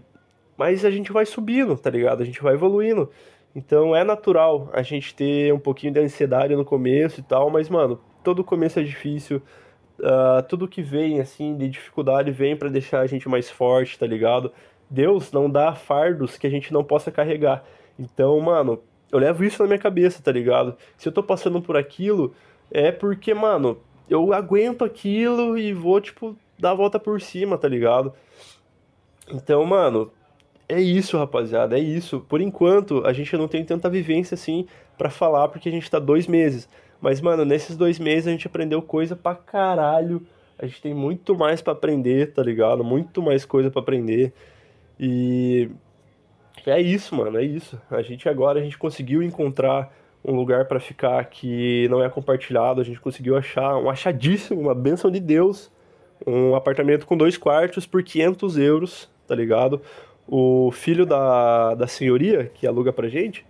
mas 0.56 0.84
a 0.84 0.90
gente 0.90 1.12
vai 1.12 1.24
subindo, 1.24 1.76
tá 1.76 1.88
ligado? 1.88 2.20
A 2.20 2.24
gente 2.24 2.42
vai 2.42 2.54
evoluindo. 2.54 3.08
Então 3.54 3.94
é 3.94 4.02
natural 4.02 4.68
a 4.72 4.82
gente 4.82 5.14
ter 5.14 5.52
um 5.52 5.58
pouquinho 5.58 5.92
de 5.92 6.00
ansiedade 6.00 6.56
no 6.56 6.64
começo 6.64 7.20
e 7.20 7.22
tal, 7.22 7.48
mas 7.50 7.68
mano, 7.68 8.00
todo 8.24 8.42
começo 8.42 8.80
é 8.80 8.82
difícil. 8.82 9.42
Uh, 9.98 10.42
tudo 10.48 10.68
que 10.68 10.80
vem 10.80 11.20
assim 11.20 11.56
de 11.56 11.68
dificuldade 11.68 12.30
vem 12.30 12.56
para 12.56 12.68
deixar 12.68 13.00
a 13.00 13.06
gente 13.06 13.28
mais 13.28 13.50
forte, 13.50 13.98
tá 13.98 14.06
ligado? 14.06 14.52
Deus 14.90 15.32
não 15.32 15.50
dá 15.50 15.74
fardos 15.74 16.36
que 16.36 16.46
a 16.46 16.50
gente 16.50 16.72
não 16.72 16.82
possa 16.82 17.10
carregar. 17.10 17.64
Então, 17.98 18.38
mano, 18.40 18.80
eu 19.10 19.18
levo 19.18 19.44
isso 19.44 19.62
na 19.62 19.68
minha 19.68 19.78
cabeça, 19.78 20.22
tá 20.22 20.32
ligado? 20.32 20.76
Se 20.96 21.08
eu 21.08 21.12
tô 21.12 21.22
passando 21.22 21.60
por 21.60 21.76
aquilo, 21.76 22.34
é 22.70 22.92
porque, 22.92 23.34
mano, 23.34 23.78
eu 24.08 24.32
aguento 24.32 24.84
aquilo 24.84 25.58
e 25.58 25.72
vou, 25.72 26.00
tipo, 26.00 26.36
dar 26.58 26.72
a 26.72 26.74
volta 26.74 26.98
por 26.98 27.20
cima, 27.20 27.58
tá 27.58 27.68
ligado? 27.68 28.12
Então, 29.30 29.64
mano, 29.64 30.10
é 30.68 30.80
isso, 30.80 31.16
rapaziada, 31.16 31.78
é 31.78 31.80
isso. 31.80 32.20
Por 32.28 32.40
enquanto, 32.40 33.02
a 33.06 33.12
gente 33.12 33.36
não 33.36 33.48
tem 33.48 33.64
tanta 33.64 33.88
vivência 33.88 34.34
assim 34.34 34.66
para 34.96 35.10
falar, 35.10 35.48
porque 35.48 35.68
a 35.68 35.72
gente 35.72 35.90
tá 35.90 35.98
dois 35.98 36.26
meses. 36.26 36.68
Mas, 37.00 37.20
mano, 37.20 37.44
nesses 37.44 37.76
dois 37.76 37.98
meses 37.98 38.26
a 38.26 38.30
gente 38.30 38.46
aprendeu 38.46 38.82
coisa 38.82 39.14
pra 39.16 39.34
caralho. 39.34 40.22
A 40.58 40.66
gente 40.66 40.82
tem 40.82 40.92
muito 40.92 41.36
mais 41.36 41.62
para 41.62 41.72
aprender, 41.72 42.32
tá 42.32 42.42
ligado? 42.42 42.82
Muito 42.82 43.22
mais 43.22 43.44
coisa 43.44 43.70
para 43.70 43.80
aprender. 43.80 44.32
E 44.98 45.70
é 46.66 46.80
isso, 46.80 47.14
mano, 47.14 47.38
é 47.38 47.44
isso. 47.44 47.80
A 47.90 48.02
gente 48.02 48.28
agora 48.28 48.58
a 48.58 48.62
gente 48.62 48.78
conseguiu 48.78 49.22
encontrar 49.22 49.92
um 50.24 50.34
lugar 50.34 50.66
para 50.66 50.80
ficar 50.80 51.24
que 51.26 51.88
não 51.88 52.02
é 52.02 52.08
compartilhado. 52.08 52.80
A 52.80 52.84
gente 52.84 53.00
conseguiu 53.00 53.36
achar 53.36 53.76
um 53.76 53.88
achadíssimo, 53.88 54.60
uma 54.60 54.74
benção 54.74 55.10
de 55.10 55.20
Deus, 55.20 55.70
um 56.26 56.54
apartamento 56.54 57.06
com 57.06 57.16
dois 57.16 57.36
quartos 57.36 57.86
por 57.86 58.02
500 58.02 58.58
euros, 58.58 59.08
tá 59.26 59.34
ligado? 59.34 59.80
O 60.26 60.70
filho 60.72 61.06
da, 61.06 61.74
da 61.74 61.86
senhoria 61.86 62.50
que 62.52 62.66
aluga 62.66 62.92
pra 62.92 63.08
gente, 63.08 63.46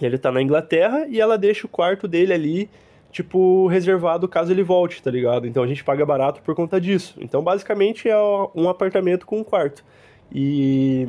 ele 0.00 0.18
tá 0.18 0.30
na 0.30 0.42
Inglaterra 0.42 1.06
e 1.08 1.20
ela 1.20 1.38
deixa 1.38 1.66
o 1.66 1.70
quarto 1.70 2.06
dele 2.06 2.32
ali, 2.32 2.70
tipo, 3.10 3.66
reservado 3.68 4.28
caso 4.28 4.52
ele 4.52 4.62
volte, 4.62 5.02
tá 5.02 5.10
ligado? 5.10 5.46
Então 5.46 5.62
a 5.62 5.66
gente 5.66 5.82
paga 5.82 6.04
barato 6.04 6.42
por 6.42 6.54
conta 6.54 6.80
disso. 6.80 7.14
Então 7.18 7.42
basicamente 7.42 8.08
é 8.08 8.18
um 8.54 8.68
apartamento 8.68 9.24
com 9.24 9.38
um 9.38 9.44
quarto. 9.44 9.82
E 10.32 11.08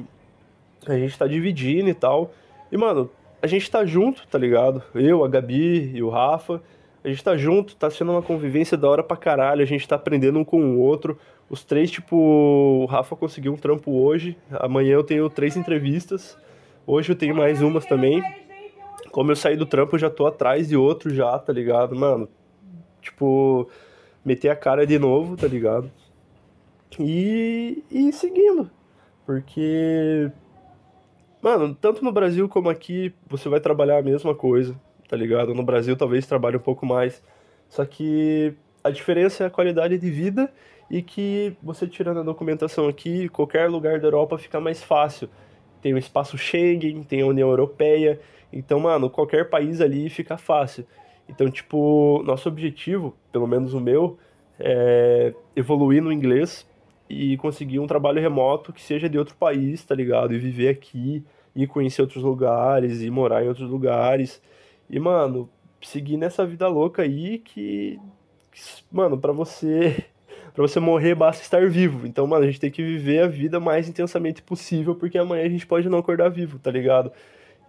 a 0.86 0.98
gente 0.98 1.18
tá 1.18 1.28
dividindo 1.28 1.90
e 1.90 1.94
tal. 1.94 2.32
E, 2.72 2.78
mano, 2.78 3.10
a 3.42 3.48
gente 3.48 3.70
tá 3.70 3.86
junto, 3.86 4.28
tá 4.28 4.38
ligado? 4.38 4.82
Eu, 4.94 5.24
a 5.24 5.28
Gabi 5.28 5.92
e 5.96 6.02
o 6.02 6.10
Rafa. 6.10 6.62
A 7.04 7.10
gente 7.10 7.24
tá 7.24 7.38
junto, 7.38 7.76
tá 7.76 7.90
sendo 7.90 8.12
uma 8.12 8.22
convivência 8.22 8.78
da 8.78 8.90
hora 8.90 9.04
pra 9.04 9.16
caralho, 9.16 9.62
a 9.62 9.66
gente 9.66 9.88
tá 9.88 9.96
aprendendo 9.96 10.40
um 10.40 10.44
com 10.44 10.62
o 10.62 10.80
outro. 10.80 11.18
Os 11.50 11.64
três, 11.64 11.90
tipo, 11.90 12.18
o 12.18 12.86
Rafa 12.86 13.16
conseguiu 13.16 13.54
um 13.54 13.56
trampo 13.56 13.92
hoje, 13.92 14.36
amanhã 14.52 14.96
eu 14.96 15.04
tenho 15.04 15.30
três 15.30 15.56
entrevistas, 15.56 16.38
hoje 16.86 17.14
eu 17.14 17.16
tenho 17.16 17.34
mais 17.34 17.62
umas 17.62 17.86
também. 17.86 18.22
Como 19.12 19.32
eu 19.32 19.36
saí 19.38 19.56
do 19.56 19.66
trampo, 19.66 19.96
eu 19.96 20.00
já 20.00 20.10
tô 20.10 20.26
atrás 20.26 20.68
de 20.68 20.76
outro 20.76 21.14
já, 21.14 21.40
tá 21.40 21.54
ligado? 21.54 21.96
Mano, 21.96 22.28
tipo, 23.02 23.70
meter 24.26 24.50
a 24.50 24.56
cara 24.56 24.86
de 24.86 25.00
novo, 25.00 25.38
tá 25.38 25.48
ligado? 25.48 25.90
E, 27.00 27.84
e 27.90 28.12
seguindo, 28.12 28.70
porque 29.28 30.32
Mano, 31.42 31.76
tanto 31.76 32.04
no 32.04 32.12
Brasil 32.12 32.50
como 32.50 32.70
aqui, 32.70 33.14
você 33.26 33.48
vai 33.48 33.60
trabalhar 33.60 34.00
a 34.00 34.02
mesma 34.02 34.34
coisa, 34.34 34.76
tá 35.08 35.16
ligado? 35.16 35.54
No 35.54 35.64
Brasil 35.64 35.96
talvez 35.96 36.26
trabalhe 36.26 36.58
um 36.58 36.62
pouco 36.62 36.86
mais. 36.86 37.24
Só 37.70 37.86
que 37.86 38.54
a 38.84 38.90
diferença 38.90 39.44
é 39.44 39.48
a 39.48 39.50
qualidade 39.50 39.98
de 39.98 40.10
vida 40.10 40.52
e 40.90 41.02
que 41.02 41.56
você 41.62 41.88
tirando 41.88 42.20
a 42.20 42.24
documentação 42.24 42.88
aqui, 42.88 43.30
qualquer 43.30 43.70
lugar 43.70 44.00
da 44.00 44.08
Europa 44.08 44.38
fica 44.38 44.60
mais 44.60 44.84
fácil. 44.84 45.30
Tem 45.82 45.94
o 45.94 45.98
espaço 45.98 46.38
Schengen, 46.38 47.04
tem 47.04 47.22
a 47.22 47.28
União 47.28 47.50
Europeia. 47.50 48.20
Então, 48.52 48.80
mano, 48.80 49.10
qualquer 49.10 49.50
país 49.50 49.80
ali 49.80 50.10
fica 50.10 50.38
fácil. 50.38 50.86
Então, 51.30 51.50
tipo, 51.52 52.24
nosso 52.26 52.50
objetivo, 52.50 53.16
pelo 53.32 53.46
menos 53.46 53.74
o 53.74 53.80
meu, 53.80 54.18
é 54.60 55.34
evoluir 55.56 56.02
no 56.02 56.12
inglês 56.12 56.67
e 57.10 57.38
conseguir 57.38 57.80
um 57.80 57.88
trabalho 57.88 58.22
remoto 58.22 58.74
que 58.74 58.82
seja 58.82 59.10
de 59.10 59.18
outro 59.18 59.36
país, 59.36 59.84
tá 59.84 59.96
ligado? 59.96 60.34
E 60.34 60.40
viver 60.40 60.70
aqui, 60.70 61.24
e 61.56 61.66
conhecer 61.66 62.02
outros 62.02 62.24
lugares, 62.24 63.02
e 63.02 63.10
morar 63.10 63.44
em 63.44 63.48
outros 63.48 63.70
lugares. 63.70 64.42
E, 64.90 65.00
mano, 65.00 65.50
seguir 65.82 66.18
nessa 66.18 66.46
vida 66.46 66.68
louca 66.68 67.04
aí 67.04 67.40
que, 67.40 68.00
que 68.52 68.62
mano, 68.92 69.18
para 69.18 69.32
você 69.32 70.06
para 70.54 70.62
você 70.68 70.80
morrer 70.80 71.16
basta 71.16 71.44
estar 71.44 71.70
vivo. 71.70 72.08
Então, 72.08 72.26
mano, 72.28 72.44
a 72.44 72.48
gente 72.48 72.60
tem 72.60 72.72
que 72.72 72.84
viver 72.84 73.24
a 73.24 73.28
vida 73.28 73.60
mais 73.60 73.88
intensamente 73.88 74.42
possível, 74.42 74.96
porque 74.96 75.18
amanhã 75.18 75.46
a 75.46 75.50
gente 75.50 75.68
pode 75.68 75.88
não 75.88 76.00
acordar 76.00 76.30
vivo, 76.30 76.60
tá 76.60 76.72
ligado? 76.72 77.12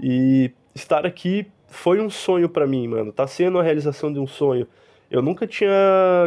E 0.00 0.50
estar 0.74 1.04
aqui 1.04 1.46
foi 1.66 2.00
um 2.00 2.08
sonho 2.08 2.48
para 2.48 2.66
mim, 2.66 2.88
mano. 2.88 3.12
Tá 3.12 3.26
sendo 3.26 3.58
a 3.58 3.62
realização 3.62 4.12
de 4.12 4.18
um 4.18 4.26
sonho. 4.26 4.66
Eu 5.10 5.22
nunca 5.22 5.46
tinha 5.46 5.70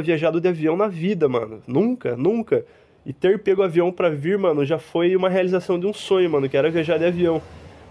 viajado 0.04 0.42
de 0.42 0.48
avião 0.48 0.76
na 0.76 0.88
vida, 0.88 1.28
mano. 1.30 1.62
Nunca, 1.68 2.16
nunca. 2.16 2.66
E 3.06 3.12
ter 3.12 3.42
pego 3.42 3.64
avião 3.64 3.92
para 3.92 4.10
vir, 4.10 4.38
mano, 4.38 4.64
já 4.64 4.78
foi 4.78 5.16
uma 5.16 5.30
realização 5.30 5.80
de 5.80 5.88
um 5.88 5.94
sonho, 5.94 6.30
mano, 6.30 6.48
que 6.48 6.56
era 6.56 6.70
viajar 6.70 6.98
de 6.98 7.06
avião. 7.06 7.42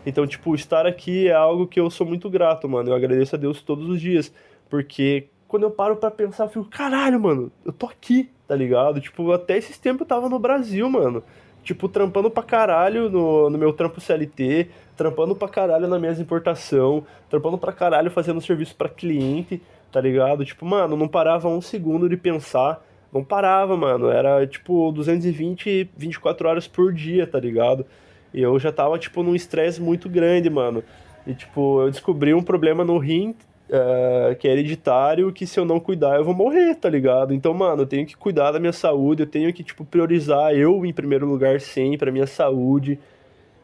Então, 0.06 0.26
tipo, 0.26 0.54
estar 0.54 0.86
aqui 0.86 1.28
é 1.28 1.32
algo 1.32 1.66
que 1.66 1.80
eu 1.80 1.90
sou 1.90 2.06
muito 2.06 2.30
grato, 2.30 2.68
mano. 2.68 2.90
Eu 2.90 2.94
agradeço 2.94 3.34
a 3.34 3.38
Deus 3.38 3.60
todos 3.60 3.88
os 3.88 4.00
dias. 4.00 4.32
Porque 4.68 5.28
quando 5.48 5.64
eu 5.64 5.70
paro 5.70 5.96
para 5.96 6.10
pensar, 6.10 6.44
eu 6.44 6.48
fico, 6.48 6.64
caralho, 6.66 7.20
mano, 7.20 7.50
eu 7.64 7.72
tô 7.72 7.86
aqui, 7.86 8.30
tá 8.46 8.54
ligado? 8.54 9.00
Tipo, 9.00 9.32
até 9.32 9.58
esses 9.58 9.78
tempos 9.78 10.02
eu 10.02 10.06
tava 10.06 10.28
no 10.28 10.38
Brasil, 10.38 10.88
mano. 10.88 11.22
Tipo, 11.62 11.88
trampando 11.88 12.30
pra 12.30 12.42
caralho 12.42 13.10
no, 13.10 13.50
no 13.50 13.58
meu 13.58 13.72
trampo 13.72 14.00
CLT, 14.00 14.70
trampando 14.96 15.34
pra 15.34 15.48
caralho 15.48 15.88
na 15.88 15.98
minhas 15.98 16.18
importação, 16.18 17.04
trampando 17.28 17.58
pra 17.58 17.72
caralho 17.72 18.10
fazendo 18.10 18.40
serviço 18.40 18.74
para 18.74 18.88
cliente, 18.88 19.60
tá 19.92 20.00
ligado? 20.00 20.44
Tipo, 20.44 20.64
mano, 20.64 20.96
não 20.96 21.08
parava 21.08 21.48
um 21.48 21.60
segundo 21.60 22.08
de 22.08 22.16
pensar 22.16 22.82
não 23.12 23.24
parava, 23.24 23.76
mano. 23.76 24.08
Era 24.08 24.46
tipo 24.46 24.92
220, 24.92 25.90
24 25.96 26.48
horas 26.48 26.66
por 26.66 26.92
dia, 26.92 27.26
tá 27.26 27.38
ligado? 27.38 27.84
E 28.32 28.40
eu 28.40 28.58
já 28.58 28.70
tava, 28.70 28.98
tipo, 28.98 29.22
num 29.22 29.34
estresse 29.34 29.80
muito 29.80 30.08
grande, 30.08 30.48
mano. 30.48 30.84
E, 31.26 31.34
tipo, 31.34 31.82
eu 31.82 31.90
descobri 31.90 32.32
um 32.32 32.42
problema 32.42 32.84
no 32.84 32.98
rim, 32.98 33.34
uh, 33.68 34.34
que 34.36 34.48
é 34.48 34.52
hereditário, 34.52 35.32
que 35.32 35.46
se 35.46 35.58
eu 35.58 35.64
não 35.64 35.80
cuidar 35.80 36.16
eu 36.16 36.24
vou 36.24 36.34
morrer, 36.34 36.74
tá 36.76 36.88
ligado? 36.88 37.34
Então, 37.34 37.52
mano, 37.52 37.82
eu 37.82 37.86
tenho 37.86 38.06
que 38.06 38.16
cuidar 38.16 38.52
da 38.52 38.60
minha 38.60 38.72
saúde, 38.72 39.22
eu 39.22 39.26
tenho 39.26 39.52
que, 39.52 39.62
tipo, 39.62 39.84
priorizar 39.84 40.54
eu 40.54 40.84
em 40.86 40.92
primeiro 40.92 41.26
lugar 41.26 41.60
sempre, 41.60 42.08
a 42.08 42.12
minha 42.12 42.26
saúde. 42.26 42.98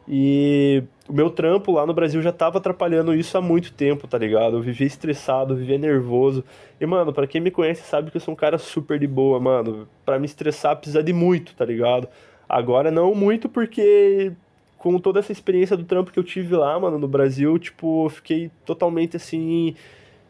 E 0.07 0.83
o 1.07 1.13
meu 1.13 1.29
trampo 1.29 1.71
lá 1.71 1.85
no 1.85 1.93
Brasil 1.93 2.21
já 2.21 2.31
tava 2.31 2.59
atrapalhando 2.59 3.13
isso 3.13 3.37
há 3.37 3.41
muito 3.41 3.73
tempo, 3.73 4.07
tá 4.07 4.17
ligado? 4.17 4.57
Eu 4.57 4.61
vivia 4.61 4.87
estressado, 4.87 5.53
eu 5.53 5.57
vivia 5.57 5.77
nervoso. 5.77 6.43
E, 6.79 6.85
mano, 6.85 7.11
para 7.11 7.27
quem 7.27 7.41
me 7.41 7.51
conhece 7.51 7.83
sabe 7.83 8.09
que 8.09 8.17
eu 8.17 8.21
sou 8.21 8.33
um 8.33 8.37
cara 8.37 8.57
super 8.57 8.97
de 8.97 9.07
boa, 9.07 9.39
mano. 9.39 9.87
Para 10.05 10.17
me 10.17 10.25
estressar 10.25 10.77
precisa 10.77 11.03
de 11.03 11.11
muito, 11.11 11.53
tá 11.55 11.65
ligado? 11.65 12.07
Agora 12.47 12.89
não 12.89 13.13
muito 13.13 13.49
porque 13.49 14.31
com 14.77 14.97
toda 14.99 15.19
essa 15.19 15.31
experiência 15.31 15.75
do 15.75 15.83
trampo 15.83 16.11
que 16.11 16.19
eu 16.19 16.23
tive 16.23 16.55
lá, 16.55 16.79
mano, 16.79 16.97
no 16.97 17.07
Brasil, 17.07 17.57
tipo, 17.59 18.05
eu 18.05 18.09
fiquei 18.09 18.51
totalmente 18.65 19.17
assim 19.17 19.75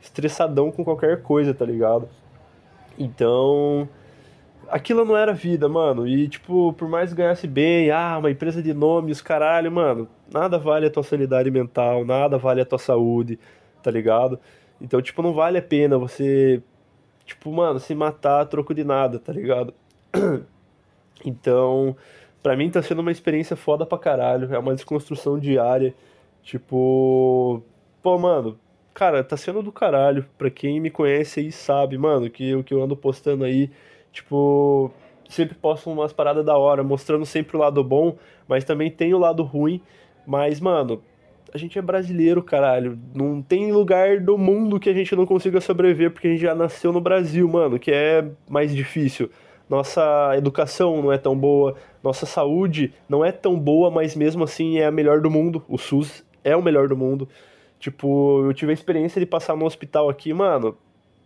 estressadão 0.02 0.72
com 0.72 0.84
qualquer 0.84 1.22
coisa, 1.22 1.54
tá 1.54 1.66
ligado? 1.66 2.10
Então, 2.98 3.88
aquilo 4.70 5.06
não 5.06 5.16
era 5.18 5.34
vida, 5.34 5.68
mano. 5.70 6.08
E, 6.08 6.28
tipo, 6.28 6.74
por 6.74 6.88
mais 6.90 7.14
ganhasse 7.14 7.48
bem, 7.48 7.92
ah, 7.92 8.18
uma 8.18 8.32
empresa 8.32 8.62
de 8.62 8.74
nome, 8.74 9.12
os 9.12 9.22
caralho, 9.22 9.72
mano, 9.72 10.08
nada 10.32 10.58
vale 10.58 10.88
a 10.88 10.90
tua 10.92 11.04
sanidade 11.04 11.50
mental, 11.52 12.06
nada 12.06 12.38
vale 12.38 12.62
a 12.62 12.66
tua 12.66 12.80
saúde, 12.80 13.40
tá 13.82 13.92
ligado? 13.92 14.40
Então, 14.82 15.02
tipo, 15.02 15.22
não 15.22 15.34
vale 15.34 15.58
a 15.58 15.62
pena 15.62 15.98
você, 15.98 16.62
tipo, 17.26 17.52
mano, 17.52 17.80
se 17.80 17.96
matar 17.96 18.42
a 18.42 18.46
troco 18.46 18.74
de 18.74 18.84
nada, 18.84 19.20
tá 19.20 19.34
ligado? 19.34 19.74
Então, 21.26 21.96
pra 22.44 22.56
mim 22.56 22.70
tá 22.70 22.82
sendo 22.82 23.00
uma 23.00 23.12
experiência 23.12 23.56
foda 23.56 23.86
pra 23.86 23.98
caralho. 23.98 24.54
É 24.54 24.60
uma 24.60 24.76
desconstrução 24.76 25.40
diária. 25.40 25.96
Tipo, 26.44 27.64
pô, 28.02 28.18
mano, 28.18 28.60
cara, 28.94 29.24
tá 29.24 29.36
sendo 29.36 29.62
do 29.64 29.72
caralho. 29.72 30.26
Pra 30.38 30.50
quem 30.50 30.80
me 30.80 30.90
conhece 30.90 31.40
aí 31.40 31.52
sabe, 31.52 31.98
mano, 31.98 32.30
que 32.30 32.56
o 32.56 32.64
que 32.64 32.74
eu 32.74 32.84
ando 32.84 32.96
postando 32.96 33.44
aí 33.44 33.72
Tipo, 34.18 34.92
sempre 35.30 35.54
posto 35.54 35.92
umas 35.92 36.12
paradas 36.12 36.44
da 36.44 36.58
hora, 36.58 36.84
mostrando 36.84 37.24
sempre 37.24 37.56
o 37.56 37.60
lado 37.60 37.84
bom, 37.84 38.18
mas 38.48 38.64
também 38.64 38.90
tem 38.90 39.14
o 39.14 39.20
lado 39.20 39.44
ruim. 39.44 39.80
Mas, 40.26 40.60
mano, 40.60 41.04
a 41.54 41.58
gente 41.58 41.78
é 41.78 41.82
brasileiro, 41.84 42.42
caralho. 42.42 42.98
Não 43.14 43.44
tem 43.44 43.72
lugar 43.72 44.20
do 44.20 44.36
mundo 44.36 44.80
que 44.80 44.90
a 44.90 44.94
gente 44.94 45.16
não 45.16 45.24
consiga 45.24 45.62
sobreviver 45.62 46.10
porque 46.10 46.28
a 46.28 46.32
gente 46.32 46.42
já 46.42 46.56
nasceu 46.56 46.92
no 46.92 47.00
Brasil, 47.00 47.48
mano, 47.48 47.78
que 47.78 47.92
é 47.92 48.28
mais 48.50 48.76
difícil. 48.76 49.30
Nossa 49.70 50.34
educação 50.36 51.00
não 51.00 51.12
é 51.12 51.18
tão 51.20 51.38
boa, 51.38 51.76
nossa 52.02 52.26
saúde 52.26 52.94
não 53.08 53.24
é 53.24 53.32
tão 53.32 53.60
boa, 53.60 53.92
mas 53.92 54.16
mesmo 54.16 54.44
assim 54.44 54.80
é 54.80 54.88
a 54.88 54.92
melhor 54.92 55.22
do 55.22 55.30
mundo. 55.30 55.64
O 55.70 55.78
SUS 55.78 56.26
é 56.44 56.56
o 56.56 56.64
melhor 56.64 56.88
do 56.88 56.98
mundo. 56.98 57.30
Tipo, 57.80 58.46
eu 58.46 58.54
tive 58.56 58.72
a 58.72 58.74
experiência 58.74 59.20
de 59.20 59.28
passar 59.28 59.56
no 59.56 59.66
hospital 59.66 60.10
aqui, 60.10 60.34
mano 60.34 60.76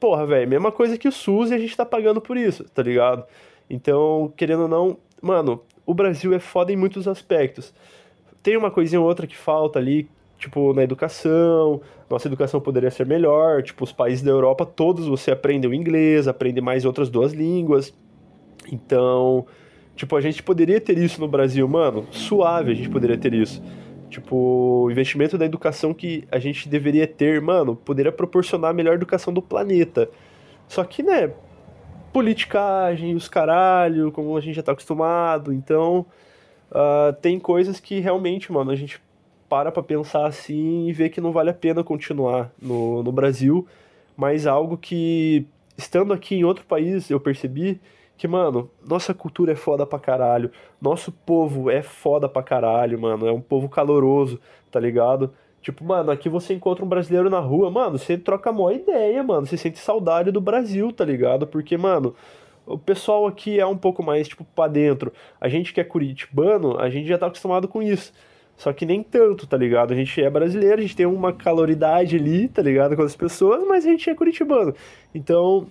porra, 0.01 0.25
velho, 0.25 0.49
mesma 0.49 0.71
coisa 0.71 0.97
que 0.97 1.07
o 1.07 1.11
SUS 1.11 1.51
e 1.51 1.53
a 1.53 1.59
gente 1.59 1.77
tá 1.77 1.85
pagando 1.85 2.19
por 2.19 2.35
isso, 2.35 2.63
tá 2.73 2.81
ligado? 2.81 3.23
Então, 3.69 4.33
querendo 4.35 4.63
ou 4.63 4.67
não, 4.67 4.97
mano, 5.21 5.61
o 5.85 5.93
Brasil 5.93 6.33
é 6.33 6.39
foda 6.39 6.73
em 6.73 6.75
muitos 6.75 7.07
aspectos. 7.07 7.71
Tem 8.41 8.57
uma 8.57 8.71
coisinha 8.71 8.99
ou 8.99 9.05
outra 9.05 9.27
que 9.27 9.37
falta 9.37 9.77
ali, 9.77 10.09
tipo, 10.39 10.73
na 10.73 10.81
educação, 10.81 11.81
nossa 12.09 12.27
educação 12.27 12.59
poderia 12.59 12.89
ser 12.89 13.05
melhor, 13.05 13.61
tipo, 13.61 13.83
os 13.83 13.91
países 13.91 14.23
da 14.23 14.31
Europa 14.31 14.65
todos 14.65 15.05
você 15.05 15.29
aprende 15.29 15.67
o 15.67 15.73
inglês, 15.73 16.27
aprende 16.27 16.59
mais 16.59 16.83
outras 16.83 17.07
duas 17.07 17.31
línguas. 17.31 17.93
Então, 18.71 19.45
tipo, 19.95 20.15
a 20.15 20.21
gente 20.21 20.41
poderia 20.41 20.81
ter 20.81 20.97
isso 20.97 21.21
no 21.21 21.27
Brasil, 21.27 21.67
mano, 21.67 22.07
suave 22.09 22.71
a 22.71 22.75
gente 22.75 22.89
poderia 22.89 23.19
ter 23.19 23.35
isso. 23.35 23.61
Tipo, 24.11 24.35
o 24.85 24.91
investimento 24.91 25.37
da 25.37 25.45
educação 25.45 25.93
que 25.93 26.27
a 26.29 26.37
gente 26.37 26.67
deveria 26.67 27.07
ter, 27.07 27.39
mano, 27.39 27.77
poderia 27.77 28.11
proporcionar 28.11 28.71
a 28.71 28.73
melhor 28.73 28.95
educação 28.95 29.33
do 29.33 29.41
planeta. 29.41 30.09
Só 30.67 30.83
que, 30.83 31.01
né, 31.01 31.31
politicagem, 32.11 33.15
os 33.15 33.29
caralho, 33.29 34.11
como 34.11 34.35
a 34.35 34.41
gente 34.41 34.55
já 34.55 34.63
tá 34.63 34.73
acostumado, 34.73 35.53
então 35.53 36.05
uh, 36.71 37.13
tem 37.21 37.39
coisas 37.39 37.79
que 37.79 38.01
realmente, 38.01 38.51
mano, 38.51 38.69
a 38.69 38.75
gente 38.75 39.01
para 39.47 39.71
pra 39.71 39.81
pensar 39.81 40.27
assim 40.27 40.87
e 40.87 40.93
vê 40.93 41.09
que 41.09 41.21
não 41.21 41.31
vale 41.31 41.49
a 41.49 41.53
pena 41.53 41.81
continuar 41.81 42.51
no, 42.61 43.01
no 43.03 43.11
Brasil, 43.13 43.65
mas 44.15 44.45
algo 44.45 44.77
que, 44.77 45.45
estando 45.77 46.11
aqui 46.11 46.35
em 46.35 46.43
outro 46.43 46.65
país, 46.65 47.09
eu 47.09 47.19
percebi 47.19 47.79
que, 48.21 48.27
mano, 48.27 48.69
nossa 48.87 49.15
cultura 49.15 49.53
é 49.53 49.55
foda 49.55 49.83
pra 49.83 49.97
caralho. 49.97 50.51
Nosso 50.79 51.11
povo 51.11 51.71
é 51.71 51.81
foda 51.81 52.29
pra 52.29 52.43
caralho, 52.43 53.01
mano. 53.01 53.27
É 53.27 53.31
um 53.31 53.41
povo 53.41 53.67
caloroso, 53.67 54.39
tá 54.69 54.79
ligado? 54.79 55.33
Tipo, 55.59 55.83
mano, 55.83 56.11
aqui 56.11 56.29
você 56.29 56.53
encontra 56.53 56.85
um 56.85 56.87
brasileiro 56.87 57.31
na 57.31 57.39
rua, 57.39 57.71
mano, 57.71 57.97
você 57.97 58.19
troca 58.19 58.51
a 58.51 58.53
maior 58.53 58.73
ideia, 58.73 59.23
mano. 59.23 59.47
Você 59.47 59.57
sente 59.57 59.79
saudade 59.79 60.29
do 60.29 60.39
Brasil, 60.39 60.91
tá 60.91 61.03
ligado? 61.03 61.47
Porque, 61.47 61.75
mano, 61.75 62.13
o 62.63 62.77
pessoal 62.77 63.25
aqui 63.25 63.59
é 63.59 63.65
um 63.65 63.75
pouco 63.75 64.03
mais, 64.03 64.27
tipo, 64.27 64.43
pra 64.55 64.67
dentro. 64.67 65.11
A 65.39 65.49
gente 65.49 65.73
que 65.73 65.81
é 65.81 65.83
curitibano, 65.83 66.79
a 66.79 66.91
gente 66.91 67.07
já 67.07 67.17
tá 67.17 67.25
acostumado 67.25 67.67
com 67.67 67.81
isso. 67.81 68.13
Só 68.55 68.71
que 68.71 68.85
nem 68.85 69.01
tanto, 69.01 69.47
tá 69.47 69.57
ligado? 69.57 69.93
A 69.93 69.95
gente 69.95 70.21
é 70.21 70.29
brasileiro, 70.29 70.77
a 70.77 70.81
gente 70.81 70.95
tem 70.95 71.07
uma 71.07 71.33
caloridade 71.33 72.17
ali, 72.17 72.47
tá 72.47 72.61
ligado? 72.61 72.95
Com 72.95 73.01
as 73.01 73.15
pessoas, 73.15 73.65
mas 73.67 73.83
a 73.83 73.89
gente 73.89 74.07
é 74.11 74.13
curitibano. 74.13 74.75
Então, 75.15 75.65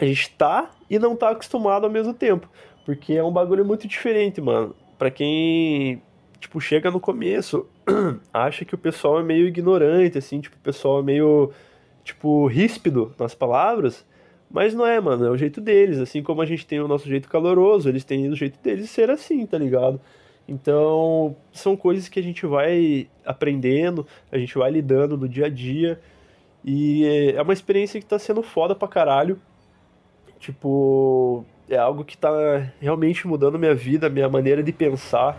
a 0.00 0.04
gente 0.04 0.30
tá 0.30 0.70
e 0.88 0.98
não 0.98 1.16
tá 1.16 1.30
acostumado 1.30 1.84
ao 1.84 1.90
mesmo 1.90 2.12
tempo. 2.12 2.48
Porque 2.84 3.14
é 3.14 3.24
um 3.24 3.32
bagulho 3.32 3.64
muito 3.64 3.88
diferente, 3.88 4.40
mano. 4.40 4.74
Pra 4.98 5.10
quem, 5.10 6.02
tipo, 6.38 6.60
chega 6.60 6.90
no 6.90 7.00
começo, 7.00 7.66
acha 8.32 8.64
que 8.64 8.74
o 8.74 8.78
pessoal 8.78 9.20
é 9.20 9.22
meio 9.22 9.46
ignorante, 9.46 10.18
assim, 10.18 10.40
tipo, 10.40 10.56
o 10.56 10.60
pessoal 10.60 11.00
é 11.00 11.02
meio, 11.02 11.50
tipo, 12.04 12.46
ríspido 12.46 13.12
nas 13.18 13.34
palavras. 13.34 14.06
Mas 14.50 14.72
não 14.72 14.86
é, 14.86 15.00
mano, 15.00 15.26
é 15.26 15.30
o 15.30 15.36
jeito 15.36 15.60
deles. 15.60 15.98
Assim 15.98 16.22
como 16.22 16.40
a 16.40 16.46
gente 16.46 16.66
tem 16.66 16.80
o 16.80 16.88
nosso 16.88 17.08
jeito 17.08 17.28
caloroso, 17.28 17.88
eles 17.88 18.04
têm 18.04 18.28
o 18.28 18.36
jeito 18.36 18.58
deles 18.62 18.84
de 18.84 18.88
ser 18.88 19.10
assim, 19.10 19.44
tá 19.44 19.58
ligado? 19.58 20.00
Então, 20.48 21.36
são 21.52 21.76
coisas 21.76 22.08
que 22.08 22.20
a 22.20 22.22
gente 22.22 22.46
vai 22.46 23.08
aprendendo, 23.24 24.06
a 24.30 24.38
gente 24.38 24.56
vai 24.56 24.70
lidando 24.70 25.16
no 25.16 25.28
dia 25.28 25.46
a 25.46 25.48
dia. 25.48 26.00
E 26.64 27.32
é 27.34 27.42
uma 27.42 27.52
experiência 27.52 28.00
que 28.00 28.06
tá 28.06 28.18
sendo 28.18 28.42
foda 28.42 28.74
pra 28.74 28.86
caralho. 28.86 29.40
Tipo, 30.46 31.44
é 31.68 31.76
algo 31.76 32.04
que 32.04 32.16
tá 32.16 32.30
realmente 32.80 33.26
mudando 33.26 33.58
minha 33.58 33.74
vida, 33.74 34.08
minha 34.08 34.28
maneira 34.28 34.62
de 34.62 34.72
pensar. 34.72 35.36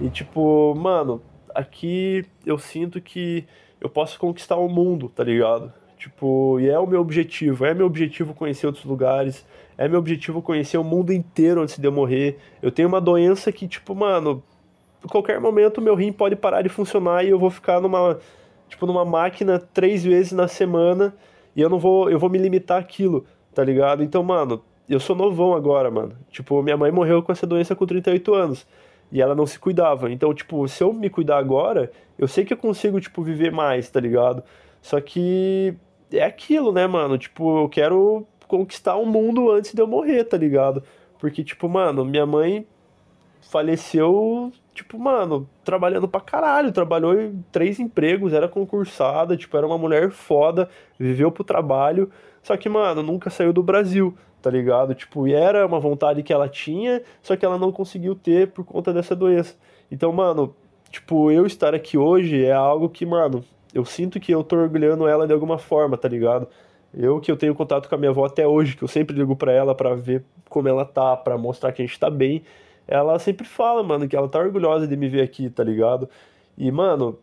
E 0.00 0.08
tipo, 0.08 0.74
mano, 0.74 1.20
aqui 1.54 2.24
eu 2.46 2.56
sinto 2.56 2.98
que 2.98 3.44
eu 3.78 3.90
posso 3.90 4.18
conquistar 4.18 4.56
o 4.56 4.66
mundo, 4.66 5.10
tá 5.10 5.22
ligado? 5.22 5.70
Tipo, 5.98 6.58
e 6.60 6.70
é 6.70 6.78
o 6.78 6.86
meu 6.86 6.98
objetivo, 7.02 7.66
é 7.66 7.74
meu 7.74 7.84
objetivo 7.84 8.32
conhecer 8.32 8.66
outros 8.66 8.86
lugares, 8.86 9.44
é 9.76 9.86
meu 9.86 9.98
objetivo 9.98 10.40
conhecer 10.40 10.78
o 10.78 10.84
mundo 10.84 11.12
inteiro 11.12 11.60
antes 11.60 11.78
de 11.78 11.86
eu 11.86 11.92
morrer. 11.92 12.38
Eu 12.62 12.72
tenho 12.72 12.88
uma 12.88 13.02
doença 13.02 13.52
que, 13.52 13.68
tipo, 13.68 13.94
mano, 13.94 14.42
em 15.04 15.08
qualquer 15.08 15.38
momento 15.38 15.82
meu 15.82 15.94
rim 15.94 16.10
pode 16.10 16.36
parar 16.36 16.62
de 16.62 16.70
funcionar 16.70 17.22
e 17.22 17.28
eu 17.28 17.38
vou 17.38 17.50
ficar 17.50 17.82
numa, 17.82 18.18
tipo, 18.66 18.86
numa 18.86 19.04
máquina 19.04 19.58
três 19.58 20.02
vezes 20.02 20.32
na 20.32 20.48
semana 20.48 21.14
e 21.54 21.60
eu 21.60 21.68
não 21.68 21.78
vou, 21.78 22.08
eu 22.08 22.18
vou 22.18 22.30
me 22.30 22.38
limitar 22.38 22.80
àquilo 22.80 23.26
tá 23.58 23.64
ligado? 23.64 24.04
Então, 24.04 24.22
mano, 24.22 24.62
eu 24.88 25.00
sou 25.00 25.16
novão 25.16 25.52
agora, 25.52 25.90
mano. 25.90 26.12
Tipo, 26.30 26.62
minha 26.62 26.76
mãe 26.76 26.92
morreu 26.92 27.24
com 27.24 27.32
essa 27.32 27.44
doença 27.44 27.74
com 27.74 27.84
38 27.84 28.32
anos. 28.32 28.64
E 29.10 29.20
ela 29.20 29.34
não 29.34 29.46
se 29.46 29.58
cuidava. 29.58 30.12
Então, 30.12 30.32
tipo, 30.32 30.68
se 30.68 30.80
eu 30.80 30.92
me 30.92 31.10
cuidar 31.10 31.38
agora, 31.38 31.90
eu 32.16 32.28
sei 32.28 32.44
que 32.44 32.52
eu 32.52 32.56
consigo, 32.56 33.00
tipo, 33.00 33.20
viver 33.20 33.50
mais, 33.50 33.90
tá 33.90 33.98
ligado? 33.98 34.44
Só 34.80 35.00
que 35.00 35.74
é 36.12 36.22
aquilo, 36.22 36.70
né, 36.70 36.86
mano? 36.86 37.18
Tipo, 37.18 37.64
eu 37.64 37.68
quero 37.68 38.24
conquistar 38.46 38.94
o 38.94 39.04
mundo 39.04 39.50
antes 39.50 39.74
de 39.74 39.82
eu 39.82 39.88
morrer, 39.88 40.22
tá 40.22 40.36
ligado? 40.36 40.80
Porque, 41.18 41.42
tipo, 41.42 41.68
mano, 41.68 42.04
minha 42.04 42.26
mãe 42.26 42.64
faleceu, 43.50 44.52
tipo, 44.72 45.00
mano, 45.00 45.50
trabalhando 45.64 46.06
pra 46.06 46.20
caralho. 46.20 46.70
Trabalhou 46.70 47.20
em 47.20 47.44
três 47.50 47.80
empregos, 47.80 48.32
era 48.32 48.46
concursada, 48.46 49.36
tipo, 49.36 49.56
era 49.56 49.66
uma 49.66 49.78
mulher 49.78 50.12
foda, 50.12 50.70
viveu 50.96 51.32
pro 51.32 51.42
trabalho. 51.42 52.08
Só 52.48 52.56
que, 52.56 52.66
mano, 52.66 53.02
nunca 53.02 53.28
saiu 53.28 53.52
do 53.52 53.62
Brasil, 53.62 54.16
tá 54.40 54.48
ligado? 54.48 54.94
Tipo, 54.94 55.28
e 55.28 55.34
era 55.34 55.66
uma 55.66 55.78
vontade 55.78 56.22
que 56.22 56.32
ela 56.32 56.48
tinha, 56.48 57.02
só 57.20 57.36
que 57.36 57.44
ela 57.44 57.58
não 57.58 57.70
conseguiu 57.70 58.14
ter 58.14 58.52
por 58.52 58.64
conta 58.64 58.90
dessa 58.90 59.14
doença. 59.14 59.54
Então, 59.92 60.10
mano, 60.14 60.56
tipo, 60.90 61.30
eu 61.30 61.44
estar 61.44 61.74
aqui 61.74 61.98
hoje 61.98 62.42
é 62.42 62.54
algo 62.54 62.88
que, 62.88 63.04
mano, 63.04 63.44
eu 63.74 63.84
sinto 63.84 64.18
que 64.18 64.32
eu 64.32 64.42
tô 64.42 64.56
orgulhando 64.56 65.06
ela 65.06 65.26
de 65.26 65.32
alguma 65.34 65.58
forma, 65.58 65.98
tá 65.98 66.08
ligado? 66.08 66.48
Eu 66.94 67.20
que 67.20 67.30
eu 67.30 67.36
tenho 67.36 67.54
contato 67.54 67.86
com 67.86 67.94
a 67.94 67.98
minha 67.98 68.12
avó 68.12 68.24
até 68.24 68.46
hoje, 68.46 68.74
que 68.74 68.82
eu 68.82 68.88
sempre 68.88 69.14
ligo 69.14 69.36
para 69.36 69.52
ela 69.52 69.74
para 69.74 69.94
ver 69.94 70.24
como 70.48 70.68
ela 70.68 70.86
tá, 70.86 71.18
para 71.18 71.36
mostrar 71.36 71.70
que 71.72 71.82
a 71.82 71.84
gente 71.84 72.00
tá 72.00 72.08
bem. 72.08 72.42
Ela 72.86 73.18
sempre 73.18 73.46
fala, 73.46 73.82
mano, 73.82 74.08
que 74.08 74.16
ela 74.16 74.26
tá 74.26 74.38
orgulhosa 74.38 74.88
de 74.88 74.96
me 74.96 75.06
ver 75.06 75.20
aqui, 75.20 75.50
tá 75.50 75.62
ligado? 75.62 76.08
E, 76.56 76.72
mano, 76.72 77.18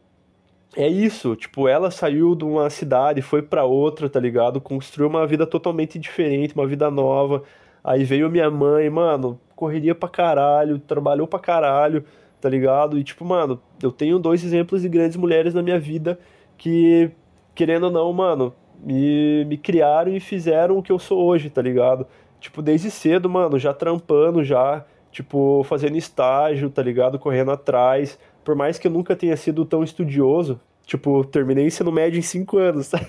é 0.75 0.87
isso, 0.87 1.35
tipo, 1.35 1.67
ela 1.67 1.89
saiu 1.89 2.35
de 2.35 2.43
uma 2.43 2.69
cidade, 2.69 3.21
foi 3.21 3.41
para 3.41 3.63
outra, 3.63 4.09
tá 4.09 4.19
ligado? 4.19 4.59
Construiu 4.59 5.09
uma 5.09 5.25
vida 5.25 5.45
totalmente 5.47 5.97
diferente, 5.97 6.53
uma 6.53 6.67
vida 6.67 6.91
nova. 6.91 7.43
Aí 7.83 8.03
veio 8.03 8.29
minha 8.29 8.49
mãe, 8.49 8.89
mano, 8.89 9.39
correria 9.55 9.95
pra 9.95 10.09
caralho, 10.09 10.79
trabalhou 10.79 11.27
pra 11.27 11.39
caralho, 11.39 12.03
tá 12.41 12.49
ligado? 12.49 12.97
E 12.97 13.03
tipo, 13.03 13.23
mano, 13.23 13.61
eu 13.81 13.91
tenho 13.91 14.19
dois 14.19 14.43
exemplos 14.43 14.81
de 14.81 14.89
grandes 14.89 15.15
mulheres 15.17 15.53
na 15.53 15.61
minha 15.61 15.79
vida 15.79 16.19
que, 16.57 17.11
querendo 17.53 17.85
ou 17.85 17.91
não, 17.91 18.11
mano, 18.11 18.53
me, 18.83 19.45
me 19.45 19.57
criaram 19.57 20.13
e 20.13 20.19
fizeram 20.19 20.77
o 20.77 20.83
que 20.83 20.91
eu 20.91 20.99
sou 20.99 21.23
hoje, 21.25 21.49
tá 21.49 21.61
ligado? 21.61 22.05
Tipo, 22.39 22.61
desde 22.61 22.91
cedo, 22.91 23.29
mano, 23.29 23.57
já 23.57 23.73
trampando, 23.73 24.43
já, 24.43 24.85
tipo, 25.11 25.63
fazendo 25.63 25.97
estágio, 25.97 26.69
tá 26.69 26.81
ligado? 26.83 27.17
Correndo 27.17 27.51
atrás. 27.51 28.19
Por 28.45 28.55
mais 28.55 28.79
que 28.79 28.87
eu 28.87 28.91
nunca 28.91 29.15
tenha 29.15 29.35
sido 29.35 29.65
tão 29.65 29.83
estudioso, 29.83 30.59
tipo, 30.85 31.25
terminei 31.25 31.65
ensino 31.65 31.91
médio 31.91 32.19
em 32.19 32.21
cinco 32.21 32.57
anos, 32.57 32.87
tá? 32.91 33.01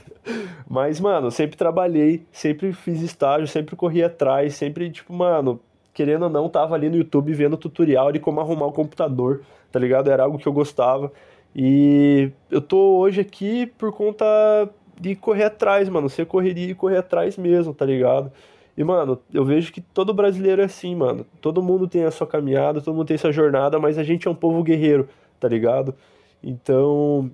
Mas, 0.68 0.98
mano, 0.98 1.30
sempre 1.30 1.56
trabalhei, 1.56 2.24
sempre 2.32 2.72
fiz 2.72 3.00
estágio, 3.02 3.46
sempre 3.46 3.76
corri 3.76 4.02
atrás, 4.02 4.54
sempre, 4.54 4.90
tipo, 4.90 5.12
mano, 5.12 5.60
querendo 5.94 6.24
ou 6.24 6.30
não, 6.30 6.48
tava 6.48 6.74
ali 6.74 6.88
no 6.88 6.96
YouTube 6.96 7.32
vendo 7.32 7.56
tutorial 7.56 8.10
de 8.10 8.18
como 8.18 8.40
arrumar 8.40 8.66
o 8.66 8.72
computador, 8.72 9.42
tá 9.70 9.78
ligado? 9.78 10.10
Era 10.10 10.24
algo 10.24 10.38
que 10.38 10.48
eu 10.48 10.52
gostava. 10.52 11.12
E 11.54 12.30
eu 12.50 12.60
tô 12.60 12.98
hoje 12.98 13.20
aqui 13.20 13.66
por 13.78 13.92
conta 13.92 14.24
de 15.00 15.14
correr 15.14 15.44
atrás, 15.44 15.88
mano. 15.88 16.08
Ser 16.08 16.26
correria 16.26 16.70
e 16.70 16.74
correr 16.74 16.98
atrás 16.98 17.38
mesmo, 17.38 17.72
tá 17.72 17.84
ligado? 17.84 18.32
E, 18.76 18.84
mano, 18.84 19.18
eu 19.32 19.44
vejo 19.44 19.72
que 19.72 19.80
todo 19.80 20.12
brasileiro 20.12 20.60
é 20.60 20.66
assim, 20.66 20.94
mano. 20.94 21.24
Todo 21.40 21.62
mundo 21.62 21.88
tem 21.88 22.04
a 22.04 22.10
sua 22.10 22.26
caminhada, 22.26 22.80
todo 22.80 22.94
mundo 22.94 23.06
tem 23.06 23.16
sua 23.16 23.32
jornada, 23.32 23.78
mas 23.78 23.96
a 23.96 24.02
gente 24.02 24.28
é 24.28 24.30
um 24.30 24.34
povo 24.34 24.62
guerreiro, 24.62 25.08
tá 25.38 25.48
ligado? 25.48 25.94
Então, 26.42 27.30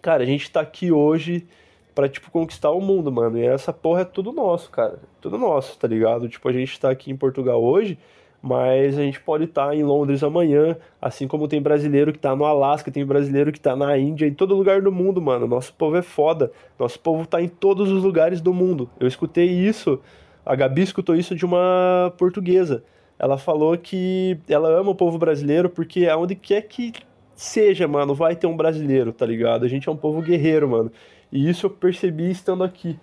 cara, 0.00 0.22
a 0.22 0.26
gente 0.26 0.50
tá 0.50 0.60
aqui 0.60 0.90
hoje 0.90 1.46
pra, 1.94 2.08
tipo, 2.08 2.30
conquistar 2.30 2.70
o 2.70 2.80
mundo, 2.80 3.12
mano. 3.12 3.38
E 3.38 3.44
essa 3.44 3.72
porra 3.72 4.02
é 4.02 4.04
tudo 4.04 4.32
nosso, 4.32 4.70
cara. 4.70 4.98
Tudo 5.20 5.38
nosso, 5.38 5.78
tá 5.78 5.86
ligado? 5.86 6.28
Tipo, 6.28 6.48
a 6.48 6.52
gente 6.52 6.78
tá 6.78 6.90
aqui 6.90 7.10
em 7.10 7.16
Portugal 7.16 7.62
hoje, 7.62 7.98
mas 8.40 8.98
a 8.98 9.02
gente 9.02 9.20
pode 9.20 9.44
estar 9.44 9.68
tá 9.68 9.76
em 9.76 9.82
Londres 9.82 10.22
amanhã, 10.22 10.76
assim 11.00 11.28
como 11.28 11.46
tem 11.46 11.62
brasileiro 11.62 12.12
que 12.12 12.18
tá 12.18 12.34
no 12.34 12.44
Alasca, 12.44 12.90
tem 12.90 13.04
brasileiro 13.04 13.52
que 13.52 13.60
tá 13.60 13.76
na 13.76 13.96
Índia, 13.96 14.26
em 14.26 14.34
todo 14.34 14.56
lugar 14.56 14.82
do 14.82 14.90
mundo, 14.90 15.20
mano. 15.20 15.46
Nosso 15.46 15.72
povo 15.74 15.96
é 15.96 16.02
foda. 16.02 16.50
Nosso 16.78 16.98
povo 16.98 17.26
tá 17.26 17.40
em 17.40 17.48
todos 17.48 17.90
os 17.90 18.02
lugares 18.02 18.40
do 18.40 18.52
mundo. 18.52 18.90
Eu 18.98 19.06
escutei 19.06 19.46
isso, 19.46 20.00
a 20.44 20.56
Gabi 20.56 20.82
escutou 20.82 21.14
isso 21.14 21.34
de 21.36 21.44
uma 21.44 22.12
portuguesa. 22.18 22.82
Ela 23.18 23.38
falou 23.38 23.78
que 23.78 24.36
ela 24.48 24.68
ama 24.68 24.90
o 24.90 24.94
povo 24.96 25.16
brasileiro 25.16 25.70
porque 25.70 26.08
aonde 26.08 26.34
quer 26.34 26.62
que 26.62 26.92
seja, 27.34 27.88
mano, 27.88 28.14
vai 28.14 28.36
ter 28.36 28.46
um 28.46 28.56
brasileiro, 28.56 29.12
tá 29.12 29.26
ligado? 29.26 29.64
A 29.64 29.68
gente 29.68 29.88
é 29.88 29.92
um 29.92 29.96
povo 29.96 30.20
guerreiro, 30.22 30.68
mano. 30.68 30.90
E 31.30 31.48
isso 31.48 31.66
eu 31.66 31.70
percebi 31.70 32.30
estando 32.30 32.62
aqui. 32.62 32.98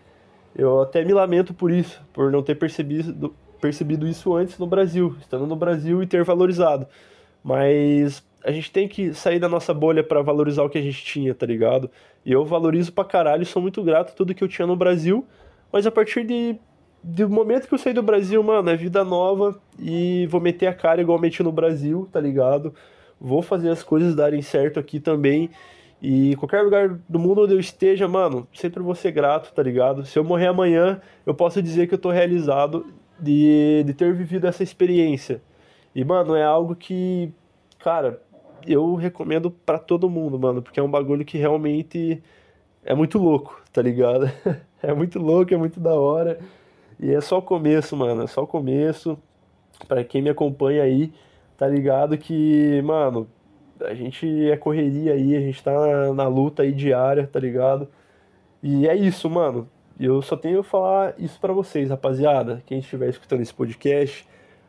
Eu 0.56 0.82
até 0.82 1.04
me 1.04 1.14
lamento 1.14 1.54
por 1.54 1.72
isso, 1.72 2.02
por 2.14 2.32
não 2.32 2.42
ter 2.42 2.56
percebido, 2.56 3.34
percebido 3.62 4.08
isso 4.08 4.34
antes 4.36 4.58
no 4.58 4.68
Brasil, 4.68 5.16
estando 5.20 5.46
no 5.46 5.56
Brasil 5.56 6.02
e 6.02 6.08
ter 6.08 6.24
valorizado. 6.24 6.88
Mas 7.44 8.24
a 8.44 8.52
gente 8.52 8.72
tem 8.72 8.88
que 8.88 9.14
sair 9.14 9.40
da 9.40 9.50
nossa 9.50 9.74
bolha 9.74 10.04
para 10.04 10.22
valorizar 10.22 10.64
o 10.64 10.70
que 10.70 10.78
a 10.78 10.82
gente 10.82 11.04
tinha, 11.04 11.34
tá 11.36 11.46
ligado? 11.46 11.90
E 12.26 12.32
eu 12.32 12.46
valorizo 12.46 12.92
pra 12.92 13.04
caralho, 13.04 13.46
sou 13.46 13.62
muito 13.62 13.84
grato 13.84 14.12
a 14.12 14.16
tudo 14.16 14.34
que 14.34 14.44
eu 14.44 14.48
tinha 14.48 14.66
no 14.66 14.76
Brasil, 14.76 15.26
mas 15.72 15.86
a 15.86 15.92
partir 15.92 16.26
de 16.26 16.58
do 17.02 17.30
momento 17.30 17.68
que 17.68 17.74
eu 17.74 17.78
saí 17.78 17.94
do 17.94 18.04
Brasil, 18.04 18.44
mano, 18.44 18.70
é 18.70 18.76
vida 18.76 19.04
nova 19.06 19.60
e 19.80 20.28
vou 20.28 20.42
meter 20.42 20.68
a 20.68 20.74
cara 20.74 21.02
igual 21.02 21.18
meti 21.18 21.42
no 21.42 21.52
Brasil, 21.52 22.10
tá 22.12 22.20
ligado? 22.20 22.74
Vou 23.20 23.42
fazer 23.42 23.70
as 23.70 23.84
coisas 23.84 24.16
darem 24.16 24.42
certo 24.42 24.80
aqui 24.80 25.00
também 25.00 25.50
e 26.02 26.36
qualquer 26.38 26.62
lugar 26.62 26.98
do 27.10 27.20
mundo 27.20 27.44
onde 27.44 27.54
eu 27.54 27.60
esteja, 27.60 28.08
mano, 28.08 28.48
sempre 28.54 28.82
vou 28.82 28.96
ser 28.96 29.12
grato, 29.12 29.54
tá 29.54 29.62
ligado? 29.62 30.06
Se 30.06 30.18
eu 30.18 30.24
morrer 30.24 30.48
amanhã, 30.48 31.02
eu 31.26 31.34
posso 31.34 31.62
dizer 31.62 31.88
que 31.88 31.94
eu 31.94 31.98
tô 31.98 32.10
realizado 32.10 32.86
de, 33.20 33.84
de 33.86 33.94
ter 33.94 34.14
vivido 34.14 34.48
essa 34.48 34.64
experiência. 34.64 35.42
E, 35.94 36.04
mano, 36.06 36.36
é 36.36 36.44
algo 36.44 36.74
que, 36.74 37.34
cara, 37.80 38.22
eu 38.66 38.96
recomendo 38.96 39.52
para 39.52 39.78
todo 39.78 40.10
mundo, 40.10 40.40
mano, 40.40 40.62
porque 40.62 40.80
é 40.80 40.84
um 40.84 40.90
bagulho 40.90 41.26
que 41.26 41.38
realmente 41.38 42.24
é 42.86 42.96
muito 42.96 43.18
louco, 43.18 43.62
tá 43.74 43.82
ligado? 43.82 44.32
é 44.82 44.94
muito 44.94 45.20
louco, 45.20 45.54
é 45.54 45.58
muito 45.58 45.82
da 45.82 45.94
hora. 45.94 46.40
E 46.98 47.12
é 47.12 47.20
só 47.20 47.40
o 47.40 47.42
começo, 47.42 47.96
mano, 47.98 48.24
é 48.24 48.28
só 48.28 48.44
o 48.44 48.48
começo. 48.48 49.18
Para 49.86 50.04
quem 50.04 50.22
me 50.22 50.30
acompanha 50.30 50.84
aí, 50.84 51.12
tá 51.60 51.68
ligado 51.68 52.18
que, 52.18 52.82
mano, 52.84 53.28
a 53.82 53.94
gente 53.94 54.50
é 54.50 54.56
correria 54.56 55.12
aí, 55.14 55.36
a 55.36 55.42
gente 55.42 55.62
tá 55.62 55.74
na, 55.74 56.14
na 56.14 56.28
luta 56.28 56.64
aí 56.64 56.72
diária, 56.72 57.28
tá 57.28 57.38
ligado? 57.38 57.90
E 58.64 58.88
é 58.88 58.96
isso, 58.96 59.30
mano. 59.30 59.70
Eu 60.00 60.22
só 60.22 60.38
tenho 60.38 60.62
a 60.62 60.64
falar 60.64 61.14
isso 61.18 61.38
para 61.38 61.52
vocês, 61.52 61.90
rapaziada. 61.90 62.64
Quem 62.66 62.80
estiver 62.80 63.10
escutando 63.10 63.42
esse 63.42 63.54
podcast, 63.54 64.26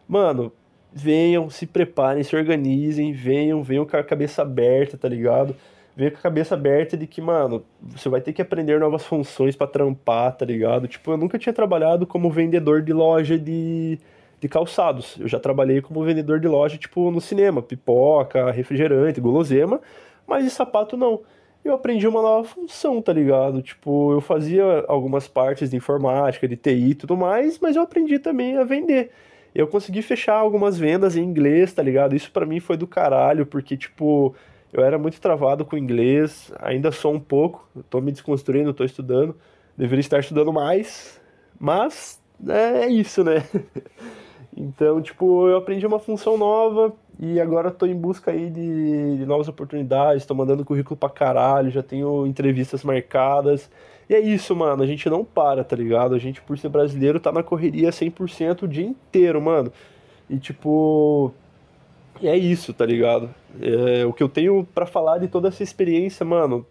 mano, 0.08 0.52
venham, 0.92 1.48
se 1.48 1.64
preparem, 1.64 2.24
se 2.24 2.34
organizem, 2.34 3.12
venham, 3.12 3.62
venham 3.62 3.86
com 3.86 3.96
a 3.96 4.02
cabeça 4.02 4.42
aberta, 4.42 4.98
tá 4.98 5.08
ligado? 5.08 5.54
Venham 5.94 6.10
com 6.10 6.18
a 6.18 6.22
cabeça 6.22 6.56
aberta 6.56 6.96
de 6.96 7.06
que, 7.06 7.20
mano, 7.20 7.64
você 7.80 8.08
vai 8.08 8.20
ter 8.20 8.32
que 8.32 8.42
aprender 8.42 8.80
novas 8.80 9.04
funções 9.06 9.54
para 9.54 9.68
trampar, 9.68 10.36
tá 10.36 10.44
ligado? 10.44 10.88
Tipo, 10.88 11.12
eu 11.12 11.16
nunca 11.16 11.38
tinha 11.38 11.52
trabalhado 11.52 12.04
como 12.04 12.32
vendedor 12.32 12.82
de 12.82 12.92
loja 12.92 13.38
de 13.38 14.00
de 14.40 14.48
calçados. 14.48 15.16
Eu 15.20 15.28
já 15.28 15.38
trabalhei 15.38 15.80
como 15.82 16.02
vendedor 16.02 16.40
de 16.40 16.48
loja, 16.48 16.78
tipo, 16.78 17.10
no 17.10 17.20
cinema, 17.20 17.62
pipoca, 17.62 18.50
refrigerante, 18.50 19.20
gulosema, 19.20 19.80
mas 20.26 20.44
de 20.44 20.50
sapato 20.50 20.96
não. 20.96 21.20
Eu 21.62 21.74
aprendi 21.74 22.08
uma 22.08 22.22
nova 22.22 22.48
função, 22.48 23.02
tá 23.02 23.12
ligado? 23.12 23.60
Tipo, 23.60 24.14
eu 24.14 24.20
fazia 24.22 24.64
algumas 24.88 25.28
partes 25.28 25.68
de 25.70 25.76
informática, 25.76 26.48
de 26.48 26.56
TI 26.56 26.90
e 26.90 26.94
tudo 26.94 27.16
mais, 27.16 27.58
mas 27.58 27.76
eu 27.76 27.82
aprendi 27.82 28.18
também 28.18 28.56
a 28.56 28.64
vender. 28.64 29.10
Eu 29.54 29.66
consegui 29.66 30.00
fechar 30.00 30.36
algumas 30.36 30.78
vendas 30.78 31.16
em 31.16 31.22
inglês, 31.22 31.72
tá 31.72 31.82
ligado? 31.82 32.16
Isso 32.16 32.32
para 32.32 32.46
mim 32.46 32.60
foi 32.60 32.78
do 32.78 32.86
caralho, 32.86 33.44
porque, 33.44 33.76
tipo, 33.76 34.34
eu 34.72 34.82
era 34.82 34.96
muito 34.96 35.20
travado 35.20 35.64
com 35.64 35.76
inglês, 35.76 36.50
ainda 36.60 36.90
sou 36.90 37.12
um 37.12 37.20
pouco, 37.20 37.68
tô 37.90 38.00
me 38.00 38.10
desconstruindo, 38.10 38.72
tô 38.72 38.84
estudando, 38.84 39.36
deveria 39.76 40.00
estar 40.00 40.20
estudando 40.20 40.52
mais, 40.52 41.20
mas 41.58 42.22
é, 42.48 42.84
é 42.84 42.88
isso, 42.88 43.22
né? 43.22 43.44
Então, 44.56 45.00
tipo, 45.00 45.48
eu 45.48 45.56
aprendi 45.56 45.86
uma 45.86 45.98
função 45.98 46.36
nova 46.36 46.92
e 47.18 47.40
agora 47.40 47.70
tô 47.70 47.86
em 47.86 47.94
busca 47.94 48.30
aí 48.30 48.50
de, 48.50 49.18
de 49.18 49.26
novas 49.26 49.48
oportunidades, 49.48 50.26
tô 50.26 50.34
mandando 50.34 50.64
currículo 50.64 50.96
pra 50.96 51.08
caralho, 51.08 51.70
já 51.70 51.82
tenho 51.82 52.26
entrevistas 52.26 52.82
marcadas. 52.82 53.70
E 54.08 54.14
é 54.14 54.20
isso, 54.20 54.56
mano, 54.56 54.82
a 54.82 54.86
gente 54.86 55.08
não 55.08 55.24
para, 55.24 55.62
tá 55.62 55.76
ligado? 55.76 56.14
A 56.14 56.18
gente, 56.18 56.42
por 56.42 56.58
ser 56.58 56.68
brasileiro, 56.68 57.20
tá 57.20 57.30
na 57.30 57.42
correria 57.42 57.90
100% 57.90 58.62
o 58.62 58.68
dia 58.68 58.84
inteiro, 58.84 59.40
mano. 59.40 59.72
E, 60.28 60.36
tipo, 60.36 61.32
é 62.22 62.36
isso, 62.36 62.72
tá 62.74 62.84
ligado? 62.84 63.30
É, 63.60 64.04
o 64.04 64.12
que 64.12 64.22
eu 64.22 64.28
tenho 64.28 64.66
para 64.74 64.86
falar 64.86 65.18
de 65.18 65.28
toda 65.28 65.48
essa 65.48 65.62
experiência, 65.62 66.26
mano, 66.26 66.66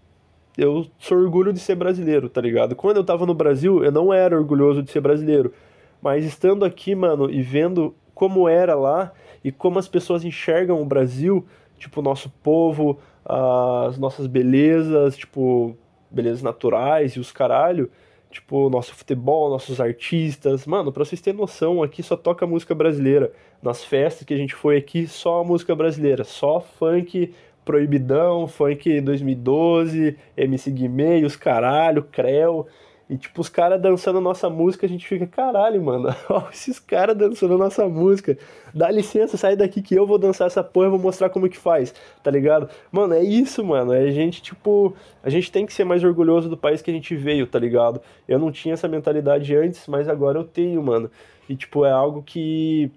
eu 0.58 0.88
sou 1.00 1.18
orgulho 1.18 1.54
de 1.54 1.60
ser 1.60 1.76
brasileiro, 1.76 2.28
tá 2.28 2.42
ligado? 2.42 2.76
Quando 2.76 2.98
eu 2.98 3.04
tava 3.04 3.26
no 3.26 3.34
Brasil, 3.34 3.84
eu 3.84 3.92
não 3.92 4.14
era 4.14 4.38
orgulhoso 4.38 4.84
de 4.84 4.92
ser 4.92 5.00
brasileiro. 5.00 5.54
Mas 6.02 6.26
estando 6.26 6.66
aqui, 6.66 6.95
mano, 6.95 7.30
e 7.30 7.41
vendo 7.41 7.95
como 8.14 8.47
era 8.50 8.76
lá 8.76 9.12
e 9.43 9.52
como 9.52 9.80
as 9.80 9.88
pessoas 9.88 10.24
enxergam 10.24 10.82
o 10.82 10.86
Brasil, 10.86 11.45
tipo, 11.78 12.00
o 12.00 12.04
nosso 12.04 12.30
povo, 12.43 13.00
as 13.26 13.97
nossas 13.97 14.28
belezas, 14.28 15.18
tipo, 15.18 15.78
belezas 16.10 16.41
naturais 16.41 17.14
e 17.14 17.20
os 17.20 17.32
caralho, 17.32 17.89
tipo, 18.32 18.70
nosso 18.70 18.93
futebol, 18.93 19.50
nossos 19.50 19.80
artistas. 19.80 20.66
Mano, 20.66 20.91
pra 20.91 21.06
vocês 21.06 21.22
terem 21.22 21.39
noção, 21.39 21.82
aqui 21.82 22.04
só 22.04 22.16
toca 22.16 22.45
música 22.45 22.76
brasileira. 22.76 23.32
Nas 23.62 23.84
festas 23.84 24.26
que 24.26 24.34
a 24.34 24.38
gente 24.38 24.56
foi 24.56 24.78
aqui, 24.78 25.08
só 25.08 25.43
música 25.43 25.76
brasileira, 25.76 26.24
só 26.24 26.60
funk 26.60 27.34
proibidão, 27.64 28.47
funk 28.47 29.00
2012, 29.00 30.18
MC 30.36 30.72
Guimê, 30.72 31.24
os 31.24 31.36
caralho, 31.36 32.04
Creu. 32.04 32.66
E, 33.10 33.18
tipo, 33.18 33.41
os 33.41 33.49
caras 33.49 33.82
dançando 33.82 34.22
nossa 34.22 34.47
música, 34.51 34.86
a 34.86 34.89
gente 34.89 35.07
fica, 35.07 35.26
caralho, 35.26 35.82
mano, 35.82 36.16
ó, 36.30 36.47
esses 36.51 36.78
caras 36.78 37.18
dançando 37.18 37.57
nossa 37.57 37.89
música. 37.89 38.38
Dá 38.72 38.91
licença, 38.91 39.36
sai 39.36 39.55
daqui 39.55 39.82
que 39.82 39.95
eu 39.95 40.05
vou 40.05 40.20
dançar 40.20 40.45
essa 40.45 40.64
porra 40.64 40.86
e 40.86 40.89
vou 40.91 40.99
mostrar 40.99 41.30
como 41.32 41.49
que 41.49 41.57
faz, 41.57 41.91
tá 42.22 42.30
ligado? 42.30 42.70
Mano, 42.91 43.16
é 43.16 43.24
isso, 43.24 43.66
mano. 43.66 43.93
É 43.93 44.01
a 44.01 44.12
gente, 44.12 44.43
tipo, 44.43 44.93
a 45.24 45.30
gente 45.30 45.51
tem 45.51 45.66
que 45.66 45.74
ser 45.74 45.86
mais 45.86 46.03
orgulhoso 46.03 46.47
do 46.47 46.55
país 46.55 46.84
que 46.84 46.91
a 46.91 46.93
gente 46.93 47.16
veio, 47.16 47.47
tá 47.47 47.57
ligado? 47.57 47.99
Eu 48.28 48.38
não 48.38 48.51
tinha 48.51 48.76
essa 48.76 48.88
mentalidade 48.88 49.55
antes, 49.55 49.88
mas 49.88 50.07
agora 50.07 50.38
eu 50.38 50.43
tenho, 50.43 50.84
mano. 50.84 51.10
E, 51.49 51.55
tipo, 51.55 51.86
é 51.86 51.91
algo 51.91 52.22
que 52.22 52.91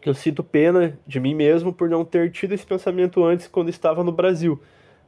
que 0.00 0.08
eu 0.08 0.14
sinto 0.14 0.42
pena 0.42 0.98
de 1.06 1.20
mim 1.20 1.34
mesmo 1.34 1.72
por 1.74 1.90
não 1.90 2.04
ter 2.04 2.30
tido 2.30 2.54
esse 2.54 2.64
pensamento 2.64 3.22
antes 3.22 3.46
quando 3.46 3.68
estava 3.68 4.02
no 4.02 4.12
Brasil. 4.12 4.58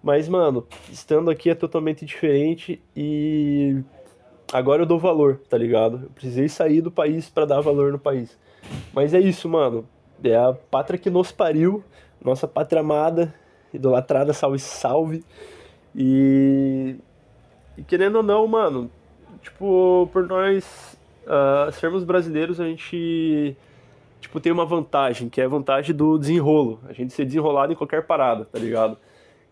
Mas, 0.02 0.28
mano, 0.28 0.66
estando 0.90 1.30
aqui 1.30 1.48
é 1.48 1.54
totalmente 1.54 2.04
diferente 2.04 2.82
e 2.94 3.82
agora 4.52 4.82
eu 4.82 4.86
dou 4.86 4.98
valor, 4.98 5.40
tá 5.48 5.56
ligado? 5.56 6.00
Eu 6.04 6.10
precisei 6.10 6.48
sair 6.48 6.80
do 6.80 6.90
país 6.90 7.28
para 7.30 7.46
dar 7.46 7.60
valor 7.60 7.90
no 7.90 7.98
país. 7.98 8.38
Mas 8.92 9.14
é 9.14 9.20
isso, 9.20 9.48
mano. 9.48 9.86
É 10.22 10.36
a 10.36 10.52
pátria 10.52 10.98
que 10.98 11.10
nos 11.10 11.32
pariu, 11.32 11.82
nossa 12.22 12.46
pátria 12.46 12.80
amada, 12.80 13.34
idolatrada, 13.72 14.32
salve, 14.32 14.58
salve. 14.58 15.24
E, 15.96 16.96
e 17.76 17.82
querendo 17.82 18.16
ou 18.16 18.22
não, 18.22 18.46
mano, 18.46 18.90
tipo, 19.40 20.08
por 20.12 20.26
nós 20.28 20.96
uh, 21.24 21.72
sermos 21.72 22.04
brasileiros, 22.04 22.60
a 22.60 22.64
gente 22.64 23.56
tipo, 24.20 24.38
tem 24.38 24.52
uma 24.52 24.64
vantagem, 24.64 25.28
que 25.28 25.40
é 25.40 25.44
a 25.44 25.48
vantagem 25.48 25.94
do 25.94 26.16
desenrolo. 26.16 26.78
A 26.88 26.92
gente 26.92 27.12
ser 27.12 27.24
desenrolado 27.24 27.72
em 27.72 27.76
qualquer 27.76 28.06
parada, 28.06 28.44
tá 28.44 28.58
ligado? 28.58 28.96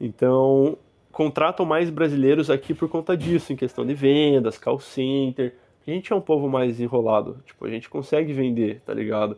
Então, 0.01 0.79
contratam 1.13 1.67
mais 1.67 1.91
brasileiros 1.91 2.51
aqui 2.51 2.75
por 2.75 2.89
conta 2.89 3.17
disso, 3.17 3.53
em 3.53 3.57
questão 3.57 3.85
de 3.87 3.95
vendas, 3.95 4.59
call 4.59 4.81
center. 4.81 5.55
A 5.87 5.91
gente 5.91 6.13
é 6.13 6.17
um 6.17 6.21
povo 6.21 6.49
mais 6.49 6.81
enrolado, 6.81 7.39
tipo, 7.45 7.65
a 7.65 7.71
gente 7.71 7.89
consegue 7.89 8.33
vender, 8.33 8.81
tá 8.85 8.95
ligado? 8.95 9.37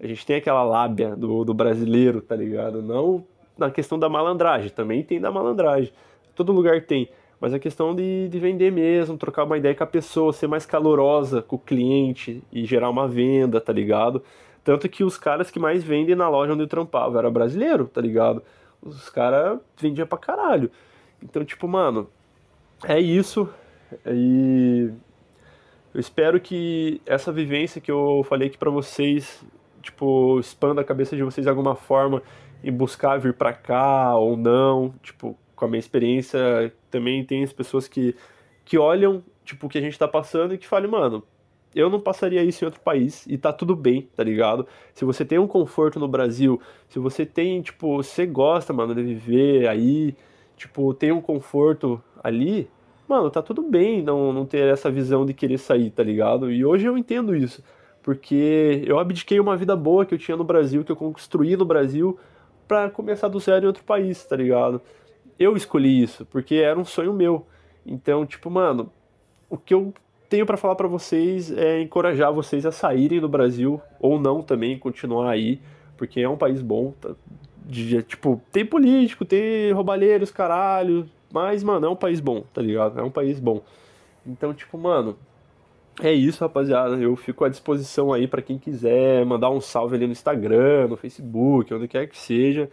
A 0.00 0.06
gente 0.06 0.26
tem 0.26 0.36
aquela 0.36 0.64
lábia 0.64 1.14
do, 1.14 1.44
do 1.44 1.54
brasileiro, 1.54 2.20
tá 2.20 2.34
ligado? 2.34 2.82
Não 2.82 3.24
na 3.56 3.70
questão 3.70 3.98
da 3.98 4.08
malandragem, 4.08 4.70
também 4.70 5.02
tem 5.02 5.20
da 5.20 5.30
malandragem. 5.30 5.92
Todo 6.34 6.52
lugar 6.52 6.80
tem. 6.82 7.08
Mas 7.40 7.52
a 7.52 7.58
questão 7.58 7.94
de, 7.94 8.28
de 8.28 8.38
vender 8.38 8.70
mesmo, 8.70 9.18
trocar 9.18 9.44
uma 9.44 9.58
ideia 9.58 9.74
com 9.74 9.84
a 9.84 9.86
pessoa, 9.86 10.32
ser 10.32 10.46
mais 10.46 10.64
calorosa 10.64 11.42
com 11.42 11.56
o 11.56 11.58
cliente 11.58 12.42
e 12.52 12.64
gerar 12.64 12.88
uma 12.88 13.08
venda, 13.08 13.60
tá 13.60 13.72
ligado? 13.72 14.22
Tanto 14.64 14.88
que 14.88 15.02
os 15.02 15.18
caras 15.18 15.50
que 15.50 15.58
mais 15.58 15.82
vendem 15.82 16.14
na 16.14 16.28
loja 16.28 16.52
onde 16.52 16.62
eu 16.62 16.68
trampava 16.68 17.18
era 17.18 17.30
brasileiro, 17.30 17.86
tá 17.86 18.00
ligado? 18.00 18.42
Os 18.80 19.10
caras 19.10 19.58
vendiam 19.76 20.06
pra 20.06 20.18
caralho. 20.18 20.70
Então, 21.22 21.44
tipo, 21.44 21.68
mano, 21.68 22.08
é 22.84 22.98
isso. 23.00 23.48
E 24.06 24.90
eu 25.94 26.00
espero 26.00 26.40
que 26.40 27.00
essa 27.06 27.30
vivência 27.30 27.80
que 27.80 27.90
eu 27.90 28.24
falei 28.28 28.48
aqui 28.48 28.58
pra 28.58 28.70
vocês, 28.70 29.44
tipo, 29.82 30.38
expanda 30.40 30.80
a 30.80 30.84
cabeça 30.84 31.14
de 31.14 31.22
vocês 31.22 31.44
de 31.44 31.50
alguma 31.50 31.74
forma 31.74 32.22
e 32.62 32.70
buscar 32.70 33.18
vir 33.18 33.34
para 33.34 33.52
cá 33.52 34.16
ou 34.16 34.36
não, 34.36 34.94
tipo, 35.02 35.36
com 35.54 35.64
a 35.64 35.68
minha 35.68 35.80
experiência, 35.80 36.72
também 36.90 37.24
tem 37.24 37.44
as 37.44 37.52
pessoas 37.52 37.86
que, 37.86 38.16
que 38.64 38.78
olham, 38.78 39.22
tipo, 39.44 39.66
o 39.66 39.70
que 39.70 39.78
a 39.78 39.80
gente 39.80 39.98
tá 39.98 40.08
passando 40.08 40.54
e 40.54 40.58
que 40.58 40.66
falam, 40.66 40.90
mano, 40.90 41.22
eu 41.74 41.88
não 41.88 42.00
passaria 42.00 42.42
isso 42.42 42.64
em 42.64 42.66
outro 42.66 42.80
país 42.80 43.26
e 43.26 43.38
tá 43.38 43.52
tudo 43.52 43.74
bem, 43.74 44.08
tá 44.14 44.22
ligado? 44.22 44.66
Se 44.94 45.04
você 45.04 45.24
tem 45.24 45.38
um 45.38 45.46
conforto 45.46 45.98
no 45.98 46.08
Brasil, 46.08 46.60
se 46.88 46.98
você 46.98 47.24
tem, 47.24 47.62
tipo, 47.62 47.96
você 47.96 48.26
gosta, 48.26 48.72
mano, 48.72 48.94
de 48.94 49.02
viver 49.02 49.68
aí, 49.68 50.14
tipo, 50.62 50.94
tem 50.94 51.10
um 51.10 51.20
conforto 51.20 52.02
ali, 52.22 52.68
mano, 53.08 53.30
tá 53.30 53.42
tudo 53.42 53.62
bem 53.62 54.02
não, 54.02 54.32
não 54.32 54.46
ter 54.46 54.68
essa 54.68 54.90
visão 54.90 55.26
de 55.26 55.34
querer 55.34 55.58
sair, 55.58 55.90
tá 55.90 56.02
ligado? 56.02 56.50
E 56.50 56.64
hoje 56.64 56.86
eu 56.86 56.96
entendo 56.96 57.34
isso, 57.34 57.62
porque 58.02 58.82
eu 58.86 58.98
abdiquei 58.98 59.40
uma 59.40 59.56
vida 59.56 59.74
boa 59.74 60.06
que 60.06 60.14
eu 60.14 60.18
tinha 60.18 60.36
no 60.36 60.44
Brasil, 60.44 60.84
que 60.84 60.92
eu 60.92 60.96
construí 60.96 61.56
no 61.56 61.64
Brasil, 61.64 62.18
para 62.68 62.88
começar 62.88 63.28
do 63.28 63.40
zero 63.40 63.64
em 63.64 63.66
outro 63.66 63.82
país, 63.82 64.24
tá 64.24 64.36
ligado? 64.36 64.80
Eu 65.38 65.56
escolhi 65.56 66.00
isso, 66.00 66.24
porque 66.26 66.56
era 66.56 66.78
um 66.78 66.84
sonho 66.84 67.12
meu. 67.12 67.44
Então, 67.84 68.24
tipo, 68.24 68.48
mano, 68.48 68.90
o 69.50 69.58
que 69.58 69.74
eu 69.74 69.92
tenho 70.28 70.46
para 70.46 70.56
falar 70.56 70.76
para 70.76 70.86
vocês 70.86 71.50
é 71.50 71.80
encorajar 71.80 72.32
vocês 72.32 72.64
a 72.64 72.70
saírem 72.70 73.20
do 73.20 73.28
Brasil, 73.28 73.80
ou 74.00 74.18
não 74.18 74.42
também, 74.42 74.78
continuar 74.78 75.30
aí, 75.30 75.60
porque 75.96 76.20
é 76.20 76.28
um 76.28 76.36
país 76.36 76.62
bom, 76.62 76.94
tá? 77.00 77.10
De, 77.64 78.02
tipo, 78.02 78.40
tem 78.50 78.66
político, 78.66 79.24
tem 79.24 79.72
roubalheiros, 79.72 80.30
caralho, 80.30 81.08
mas, 81.32 81.62
mano, 81.62 81.86
é 81.86 81.88
um 81.88 81.96
país 81.96 82.20
bom, 82.20 82.44
tá 82.52 82.60
ligado? 82.60 83.00
É 83.00 83.02
um 83.02 83.10
país 83.10 83.40
bom. 83.40 83.62
Então, 84.26 84.52
tipo, 84.52 84.76
mano, 84.76 85.16
é 86.00 86.12
isso, 86.12 86.42
rapaziada. 86.42 86.96
Eu 86.96 87.16
fico 87.16 87.44
à 87.44 87.48
disposição 87.48 88.12
aí 88.12 88.26
para 88.26 88.42
quem 88.42 88.58
quiser 88.58 89.24
mandar 89.24 89.50
um 89.50 89.60
salve 89.60 89.96
ali 89.96 90.06
no 90.06 90.12
Instagram, 90.12 90.88
no 90.88 90.96
Facebook, 90.96 91.72
onde 91.72 91.88
quer 91.88 92.06
que 92.06 92.18
seja, 92.18 92.70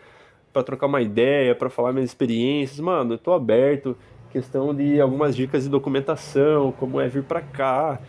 para 0.54 0.64
trocar 0.64 0.88
uma 0.88 1.02
ideia, 1.02 1.56
para 1.56 1.70
falar 1.70 1.94
minhas 1.94 2.10
experiências. 2.10 2.80
Mano, 2.80 3.14
eu 3.14 3.18
tô 3.18 3.34
aberto. 3.34 3.98
Questão 4.32 4.76
de 4.76 5.02
algumas 5.02 5.36
dicas 5.36 5.64
de 5.64 5.70
documentação, 5.70 6.72
como 6.74 7.00
é 7.00 7.08
vir 7.08 7.24
pra 7.24 7.42
cá. 7.42 8.00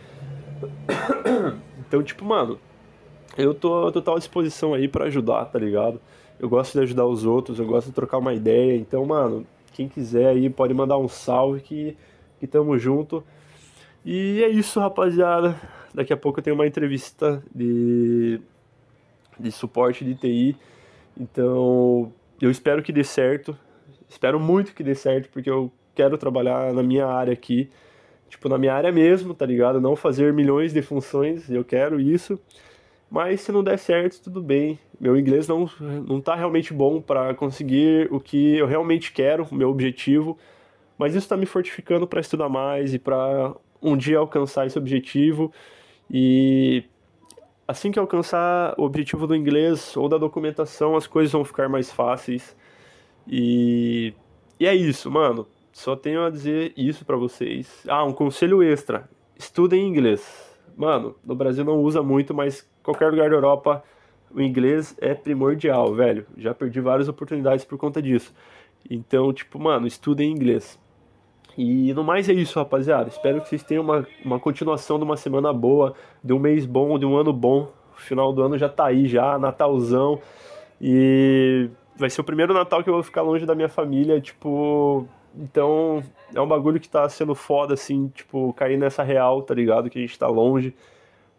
Então, 1.91 2.01
tipo, 2.01 2.23
mano, 2.23 2.57
eu 3.37 3.53
tô 3.53 3.87
à 3.87 3.91
total 3.91 4.17
disposição 4.17 4.73
aí 4.73 4.87
para 4.87 5.07
ajudar, 5.07 5.43
tá 5.43 5.59
ligado? 5.59 5.99
Eu 6.41 6.49
gosto 6.49 6.73
de 6.73 6.79
ajudar 6.79 7.05
os 7.05 7.23
outros, 7.23 7.59
eu 7.59 7.67
gosto 7.67 7.89
de 7.89 7.93
trocar 7.93 8.17
uma 8.17 8.33
ideia. 8.33 8.75
Então, 8.75 9.05
mano, 9.05 9.45
quem 9.73 9.87
quiser 9.87 10.25
aí 10.25 10.49
pode 10.49 10.73
mandar 10.73 10.97
um 10.97 11.07
salve 11.07 11.61
que, 11.61 11.95
que 12.39 12.47
tamo 12.47 12.79
junto. 12.79 13.23
E 14.03 14.41
é 14.41 14.49
isso, 14.49 14.79
rapaziada. 14.79 15.55
Daqui 15.93 16.11
a 16.11 16.17
pouco 16.17 16.39
eu 16.39 16.43
tenho 16.43 16.55
uma 16.55 16.65
entrevista 16.65 17.43
de, 17.53 18.41
de 19.39 19.51
suporte 19.51 20.03
de 20.03 20.15
TI. 20.15 20.57
Então, 21.15 22.11
eu 22.41 22.49
espero 22.49 22.81
que 22.81 22.91
dê 22.91 23.03
certo. 23.03 23.55
Espero 24.09 24.39
muito 24.39 24.73
que 24.73 24.81
dê 24.81 24.95
certo, 24.95 25.29
porque 25.29 25.47
eu 25.47 25.71
quero 25.93 26.17
trabalhar 26.17 26.73
na 26.73 26.81
minha 26.81 27.05
área 27.05 27.33
aqui. 27.33 27.69
Tipo, 28.27 28.49
na 28.49 28.57
minha 28.57 28.73
área 28.73 28.91
mesmo, 28.91 29.35
tá 29.35 29.45
ligado? 29.45 29.79
Não 29.79 29.95
fazer 29.95 30.33
milhões 30.33 30.73
de 30.73 30.81
funções, 30.81 31.51
eu 31.51 31.63
quero 31.63 32.01
isso. 32.01 32.39
Mas 33.11 33.41
se 33.41 33.51
não 33.51 33.61
der 33.61 33.77
certo, 33.77 34.21
tudo 34.21 34.41
bem. 34.41 34.79
Meu 34.97 35.19
inglês 35.19 35.45
não, 35.45 35.69
não 36.07 36.21
tá 36.21 36.33
realmente 36.33 36.73
bom 36.73 37.01
para 37.01 37.33
conseguir 37.33 38.07
o 38.09 38.21
que 38.21 38.55
eu 38.55 38.65
realmente 38.65 39.11
quero, 39.11 39.45
o 39.51 39.53
meu 39.53 39.69
objetivo. 39.69 40.37
Mas 40.97 41.13
isso 41.13 41.25
está 41.25 41.35
me 41.35 41.45
fortificando 41.45 42.07
para 42.07 42.21
estudar 42.21 42.47
mais 42.47 42.93
e 42.93 42.99
para 42.99 43.53
um 43.81 43.97
dia 43.97 44.17
alcançar 44.17 44.65
esse 44.65 44.77
objetivo 44.77 45.51
e 46.09 46.85
assim 47.67 47.91
que 47.91 47.99
alcançar 47.99 48.75
o 48.77 48.83
objetivo 48.83 49.27
do 49.27 49.35
inglês 49.35 49.97
ou 49.97 50.07
da 50.07 50.17
documentação, 50.17 50.95
as 50.95 51.05
coisas 51.05 51.33
vão 51.33 51.43
ficar 51.43 51.67
mais 51.67 51.91
fáceis. 51.91 52.55
E, 53.27 54.13
e 54.57 54.65
é 54.65 54.73
isso, 54.73 55.11
mano. 55.11 55.45
Só 55.73 55.97
tenho 55.97 56.23
a 56.23 56.29
dizer 56.29 56.71
isso 56.77 57.03
para 57.03 57.17
vocês. 57.17 57.83
Ah, 57.89 58.05
um 58.05 58.13
conselho 58.13 58.63
extra: 58.63 59.09
estudem 59.37 59.85
inglês. 59.85 60.49
Mano, 60.77 61.15
no 61.25 61.35
Brasil 61.35 61.65
não 61.65 61.81
usa 61.81 62.01
muito, 62.01 62.33
mas 62.33 62.70
qualquer 62.83 63.09
lugar 63.11 63.29
da 63.29 63.35
Europa 63.35 63.83
o 64.33 64.41
inglês 64.41 64.95
é 64.99 65.13
primordial, 65.13 65.93
velho. 65.93 66.25
Já 66.37 66.53
perdi 66.53 66.79
várias 66.79 67.07
oportunidades 67.07 67.65
por 67.65 67.77
conta 67.77 68.01
disso. 68.01 68.33
Então, 68.89 69.31
tipo, 69.33 69.59
mano, 69.59 69.85
estudem 69.85 70.31
inglês. 70.31 70.79
E 71.57 71.93
no 71.93 72.03
mais 72.03 72.29
é 72.29 72.33
isso, 72.33 72.57
rapaziada. 72.57 73.09
Espero 73.09 73.41
que 73.41 73.49
vocês 73.49 73.63
tenham 73.63 73.83
uma, 73.83 74.07
uma 74.23 74.39
continuação 74.39 74.97
de 74.97 75.03
uma 75.03 75.17
semana 75.17 75.51
boa, 75.51 75.93
de 76.23 76.33
um 76.33 76.39
mês 76.39 76.65
bom, 76.65 76.97
de 76.97 77.05
um 77.05 77.17
ano 77.17 77.33
bom. 77.33 77.71
O 77.95 77.99
final 77.99 78.31
do 78.31 78.41
ano 78.41 78.57
já 78.57 78.69
tá 78.69 78.85
aí, 78.85 79.05
já, 79.05 79.37
Natalzão. 79.37 80.19
E 80.79 81.69
vai 81.95 82.09
ser 82.09 82.21
o 82.21 82.23
primeiro 82.23 82.53
Natal 82.53 82.83
que 82.83 82.89
eu 82.89 82.93
vou 82.93 83.03
ficar 83.03 83.21
longe 83.21 83.45
da 83.45 83.53
minha 83.53 83.69
família, 83.69 84.19
tipo. 84.19 85.05
Então, 85.35 86.03
é 86.33 86.41
um 86.41 86.47
bagulho 86.47 86.79
que 86.79 86.89
tá 86.89 87.07
sendo 87.07 87.33
foda, 87.35 87.73
assim, 87.73 88.09
tipo, 88.09 88.51
cair 88.53 88.77
nessa 88.77 89.03
real, 89.03 89.41
tá 89.41 89.53
ligado? 89.53 89.89
Que 89.89 89.99
a 89.99 90.01
gente 90.01 90.17
tá 90.17 90.27
longe. 90.27 90.73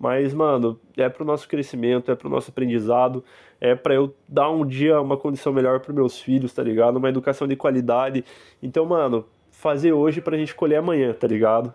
Mas, 0.03 0.35
mano, 0.35 0.81
é 0.97 1.09
pro 1.09 1.25
nosso 1.25 1.49
crescimento, 1.49 2.11
é 2.11 2.17
pro 2.17 2.29
nosso 2.29 2.51
aprendizado, 2.51 3.25
é 3.61 3.77
para 3.77 3.95
eu 3.95 4.13
dar 4.29 4.51
um 4.51 4.67
dia 4.67 5.01
uma 5.01 5.17
condição 5.17 5.53
melhor 5.53 5.79
pros 5.79 5.95
meus 5.95 6.19
filhos, 6.21 6.53
tá 6.53 6.61
ligado? 6.61 6.97
Uma 6.97 7.09
educação 7.09 7.47
de 7.47 7.55
qualidade. 7.55 8.25
Então, 8.61 8.85
mano, 8.85 9.25
fazer 9.53 9.93
hoje 9.93 10.21
pra 10.21 10.37
gente 10.37 10.57
colher 10.57 10.79
amanhã, 10.79 11.13
tá 11.13 11.29
ligado? 11.29 11.73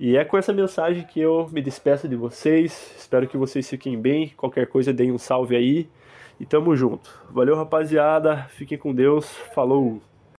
E 0.00 0.16
é 0.16 0.24
com 0.24 0.36
essa 0.36 0.52
mensagem 0.52 1.04
que 1.04 1.20
eu 1.20 1.48
me 1.52 1.62
despeço 1.62 2.08
de 2.08 2.16
vocês. 2.16 2.92
Espero 2.98 3.28
que 3.28 3.36
vocês 3.36 3.70
fiquem 3.70 3.96
bem. 3.96 4.32
Qualquer 4.36 4.66
coisa, 4.66 4.92
deem 4.92 5.12
um 5.12 5.18
salve 5.18 5.54
aí. 5.54 5.88
E 6.40 6.46
tamo 6.46 6.74
junto. 6.74 7.08
Valeu, 7.30 7.54
rapaziada. 7.54 8.48
Fiquem 8.48 8.76
com 8.76 8.92
Deus. 8.92 9.30
Falou! 9.54 10.09